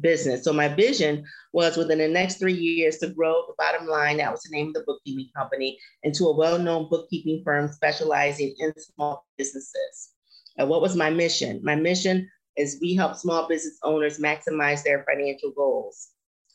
business. 0.00 0.44
So 0.44 0.52
my 0.52 0.68
vision 0.68 1.24
was 1.52 1.76
within 1.76 1.98
the 1.98 2.08
next 2.08 2.38
three 2.38 2.54
years 2.54 2.98
to 2.98 3.08
grow 3.08 3.44
the 3.46 3.54
bottom 3.58 3.86
line, 3.86 4.18
that 4.18 4.30
was 4.30 4.42
the 4.42 4.56
name 4.56 4.68
of 4.68 4.74
the 4.74 4.84
bookkeeping 4.86 5.30
company, 5.36 5.78
into 6.02 6.26
a 6.26 6.36
well-known 6.36 6.88
bookkeeping 6.90 7.42
firm 7.44 7.70
specializing 7.70 8.54
in 8.58 8.72
small 8.78 9.26
businesses. 9.38 10.10
And 10.58 10.68
what 10.68 10.82
was 10.82 10.96
my 10.96 11.10
mission? 11.10 11.60
My 11.62 11.74
mission 11.74 12.28
is 12.56 12.78
we 12.80 12.94
help 12.94 13.16
small 13.16 13.48
business 13.48 13.78
owners 13.82 14.18
maximize 14.18 14.82
their 14.82 15.04
financial 15.04 15.52
goals. 15.52 16.08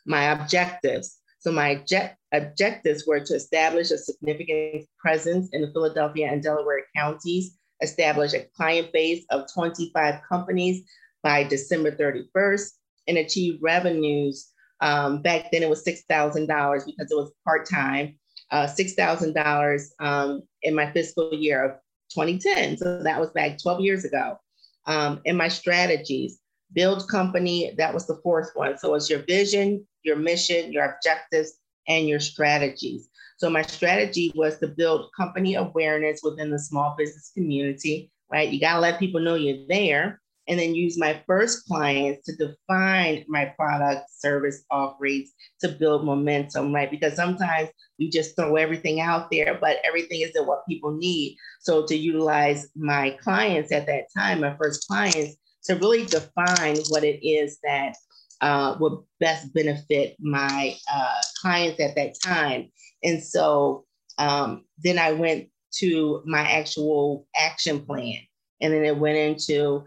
My 0.06 0.32
objectives, 0.32 1.18
so 1.40 1.52
my 1.52 1.76
object- 1.76 2.18
objectives 2.32 3.06
were 3.06 3.20
to 3.20 3.36
establish 3.36 3.92
a 3.92 3.98
significant 3.98 4.86
presence 4.98 5.50
in 5.52 5.62
the 5.62 5.72
Philadelphia 5.72 6.28
and 6.32 6.42
Delaware 6.42 6.86
counties, 6.96 7.58
establish 7.82 8.34
a 8.34 8.48
client 8.56 8.92
base 8.92 9.26
of 9.30 9.52
25 9.54 10.22
companies 10.28 10.84
by 11.24 11.44
December 11.44 11.92
31st, 11.92 12.79
and 13.10 13.18
achieve 13.18 13.60
revenues. 13.62 14.48
Um, 14.80 15.22
back 15.22 15.52
then 15.52 15.64
it 15.64 15.70
was 15.70 15.84
$6,000 15.84 16.86
because 16.86 17.12
it 17.12 17.16
was 17.16 17.34
part-time, 17.44 18.18
uh, 18.52 18.66
$6,000 18.66 19.86
um, 20.00 20.44
in 20.64 20.74
my 20.74 20.90
fiscal 20.92 21.34
year 21.34 21.66
of 21.66 21.72
2010. 22.14 22.78
So 22.78 23.04
that 23.04 23.20
was 23.20 23.32
back 23.32 23.58
12 23.62 23.82
years 23.82 24.06
ago. 24.06 24.40
Um, 24.86 25.22
and 25.26 25.38
my 25.38 25.50
strategies. 25.50 26.40
build 26.72 27.10
company. 27.10 27.74
That 27.78 27.94
was 27.96 28.06
the 28.06 28.20
fourth 28.22 28.52
one. 28.54 28.78
So 28.78 28.94
it's 28.94 29.10
your 29.10 29.24
vision, 29.24 29.88
your 30.04 30.16
mission, 30.16 30.72
your 30.72 30.86
objectives, 30.86 31.54
and 31.88 32.08
your 32.08 32.20
strategies. 32.20 33.10
So 33.38 33.50
my 33.50 33.64
strategy 33.64 34.32
was 34.36 34.60
to 34.60 34.68
build 34.68 35.10
company 35.18 35.56
awareness 35.56 36.22
within 36.24 36.52
the 36.52 36.60
small 36.60 36.96
business 36.96 37.32
community, 37.34 38.12
right? 38.32 38.50
You 38.50 38.60
got 38.60 38.76
to 38.76 38.80
let 38.80 39.00
people 39.00 39.20
know 39.20 39.36
you're 39.36 39.66
there 39.68 40.22
and 40.50 40.60
then 40.60 40.74
use 40.74 40.98
my 40.98 41.22
first 41.28 41.66
clients 41.68 42.26
to 42.26 42.36
define 42.36 43.24
my 43.28 43.46
product 43.56 44.10
service 44.10 44.64
offerings 44.72 45.32
to 45.62 45.70
build 45.70 46.04
momentum, 46.04 46.74
right? 46.74 46.90
Because 46.90 47.16
sometimes 47.16 47.70
we 48.00 48.10
just 48.10 48.36
throw 48.36 48.56
everything 48.56 49.00
out 49.00 49.30
there, 49.32 49.58
but 49.62 49.78
everything 49.86 50.22
isn't 50.22 50.48
what 50.48 50.66
people 50.68 50.92
need. 50.92 51.38
So 51.62 51.86
to 51.86 51.96
utilize 51.96 52.68
my 52.76 53.12
clients 53.22 53.72
at 53.72 53.86
that 53.86 54.06
time, 54.18 54.42
my 54.42 54.58
first 54.58 54.88
clients, 54.88 55.36
to 55.66 55.76
really 55.76 56.06
define 56.06 56.78
what 56.90 57.04
it 57.04 57.26
is 57.26 57.60
that 57.64 57.96
uh, 58.42 58.76
would 58.80 58.98
best 59.20 59.54
benefit 59.54 60.16
my 60.20 60.76
uh, 60.92 61.22
clients 61.42 61.80
at 61.80 61.96
that 61.96 62.16
time. 62.24 62.72
And 63.04 63.22
so 63.24 63.86
um, 64.18 64.66
then 64.80 64.98
I 64.98 65.12
went 65.12 65.50
to 65.76 66.24
my 66.26 66.42
actual 66.42 67.28
action 67.36 67.86
plan. 67.86 68.18
And 68.62 68.74
then 68.74 68.84
it 68.84 68.98
went 68.98 69.18
into 69.18 69.84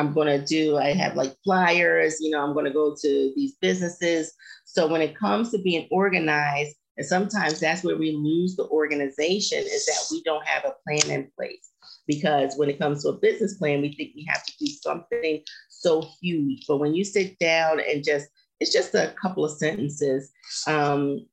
I'm 0.00 0.14
going 0.14 0.28
to 0.28 0.44
do, 0.44 0.78
I 0.78 0.92
have 0.94 1.14
like 1.14 1.36
flyers, 1.44 2.20
you 2.20 2.30
know, 2.30 2.42
I'm 2.42 2.54
going 2.54 2.64
to 2.64 2.72
go 2.72 2.96
to 2.98 3.32
these 3.36 3.56
businesses. 3.60 4.32
So 4.64 4.86
when 4.86 5.02
it 5.02 5.16
comes 5.16 5.50
to 5.50 5.58
being 5.58 5.86
organized, 5.90 6.74
and 6.96 7.06
sometimes 7.06 7.60
that's 7.60 7.84
where 7.84 7.98
we 7.98 8.12
lose 8.12 8.56
the 8.56 8.66
organization 8.68 9.58
is 9.58 9.84
that 9.86 10.06
we 10.10 10.22
don't 10.22 10.46
have 10.46 10.64
a 10.64 10.74
plan 10.84 11.10
in 11.10 11.30
place. 11.36 11.70
Because 12.06 12.56
when 12.56 12.70
it 12.70 12.78
comes 12.78 13.02
to 13.02 13.10
a 13.10 13.18
business 13.18 13.58
plan, 13.58 13.82
we 13.82 13.92
think 13.92 14.12
we 14.16 14.26
have 14.28 14.44
to 14.44 14.52
do 14.58 14.66
something 14.66 15.42
so 15.68 16.02
huge. 16.20 16.64
But 16.66 16.78
when 16.78 16.94
you 16.94 17.04
sit 17.04 17.38
down 17.38 17.80
and 17.80 18.02
just, 18.02 18.26
it's 18.58 18.72
just 18.72 18.94
a 18.94 19.14
couple 19.20 19.44
of 19.44 19.52
sentences 19.52 20.30
um, 20.66 21.26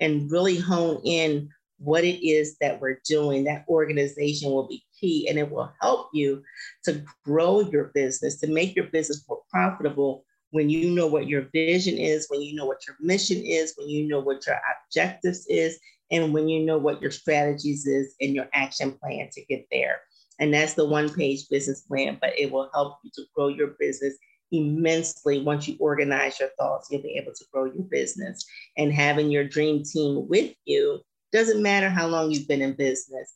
and 0.00 0.30
really 0.30 0.58
hone 0.58 1.00
in 1.04 1.48
what 1.78 2.04
it 2.04 2.26
is 2.26 2.56
that 2.60 2.80
we're 2.80 3.00
doing, 3.06 3.44
that 3.44 3.64
organization 3.68 4.50
will 4.50 4.68
be 4.68 4.85
key 4.98 5.28
and 5.28 5.38
it 5.38 5.50
will 5.50 5.72
help 5.80 6.08
you 6.12 6.42
to 6.84 7.02
grow 7.24 7.60
your 7.60 7.90
business, 7.94 8.40
to 8.40 8.46
make 8.46 8.74
your 8.74 8.86
business 8.86 9.24
more 9.28 9.42
profitable 9.50 10.24
when 10.50 10.70
you 10.70 10.90
know 10.90 11.06
what 11.06 11.26
your 11.26 11.48
vision 11.52 11.98
is, 11.98 12.26
when 12.28 12.40
you 12.40 12.54
know 12.54 12.66
what 12.66 12.86
your 12.86 12.96
mission 13.00 13.38
is, 13.44 13.74
when 13.76 13.88
you 13.88 14.06
know 14.08 14.20
what 14.20 14.46
your 14.46 14.60
objectives 14.86 15.46
is, 15.48 15.78
and 16.10 16.32
when 16.32 16.48
you 16.48 16.64
know 16.64 16.78
what 16.78 17.02
your 17.02 17.10
strategies 17.10 17.86
is 17.86 18.14
and 18.20 18.34
your 18.34 18.48
action 18.52 18.92
plan 18.92 19.28
to 19.32 19.44
get 19.46 19.66
there. 19.70 20.00
And 20.38 20.52
that's 20.52 20.74
the 20.74 20.86
one 20.86 21.12
page 21.12 21.48
business 21.48 21.80
plan, 21.82 22.18
but 22.20 22.38
it 22.38 22.50
will 22.50 22.70
help 22.72 22.98
you 23.02 23.10
to 23.14 23.22
grow 23.34 23.48
your 23.48 23.74
business 23.78 24.16
immensely 24.52 25.42
once 25.42 25.66
you 25.66 25.76
organize 25.80 26.38
your 26.38 26.50
thoughts. 26.58 26.88
You'll 26.90 27.02
be 27.02 27.18
able 27.20 27.32
to 27.32 27.44
grow 27.52 27.64
your 27.64 27.84
business. 27.84 28.44
And 28.76 28.92
having 28.92 29.30
your 29.30 29.44
dream 29.44 29.82
team 29.82 30.28
with 30.28 30.54
you 30.64 31.00
doesn't 31.32 31.62
matter 31.62 31.88
how 31.88 32.06
long 32.06 32.30
you've 32.30 32.48
been 32.48 32.62
in 32.62 32.74
business. 32.74 33.34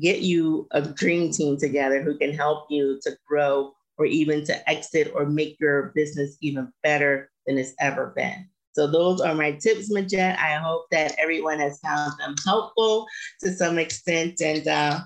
Get 0.00 0.20
you 0.20 0.66
a 0.70 0.82
dream 0.82 1.30
team 1.32 1.56
together 1.56 2.02
who 2.02 2.16
can 2.18 2.32
help 2.32 2.66
you 2.70 2.98
to 3.02 3.16
grow 3.26 3.72
or 3.98 4.06
even 4.06 4.44
to 4.44 4.70
exit 4.70 5.12
or 5.14 5.26
make 5.26 5.56
your 5.60 5.92
business 5.94 6.36
even 6.40 6.72
better 6.82 7.30
than 7.46 7.58
it's 7.58 7.74
ever 7.80 8.12
been. 8.16 8.48
So 8.72 8.88
those 8.88 9.20
are 9.20 9.34
my 9.34 9.52
tips, 9.52 9.92
Majette. 9.92 10.36
I 10.38 10.54
hope 10.56 10.86
that 10.90 11.14
everyone 11.18 11.60
has 11.60 11.78
found 11.78 12.12
them 12.18 12.34
helpful 12.44 13.06
to 13.40 13.52
some 13.52 13.78
extent. 13.78 14.40
And 14.40 14.66
uh, 14.66 15.00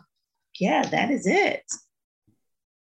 yeah, 0.59 0.83
that 0.87 1.11
is 1.11 1.27
it. 1.27 1.65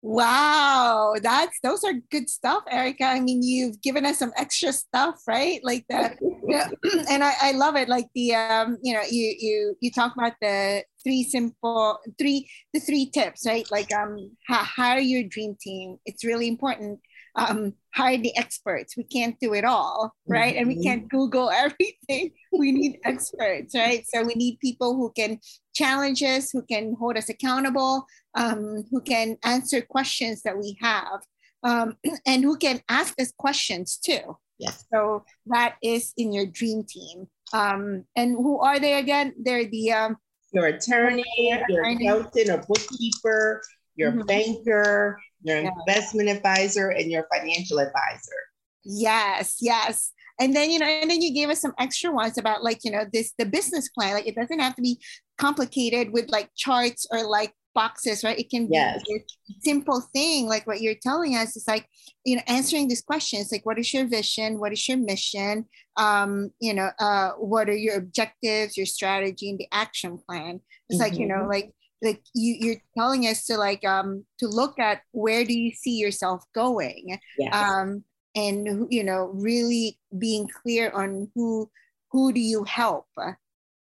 Wow, 0.02 1.16
that's 1.22 1.60
those 1.62 1.84
are 1.84 1.92
good 2.10 2.30
stuff, 2.30 2.64
Ericka. 2.72 3.02
I 3.02 3.20
mean, 3.20 3.44
you've 3.44 3.82
given 3.82 4.06
us 4.06 4.20
some 4.20 4.32
extra 4.38 4.72
stuff, 4.72 5.22
right? 5.28 5.60
Like 5.62 5.86
that, 5.90 6.18
yeah. 6.50 6.70
and 7.10 7.24
I, 7.24 7.34
I 7.42 7.52
love 7.54 7.76
it. 7.76 7.88
Like 7.88 8.08
the 8.16 8.36
um, 8.36 8.78
you 8.82 8.94
know, 8.94 9.04
you 9.10 9.36
you 9.40 9.76
you 9.80 9.92
talk 9.92 10.14
about 10.16 10.34
the 10.42 10.84
three 11.04 11.24
simple 11.24 12.00
three 12.18 12.50
the 12.74 12.80
three 12.80 13.10
tips, 13.10 13.46
right? 13.46 13.70
Like 13.72 13.94
um, 13.94 14.32
hire 14.48 15.00
your 15.00 15.24
dream 15.24 15.56
team. 15.60 15.98
It's 16.06 16.26
really 16.26 16.48
important 16.48 17.00
um, 17.36 17.74
hire 17.94 18.18
the 18.18 18.36
experts. 18.38 18.98
We 18.98 19.04
can't 19.04 19.40
do 19.40 19.54
it 19.54 19.66
all, 19.66 20.14
right? 20.28 20.56
And 20.56 20.68
we 20.68 20.76
mm-hmm. 20.76 20.84
can't 20.84 21.10
Google 21.10 21.50
everything. 21.54 22.32
We 22.52 22.72
need 22.72 23.00
experts, 23.06 23.76
right? 23.76 24.06
So 24.08 24.24
we 24.24 24.34
need 24.36 24.60
people 24.60 24.96
who 24.96 25.12
can 25.16 25.40
challenge 25.74 26.22
us, 26.24 26.52
who 26.52 26.64
can 26.64 26.96
hold 27.00 27.18
us 27.18 27.30
accountable, 27.30 28.06
um, 28.36 28.84
who 28.92 29.02
can 29.02 29.38
answer 29.44 29.82
questions 29.82 30.42
that 30.44 30.58
we 30.58 30.78
have, 30.82 31.22
um, 31.64 31.96
and 32.26 32.44
who 32.44 32.58
can 32.58 32.82
ask 32.90 33.20
us 33.20 33.32
questions 33.38 33.98
too. 33.98 34.38
Yes. 34.60 34.86
So 34.94 35.24
that 35.48 35.76
is 35.82 36.14
in 36.18 36.34
your 36.34 36.46
dream 36.46 36.84
team. 36.84 37.28
Um, 37.54 38.04
and 38.16 38.32
who 38.32 38.60
are 38.60 38.80
they 38.80 39.00
again? 39.00 39.34
They're 39.42 39.66
the 39.66 39.92
um, 39.94 40.18
your 40.52 40.68
attorney, 40.68 41.24
your 41.70 41.86
accountant 41.86 42.50
or 42.50 42.64
bookkeeper, 42.68 43.62
your 43.96 44.12
mm-hmm. 44.12 44.26
banker, 44.26 45.20
your 45.42 45.58
investment 45.58 46.30
advisor, 46.30 46.90
and 46.90 47.10
your 47.10 47.26
financial 47.34 47.80
advisor. 47.80 48.40
Yes, 48.84 49.58
yes. 49.62 50.12
And 50.40 50.56
then, 50.56 50.72
you 50.72 50.80
know, 50.80 50.86
and 50.86 51.10
then 51.10 51.22
you 51.22 51.34
gave 51.34 51.50
us 51.50 51.60
some 51.60 51.74
extra 51.80 52.12
ones 52.12 52.38
about 52.38 52.64
like, 52.64 52.80
you 52.84 52.92
know, 52.92 53.06
this 53.12 53.34
the 53.38 53.46
business 53.46 53.90
plan. 53.90 54.14
Like 54.14 54.28
it 54.28 54.36
doesn't 54.36 54.60
have 54.60 54.76
to 54.76 54.82
be 54.82 55.00
complicated 55.38 56.12
with 56.14 56.30
like 56.30 56.50
charts 56.56 57.06
or 57.12 57.24
like 57.24 57.54
boxes, 57.74 58.24
right? 58.24 58.38
It 58.38 58.50
can 58.50 58.68
be 58.68 58.74
yes. 58.74 59.02
a 59.10 59.24
simple 59.62 60.02
thing, 60.14 60.48
like 60.48 60.68
what 60.68 60.82
you're 60.82 60.96
telling 61.02 61.36
us 61.36 61.56
It's 61.56 61.68
like, 61.68 61.88
you 62.26 62.36
know, 62.36 62.42
answering 62.48 62.88
these 62.88 63.02
questions, 63.02 63.52
like 63.52 63.66
what 63.66 63.80
is 63.80 63.94
your 63.94 64.08
vision? 64.08 64.60
What 64.60 64.74
is 64.74 64.88
your 64.88 64.98
mission? 64.98 65.66
Um, 65.98 66.52
you 66.60 66.74
know, 66.74 66.90
uh, 67.00 67.32
what 67.32 67.70
are 67.70 67.76
your 67.76 67.98
objectives, 67.98 68.78
your 68.78 68.86
strategy, 68.86 69.50
and 69.50 69.60
the 69.60 69.68
action 69.72 70.18
plan? 70.18 70.62
It's 70.90 71.00
mm-hmm. 71.00 71.10
like, 71.10 71.20
you 71.20 71.28
know, 71.28 71.36
mm-hmm. 71.36 71.50
like 71.50 71.74
like 72.02 72.22
you 72.34 72.56
you're 72.60 72.82
telling 72.98 73.24
us 73.24 73.46
to 73.46 73.58
like 73.58 73.84
um 73.86 74.26
to 74.40 74.48
look 74.48 74.80
at 74.80 75.02
where 75.12 75.44
do 75.44 75.58
you 75.58 75.72
see 75.72 75.98
yourself 75.98 76.44
going 76.56 77.20
yes. 77.38 77.54
um 77.54 78.04
and 78.36 78.88
you 78.90 79.04
know 79.04 79.32
really 79.34 80.00
being 80.18 80.48
clear 80.48 80.92
on 80.92 81.30
who 81.36 81.70
who 82.12 82.32
do 82.32 82.40
you 82.40 82.64
help 82.64 83.08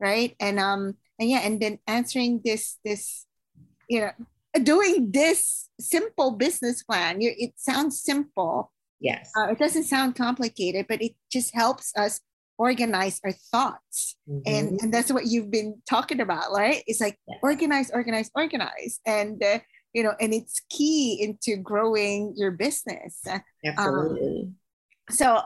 right 0.00 0.34
and 0.40 0.58
um 0.58 0.96
and 1.18 1.30
yeah 1.30 1.40
and 1.44 1.60
then 1.60 1.78
answering 1.86 2.40
this 2.44 2.78
this 2.84 3.26
you 3.88 4.00
know 4.00 4.10
doing 4.62 5.10
this 5.10 5.68
simple 5.80 6.32
business 6.32 6.82
plan 6.82 7.20
you 7.20 7.32
it 7.36 7.52
sounds 7.56 8.00
simple. 8.00 8.72
Yes. 9.00 9.30
Uh, 9.36 9.52
it 9.52 9.58
doesn't 9.58 9.84
sound 9.84 10.16
complicated 10.16 10.86
but 10.88 11.00
it 11.00 11.12
just 11.30 11.54
helps 11.54 11.96
us 11.96 12.20
organize 12.58 13.20
our 13.24 13.32
thoughts. 13.32 14.16
Mm-hmm. 14.28 14.40
and 14.46 14.80
and 14.80 14.94
that's 14.94 15.12
what 15.12 15.26
you've 15.26 15.50
been 15.50 15.80
talking 15.88 16.20
about 16.20 16.52
right? 16.52 16.82
It's 16.86 17.00
like 17.00 17.18
yes. 17.28 17.38
organize 17.42 17.90
organize 17.92 18.30
organize. 18.34 19.00
And 19.06 19.42
uh, 19.42 19.60
you 19.92 20.02
know 20.02 20.14
and 20.20 20.34
it's 20.34 20.60
key 20.68 21.22
into 21.22 21.60
growing 21.60 22.34
your 22.36 22.50
business. 22.50 23.22
Absolutely 23.64 24.42
um, 24.42 24.54
so 25.10 25.42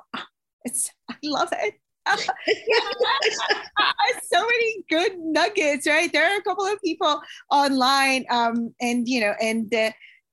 it's 0.65 0.91
i 1.09 1.15
love 1.23 1.49
it 1.53 1.75
so 4.23 4.41
many 4.41 4.85
good 4.91 5.13
nuggets 5.19 5.87
right 5.87 6.13
there 6.13 6.25
are 6.25 6.39
a 6.39 6.43
couple 6.43 6.65
of 6.67 6.81
people 6.83 7.21
online 7.51 8.25
um 8.29 8.75
and 8.81 9.09
you 9.09 9.21
know 9.21 9.33
and 9.41 9.73
uh, 9.75 9.91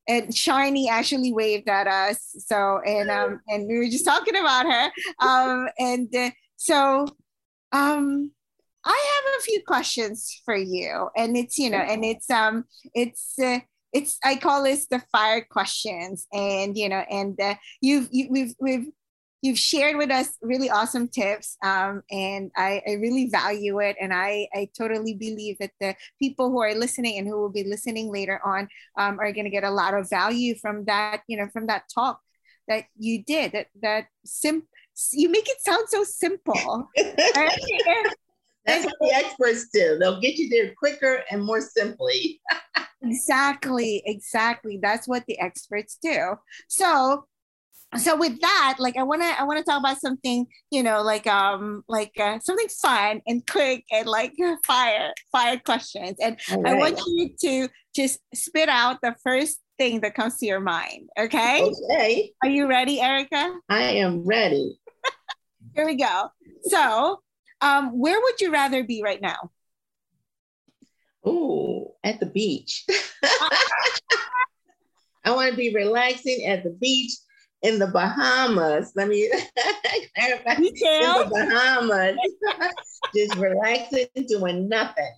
and 0.08 0.36
Shiny 0.36 0.90
actually 0.90 1.32
waved 1.32 1.70
at 1.70 1.88
us. 1.88 2.36
So 2.40 2.82
and 2.86 3.12
um 3.12 3.40
and 3.48 3.68
we 3.68 3.78
were 3.78 3.86
just 3.86 4.06
talking 4.06 4.36
about 4.36 4.66
her. 4.66 4.92
Um 5.20 5.68
and 5.78 6.14
uh, 6.16 6.32
so 6.58 7.08
um 7.72 8.32
I 8.86 9.24
have 9.26 9.40
a 9.40 9.44
few 9.44 9.62
questions 9.68 10.42
for 10.46 10.56
you, 10.56 11.10
and 11.16 11.36
it's 11.36 11.58
you 11.60 11.70
know, 11.70 11.80
and 11.80 12.06
it's 12.06 12.30
um, 12.30 12.64
it's 12.94 13.34
uh, 13.38 13.60
it's 13.92 14.18
I 14.24 14.38
call 14.38 14.64
this 14.64 14.88
the 14.88 15.04
fire 15.12 15.46
questions, 15.50 16.26
and 16.32 16.78
you 16.78 16.88
know, 16.88 17.04
and 17.10 17.40
uh, 17.42 17.56
you've 17.82 18.08
you, 18.10 18.28
we've 18.32 18.56
we've 18.60 18.88
you've 19.42 19.60
shared 19.60 19.98
with 19.98 20.12
us 20.12 20.38
really 20.42 20.70
awesome 20.70 21.08
tips, 21.08 21.58
um, 21.64 22.04
and 22.12 22.52
I, 22.56 22.82
I 22.88 22.92
really 22.94 23.30
value 23.30 23.80
it, 23.80 23.96
and 24.00 24.14
I 24.14 24.48
I 24.54 24.70
totally 24.78 25.14
believe 25.14 25.58
that 25.60 25.72
the 25.80 25.96
people 26.20 26.50
who 26.50 26.62
are 26.62 26.76
listening 26.76 27.18
and 27.18 27.28
who 27.28 27.40
will 27.40 27.52
be 27.52 27.64
listening 27.64 28.12
later 28.12 28.42
on 28.46 28.68
um, 28.98 29.20
are 29.20 29.32
going 29.32 29.46
to 29.46 29.52
get 29.52 29.64
a 29.64 29.72
lot 29.72 29.94
of 29.94 30.10
value 30.10 30.56
from 30.56 30.86
that, 30.86 31.22
you 31.28 31.38
know, 31.38 31.48
from 31.52 31.68
that 31.68 31.84
talk 31.94 32.20
that 32.68 32.86
you 32.98 33.24
did 33.24 33.52
that 33.52 33.68
that 33.82 34.06
sim 34.26 34.64
you 35.14 35.30
make 35.30 35.48
it 35.50 35.62
sound 35.62 35.88
so 35.90 36.04
simple. 36.04 36.90
That's 38.66 38.86
what 38.86 38.96
the 39.02 39.14
experts 39.16 39.68
do. 39.74 39.98
They'll 39.98 40.22
get 40.22 40.36
you 40.36 40.50
there 40.50 40.74
quicker 40.78 41.24
and 41.32 41.44
more 41.44 41.62
simply. 41.62 42.42
exactly, 43.02 44.04
exactly. 44.06 44.80
That's 44.82 45.08
what 45.08 45.26
the 45.28 45.40
experts 45.40 45.98
do. 46.02 46.36
So, 46.68 47.26
so 47.98 48.16
with 48.16 48.40
that, 48.42 48.76
like 48.80 48.98
I 48.98 49.04
wanna, 49.04 49.32
I 49.38 49.44
wanna 49.44 49.64
talk 49.64 49.80
about 49.80 50.00
something, 50.00 50.46
you 50.70 50.84
know, 50.84 51.02
like 51.02 51.26
um, 51.26 51.84
like 51.88 52.12
uh, 52.20 52.40
something 52.40 52.68
fun 52.68 53.22
and 53.26 53.46
quick 53.48 53.84
and 53.92 54.08
like 54.08 54.34
fire, 54.66 55.12
fire 55.32 55.60
questions. 55.60 56.18
And 56.22 56.38
right. 56.52 56.68
I 56.68 56.74
want 56.76 57.02
you 57.08 57.30
to 57.42 57.70
just 57.96 58.20
spit 58.34 58.70
out 58.70 58.98
the 59.02 59.16
first 59.24 59.60
thing 59.80 60.02
that 60.02 60.14
comes 60.14 60.38
to 60.38 60.46
your 60.46 60.60
mind. 60.60 61.10
Okay. 61.18 61.64
Okay. 61.64 62.32
Are 62.44 62.50
you 62.50 62.68
ready, 62.68 63.00
Ericka? 63.00 63.56
I 63.70 63.82
am 63.82 64.24
ready. 64.24 64.80
Here 65.76 65.86
we 65.86 65.96
go. 65.96 66.28
So, 66.64 67.22
um, 67.62 67.98
where 67.98 68.20
would 68.22 68.40
you 68.40 68.52
rather 68.52 68.84
be 68.84 69.02
right 69.04 69.22
now? 69.22 69.50
Oh, 71.26 71.96
at 72.04 72.20
the 72.20 72.26
beach. 72.28 72.86
I 75.26 75.32
want 75.32 75.52
to 75.52 75.58
be 75.58 75.74
relaxing 75.74 76.46
at 76.46 76.64
the 76.64 76.72
beach 76.72 77.14
in 77.62 77.80
the 77.80 77.88
Bahamas. 77.88 78.94
Let 78.96 79.08
me 79.08 79.30
clarify. 80.16 80.54
In 80.54 80.64
the 80.64 81.30
Bahamas. 81.32 82.18
Just 83.16 83.36
relaxing, 83.36 84.08
doing 84.28 84.70
nothing. 84.70 85.14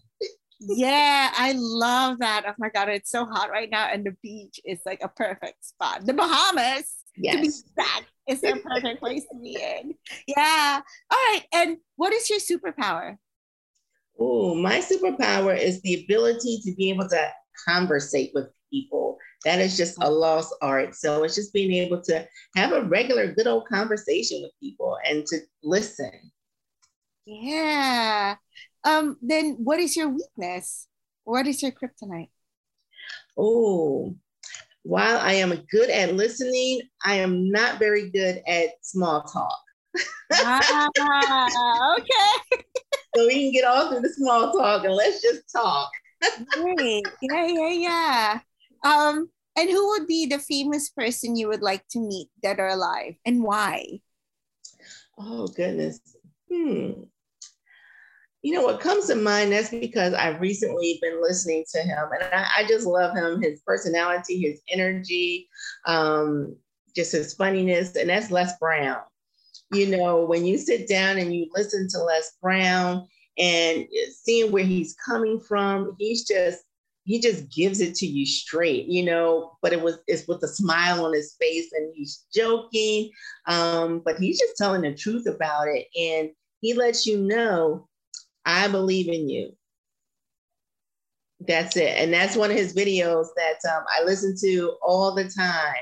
Yeah, 0.60 1.32
I 1.36 1.54
love 1.58 2.20
that. 2.20 2.44
Oh 2.48 2.54
my 2.60 2.70
God, 2.70 2.90
it's 2.90 3.10
so 3.10 3.26
hot 3.26 3.50
right 3.50 3.70
now, 3.70 3.88
and 3.92 4.06
the 4.06 4.16
beach 4.22 4.60
is 4.64 4.80
like 4.86 5.02
a 5.04 5.08
perfect 5.08 5.66
spot. 5.66 6.06
The 6.06 6.14
Bahamas, 6.14 6.86
yes. 7.18 7.36
to 7.36 7.42
be 7.42 7.48
exact, 7.48 8.06
is 8.28 8.44
a 8.44 8.56
perfect 8.58 9.00
place 9.00 9.24
to 9.32 9.40
be 9.40 9.56
in. 9.60 9.96
Yeah. 10.28 10.82
All 11.12 11.18
right. 11.18 11.42
And 11.54 11.78
what 11.96 12.14
is 12.14 12.30
your 12.30 12.40
superpower? 12.40 13.18
Oh, 14.20 14.54
my 14.54 14.80
superpower 14.80 15.58
is 15.58 15.82
the 15.82 16.04
ability 16.04 16.62
to 16.66 16.76
be 16.76 16.92
able 16.92 17.10
to 17.10 17.32
conversate 17.68 18.32
with 18.36 18.46
people. 18.72 19.18
That 19.46 19.60
is 19.60 19.76
just 19.76 19.98
a 20.02 20.10
lost 20.10 20.54
art. 20.62 20.96
So 20.96 21.24
it's 21.24 21.36
just 21.36 21.54
being 21.54 21.74
able 21.74 22.02
to 22.04 22.28
have 22.56 22.72
a 22.74 22.84
regular, 22.84 23.34
good 23.34 23.48
old 23.48 23.68
conversation 23.68 24.42
with 24.42 24.52
people 24.62 24.98
and 25.06 25.26
to 25.28 25.40
listen. 25.64 26.12
Yeah. 27.26 28.36
Um, 28.84 29.18
then 29.22 29.58
what 29.64 29.80
is 29.80 29.96
your 29.96 30.10
weakness? 30.10 30.88
What 31.24 31.48
is 31.48 31.62
your 31.62 31.72
kryptonite? 31.72 32.30
Oh, 33.38 34.16
while 34.84 35.18
I 35.20 35.34
am 35.34 35.66
good 35.72 35.90
at 35.90 36.16
listening, 36.16 36.82
I 37.06 37.16
am 37.16 37.52
not 37.52 37.80
very 37.80 38.10
good 38.10 38.42
at 38.48 38.70
small 38.82 39.22
talk. 39.24 39.60
ah, 40.34 41.96
okay. 42.00 42.64
so 43.16 43.28
we 43.28 43.34
can 43.34 43.52
get 43.52 43.66
all 43.66 43.90
through 43.90 44.02
the 44.02 44.14
small 44.14 44.52
talk 44.54 44.84
and 44.84 44.94
let's 44.94 45.22
just 45.22 45.52
talk. 45.52 45.90
Great. 46.54 47.06
Yeah, 47.22 47.48
yeah, 47.48 47.70
yeah. 47.70 48.40
Um, 48.84 49.30
and 49.56 49.70
who 49.70 49.90
would 49.90 50.08
be 50.08 50.26
the 50.26 50.40
famous 50.40 50.90
person 50.90 51.36
you 51.36 51.48
would 51.48 51.62
like 51.62 51.88
to 51.90 52.00
meet, 52.00 52.30
dead 52.42 52.60
or 52.60 52.68
alive, 52.68 53.16
and 53.26 53.44
why? 53.44 54.02
Oh 55.18 55.48
goodness. 55.48 56.00
Hmm. 56.52 57.04
You 58.42 58.54
know 58.54 58.64
what 58.64 58.80
comes 58.80 59.06
to 59.08 59.16
mind? 59.16 59.52
That's 59.52 59.70
because 59.70 60.14
I've 60.16 60.42
recently 60.42 60.98
been 61.02 61.22
listening 61.22 61.64
to 61.74 61.82
him, 61.82 62.10
and 62.12 62.24
I, 62.34 62.48
I 62.58 62.68
just 62.68 62.88
love 62.88 63.16
him. 63.16 63.42
His 63.42 63.62
personality, 63.62 64.40
his 64.40 64.62
energy, 64.70 65.48
um, 65.86 66.56
just 66.96 67.12
his 67.12 67.34
funniness, 67.36 67.96
and 67.96 68.10
that's 68.10 68.32
Les 68.32 68.58
Brown. 68.58 69.02
You 69.72 69.96
know, 69.96 70.26
when 70.26 70.46
you 70.46 70.58
sit 70.58 70.88
down 70.88 71.18
and 71.18 71.34
you 71.34 71.50
listen 71.54 71.88
to 71.90 72.00
Les 72.00 72.32
Brown 72.42 73.08
and 73.38 73.88
seeing 74.12 74.52
where 74.52 74.66
he's 74.66 74.96
coming 75.06 75.40
from, 75.40 75.96
he's 76.00 76.28
just 76.28 76.64
he 77.04 77.20
just 77.20 77.50
gives 77.50 77.82
it 77.82 77.96
to 77.96 78.06
you 78.06 78.26
straight, 78.26 78.86
you 78.86 79.04
know, 79.04 79.58
but 79.62 79.74
it 79.74 79.82
was 79.82 79.98
it's 80.08 80.28
with 80.28 80.44
a 80.44 80.48
smile 80.48 81.06
on 81.06 81.14
his 81.14 81.36
face 81.40 81.72
and 81.74 81.92
he's 81.96 82.26
joking. 82.34 83.10
Um, 83.48 84.02
but 84.06 84.18
he's 84.20 84.40
just 84.40 84.58
telling 84.58 84.82
the 84.82 84.94
truth 84.94 85.28
about 85.28 85.68
it. 85.68 85.88
And 86.00 86.30
he 86.60 86.74
lets 86.74 87.08
you 87.08 87.18
know, 87.20 87.88
I 88.46 88.68
believe 88.68 89.08
in 89.08 89.30
you. 89.30 89.52
That's 91.48 91.76
it. 91.76 91.98
And 91.98 92.14
that's 92.14 92.36
one 92.36 92.52
of 92.52 92.58
his 92.58 92.76
videos 92.76 93.28
that 93.36 93.58
um, 93.76 93.84
I 93.90 94.04
listen 94.04 94.36
to 94.42 94.78
all 94.84 95.16
the 95.16 95.24
time, 95.24 95.74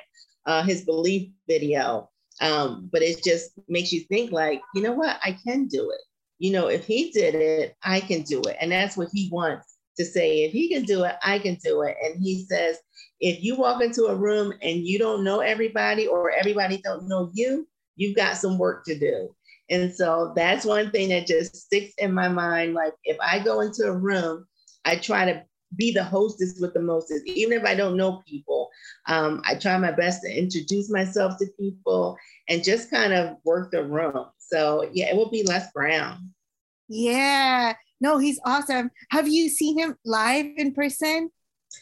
uh, 0.45 0.63
his 0.63 0.85
belief 0.85 1.31
video. 1.49 2.09
Um, 2.39 2.89
but 2.93 3.01
it 3.01 3.21
just 3.25 3.51
makes 3.67 3.91
you 3.91 4.01
think 4.05 4.31
like, 4.31 4.61
you 4.73 4.81
know 4.81 4.93
what, 4.93 5.19
I 5.21 5.37
can 5.43 5.67
do 5.67 5.91
it. 5.91 5.99
You 6.37 6.53
know, 6.53 6.67
if 6.67 6.85
he 6.85 7.11
did 7.11 7.35
it, 7.35 7.75
I 7.83 7.99
can 7.99 8.21
do 8.21 8.41
it. 8.43 8.55
And 8.61 8.71
that's 8.71 8.95
what 8.95 9.09
he 9.11 9.27
wants 9.29 9.78
to 9.99 10.05
say, 10.05 10.45
if 10.45 10.53
he 10.53 10.69
can 10.69 10.83
do 10.83 11.03
it, 11.03 11.15
I 11.21 11.39
can 11.39 11.57
do 11.63 11.81
it. 11.81 11.97
And 12.01 12.21
he 12.21 12.45
says, 12.45 12.77
if 13.19 13.43
you 13.43 13.55
walk 13.55 13.83
into 13.83 14.05
a 14.05 14.15
room 14.15 14.53
and 14.61 14.87
you 14.87 14.97
don't 14.97 15.23
know 15.23 15.41
everybody 15.41 16.07
or 16.07 16.31
everybody 16.31 16.77
don't 16.77 17.07
know 17.07 17.29
you, 17.33 17.67
you've 17.97 18.15
got 18.15 18.37
some 18.37 18.57
work 18.57 18.85
to 18.85 18.97
do. 18.97 19.35
And 19.69 19.93
so 19.93 20.33
that's 20.35 20.65
one 20.65 20.89
thing 20.89 21.09
that 21.09 21.27
just 21.27 21.55
sticks 21.55 21.93
in 21.97 22.13
my 22.13 22.29
mind. 22.29 22.73
Like 22.73 22.93
if 23.03 23.17
I 23.19 23.39
go 23.39 23.59
into 23.59 23.83
a 23.83 23.91
room, 23.91 24.47
I 24.85 24.95
try 24.95 25.25
to 25.25 25.43
be 25.75 25.91
the 25.91 26.03
hostess 26.03 26.59
with 26.59 26.73
the 26.73 26.81
mostest, 26.81 27.27
even 27.27 27.59
if 27.59 27.65
I 27.65 27.75
don't 27.75 27.97
know 27.97 28.23
people. 28.25 28.69
Um, 29.07 29.41
I 29.45 29.55
try 29.55 29.77
my 29.77 29.91
best 29.91 30.21
to 30.23 30.35
introduce 30.35 30.89
myself 30.89 31.37
to 31.39 31.45
people 31.59 32.17
and 32.47 32.63
just 32.63 32.89
kind 32.89 33.13
of 33.13 33.35
work 33.43 33.71
the 33.71 33.83
room. 33.83 34.25
So 34.37 34.89
yeah, 34.93 35.09
it 35.09 35.15
will 35.15 35.29
be 35.29 35.43
Les 35.43 35.71
Brown. 35.73 36.33
Yeah, 36.87 37.73
no, 38.01 38.17
he's 38.17 38.39
awesome. 38.45 38.91
Have 39.11 39.27
you 39.27 39.49
seen 39.49 39.77
him 39.77 39.95
live 40.05 40.47
in 40.57 40.73
person? 40.73 41.29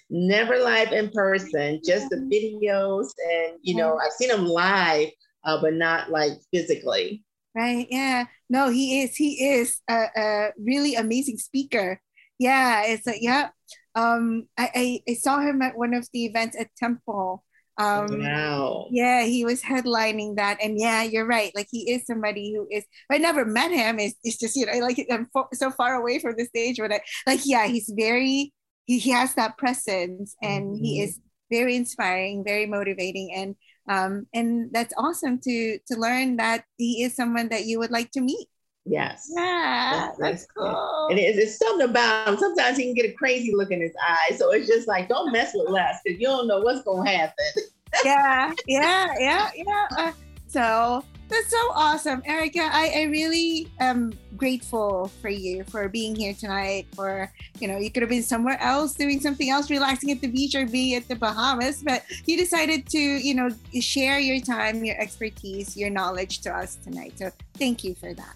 Never 0.09 0.57
live 0.57 0.91
in 0.91 1.09
person, 1.11 1.80
just 1.86 2.09
the 2.09 2.18
videos. 2.18 3.07
And, 3.32 3.57
you 3.61 3.76
know, 3.76 3.97
I've 3.97 4.11
seen 4.13 4.30
him 4.30 4.45
live, 4.45 5.09
uh, 5.45 5.61
but 5.61 5.74
not 5.74 6.09
like 6.09 6.34
physically. 6.53 7.24
Right. 7.55 7.88
Yeah. 7.89 8.26
No, 8.49 8.70
he 8.70 9.01
is. 9.01 9.15
He 9.15 9.47
is 9.47 9.82
a, 9.89 10.05
a 10.15 10.49
really 10.59 10.95
amazing 10.95 11.38
speaker. 11.38 12.01
Yeah. 12.38 12.84
It's 12.86 13.07
a, 13.07 13.13
yeah. 13.20 13.49
Um, 13.95 14.47
I, 14.57 14.70
I, 14.76 14.99
I 15.09 15.13
saw 15.15 15.39
him 15.39 15.61
at 15.61 15.78
one 15.78 15.93
of 15.93 16.07
the 16.13 16.26
events 16.26 16.55
at 16.59 16.76
Temple 16.78 17.43
um, 17.78 18.22
wow. 18.22 18.88
Yeah, 18.90 19.24
he 19.24 19.46
was 19.46 19.62
headlining 19.62 20.38
that, 20.38 20.58
and 20.62 20.80
yeah, 20.80 21.04
you're 21.04 21.28
right. 21.28 21.52
Like 21.56 21.68
he 21.70 21.92
is 21.92 22.06
somebody 22.06 22.54
who 22.54 22.68
is. 22.72 22.84
I 23.12 23.18
never 23.20 23.46
met 23.46 23.72
him. 23.72 24.00
It's, 24.00 24.16
it's 24.24 24.38
just 24.38 24.56
you 24.56 24.66
know, 24.66 24.80
like 24.80 25.06
I'm 25.12 25.28
fo- 25.34 25.50
so 25.54 25.70
far 25.72 25.96
away 25.96 26.20
from 26.20 26.36
the 26.38 26.46
stage, 26.46 26.78
but 26.78 26.92
I, 26.92 27.02
like 27.28 27.42
yeah, 27.46 27.68
he's 27.68 27.92
very. 27.96 28.54
He, 28.86 29.00
he 29.00 29.12
has 29.12 29.36
that 29.36 29.58
presence, 29.58 30.36
and 30.42 30.66
mm-hmm. 30.66 30.84
he 30.84 31.02
is 31.02 31.20
very 31.52 31.76
inspiring, 31.76 32.44
very 32.44 32.66
motivating, 32.66 33.34
and 33.36 33.56
um, 33.90 34.28
and 34.34 34.70
that's 34.72 34.94
awesome 34.98 35.40
to 35.42 35.80
to 35.88 36.00
learn 36.00 36.38
that 36.38 36.64
he 36.78 37.04
is 37.04 37.16
someone 37.16 37.50
that 37.50 37.66
you 37.66 37.80
would 37.80 37.92
like 37.92 38.12
to 38.12 38.22
meet. 38.22 38.48
Yes. 38.90 39.30
Yeah, 39.36 39.92
that's, 39.92 40.18
that's 40.20 40.48
cool. 40.58 41.08
And 41.10 41.20
it's, 41.20 41.38
it's 41.38 41.58
something 41.58 41.90
about 41.90 42.28
him. 42.28 42.38
Sometimes 42.38 42.78
he 42.78 42.86
can 42.86 42.94
get 42.94 43.06
a 43.06 43.14
crazy 43.14 43.54
look 43.54 43.72
in 43.72 43.82
his 43.82 43.94
eyes. 44.08 44.38
So 44.38 44.52
it's 44.52 44.68
just 44.68 44.88
like, 44.88 45.10
don't 45.10 45.32
mess 45.32 45.52
with 45.54 45.70
Les 45.70 46.00
because 46.04 46.20
you 46.20 46.28
don't 46.28 46.48
know 46.48 46.62
what's 46.62 46.84
going 46.84 47.06
to 47.06 47.12
happen. 47.12 47.46
yeah, 48.06 48.54
yeah, 48.68 49.14
yeah, 49.20 49.50
yeah. 49.56 49.88
Uh, 49.98 50.12
so 50.48 51.04
that's 51.30 51.50
so 51.50 51.72
awesome. 51.74 52.22
Ericka, 52.22 52.70
I, 52.72 52.92
I 52.96 53.04
really 53.04 53.68
am 53.80 54.14
grateful 54.38 55.12
for 55.22 55.30
you 55.30 55.66
for 55.66 55.90
being 55.90 56.16
here 56.16 56.34
tonight. 56.34 56.88
For, 56.96 57.32
you 57.60 57.68
know, 57.68 57.78
you 57.78 57.92
could 57.92 58.04
have 58.04 58.10
been 58.10 58.24
somewhere 58.24 58.58
else 58.62 58.94
doing 58.94 59.20
something 59.20 59.50
else, 59.50 59.70
relaxing 59.70 60.12
at 60.12 60.22
the 60.22 60.28
beach 60.28 60.56
or 60.56 60.66
being 60.66 60.96
at 60.96 61.08
the 61.10 61.16
Bahamas, 61.16 61.84
but 61.84 62.04
you 62.26 62.38
decided 62.38 62.88
to, 62.90 63.00
you 63.00 63.34
know, 63.36 63.50
share 63.82 64.20
your 64.20 64.40
time, 64.40 64.86
your 64.86 65.00
expertise, 65.00 65.76
your 65.76 65.90
knowledge 65.90 66.40
to 66.42 66.56
us 66.56 66.76
tonight. 66.76 67.14
So 67.18 67.30
thank 67.58 67.84
you 67.84 67.94
for 67.96 68.14
that. 68.14 68.36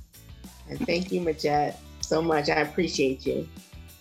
And 0.71 0.79
thank 0.87 1.11
you, 1.11 1.19
Majette, 1.21 1.75
so 1.99 2.21
much. 2.21 2.49
I 2.49 2.61
appreciate 2.61 3.25
you. 3.25 3.47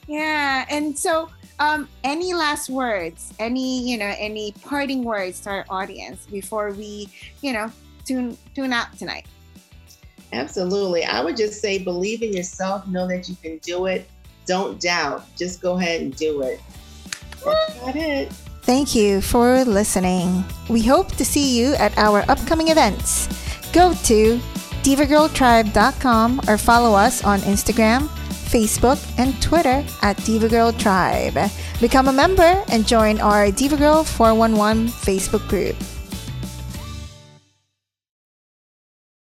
Yeah. 0.07 0.65
And 0.71 0.97
so, 0.97 1.29
um, 1.59 1.89
any 2.05 2.33
last 2.33 2.71
words? 2.71 3.35
Any, 3.39 3.83
you 3.83 3.99
know, 3.99 4.15
any 4.17 4.53
parting 4.63 5.05
words 5.05 5.41
to 5.41 5.51
our 5.51 5.65
audience 5.69 6.27
before 6.27 6.71
we, 6.71 7.09
you 7.43 7.53
know, 7.53 7.71
tune 8.07 8.39
tune 8.55 8.73
out 8.73 8.97
tonight? 8.97 9.27
Absolutely. 10.33 11.05
I 11.05 11.23
would 11.23 11.37
just 11.37 11.61
say 11.61 11.79
believe 11.79 12.23
in 12.23 12.33
yourself, 12.33 12.87
know 12.87 13.07
that 13.09 13.29
you 13.29 13.37
can 13.43 13.59
do 13.59 13.87
it. 13.87 14.09
Don't 14.47 14.81
doubt. 14.81 15.25
Just 15.37 15.61
go 15.61 15.77
ahead 15.77 16.01
and 16.01 16.15
do 16.17 16.43
it. 16.43 16.61
That's 17.45 17.77
about 17.77 17.97
it. 17.97 18.33
Thank 18.63 18.95
you 18.95 19.21
for 19.21 19.65
listening. 19.65 20.45
We 20.69 20.83
hope 20.83 21.17
to 21.17 21.25
see 21.25 21.59
you 21.59 21.75
at 21.75 21.97
our 21.99 22.25
upcoming 22.31 22.69
events. 22.69 23.29
Go 23.73 23.95
to 24.05 24.41
divagirltribe.com 24.83 26.41
or 26.49 26.59
follow 26.59 26.97
us 26.97 27.25
on 27.25 27.41
Instagram, 27.41 28.09
Facebook, 28.51 28.99
and 29.19 29.41
Twitter 29.43 29.85
at 30.03 30.17
Diva 30.25 30.49
Girl 30.49 30.73
Tribe. 30.73 31.39
Become 31.81 32.09
a 32.09 32.13
member 32.13 32.65
and 32.69 32.87
join 32.87 33.21
our 33.21 33.51
Diva 33.51 33.77
Girl 33.77 34.05
411 34.05 34.89
Facebook 34.89 35.47
group. 35.49 35.77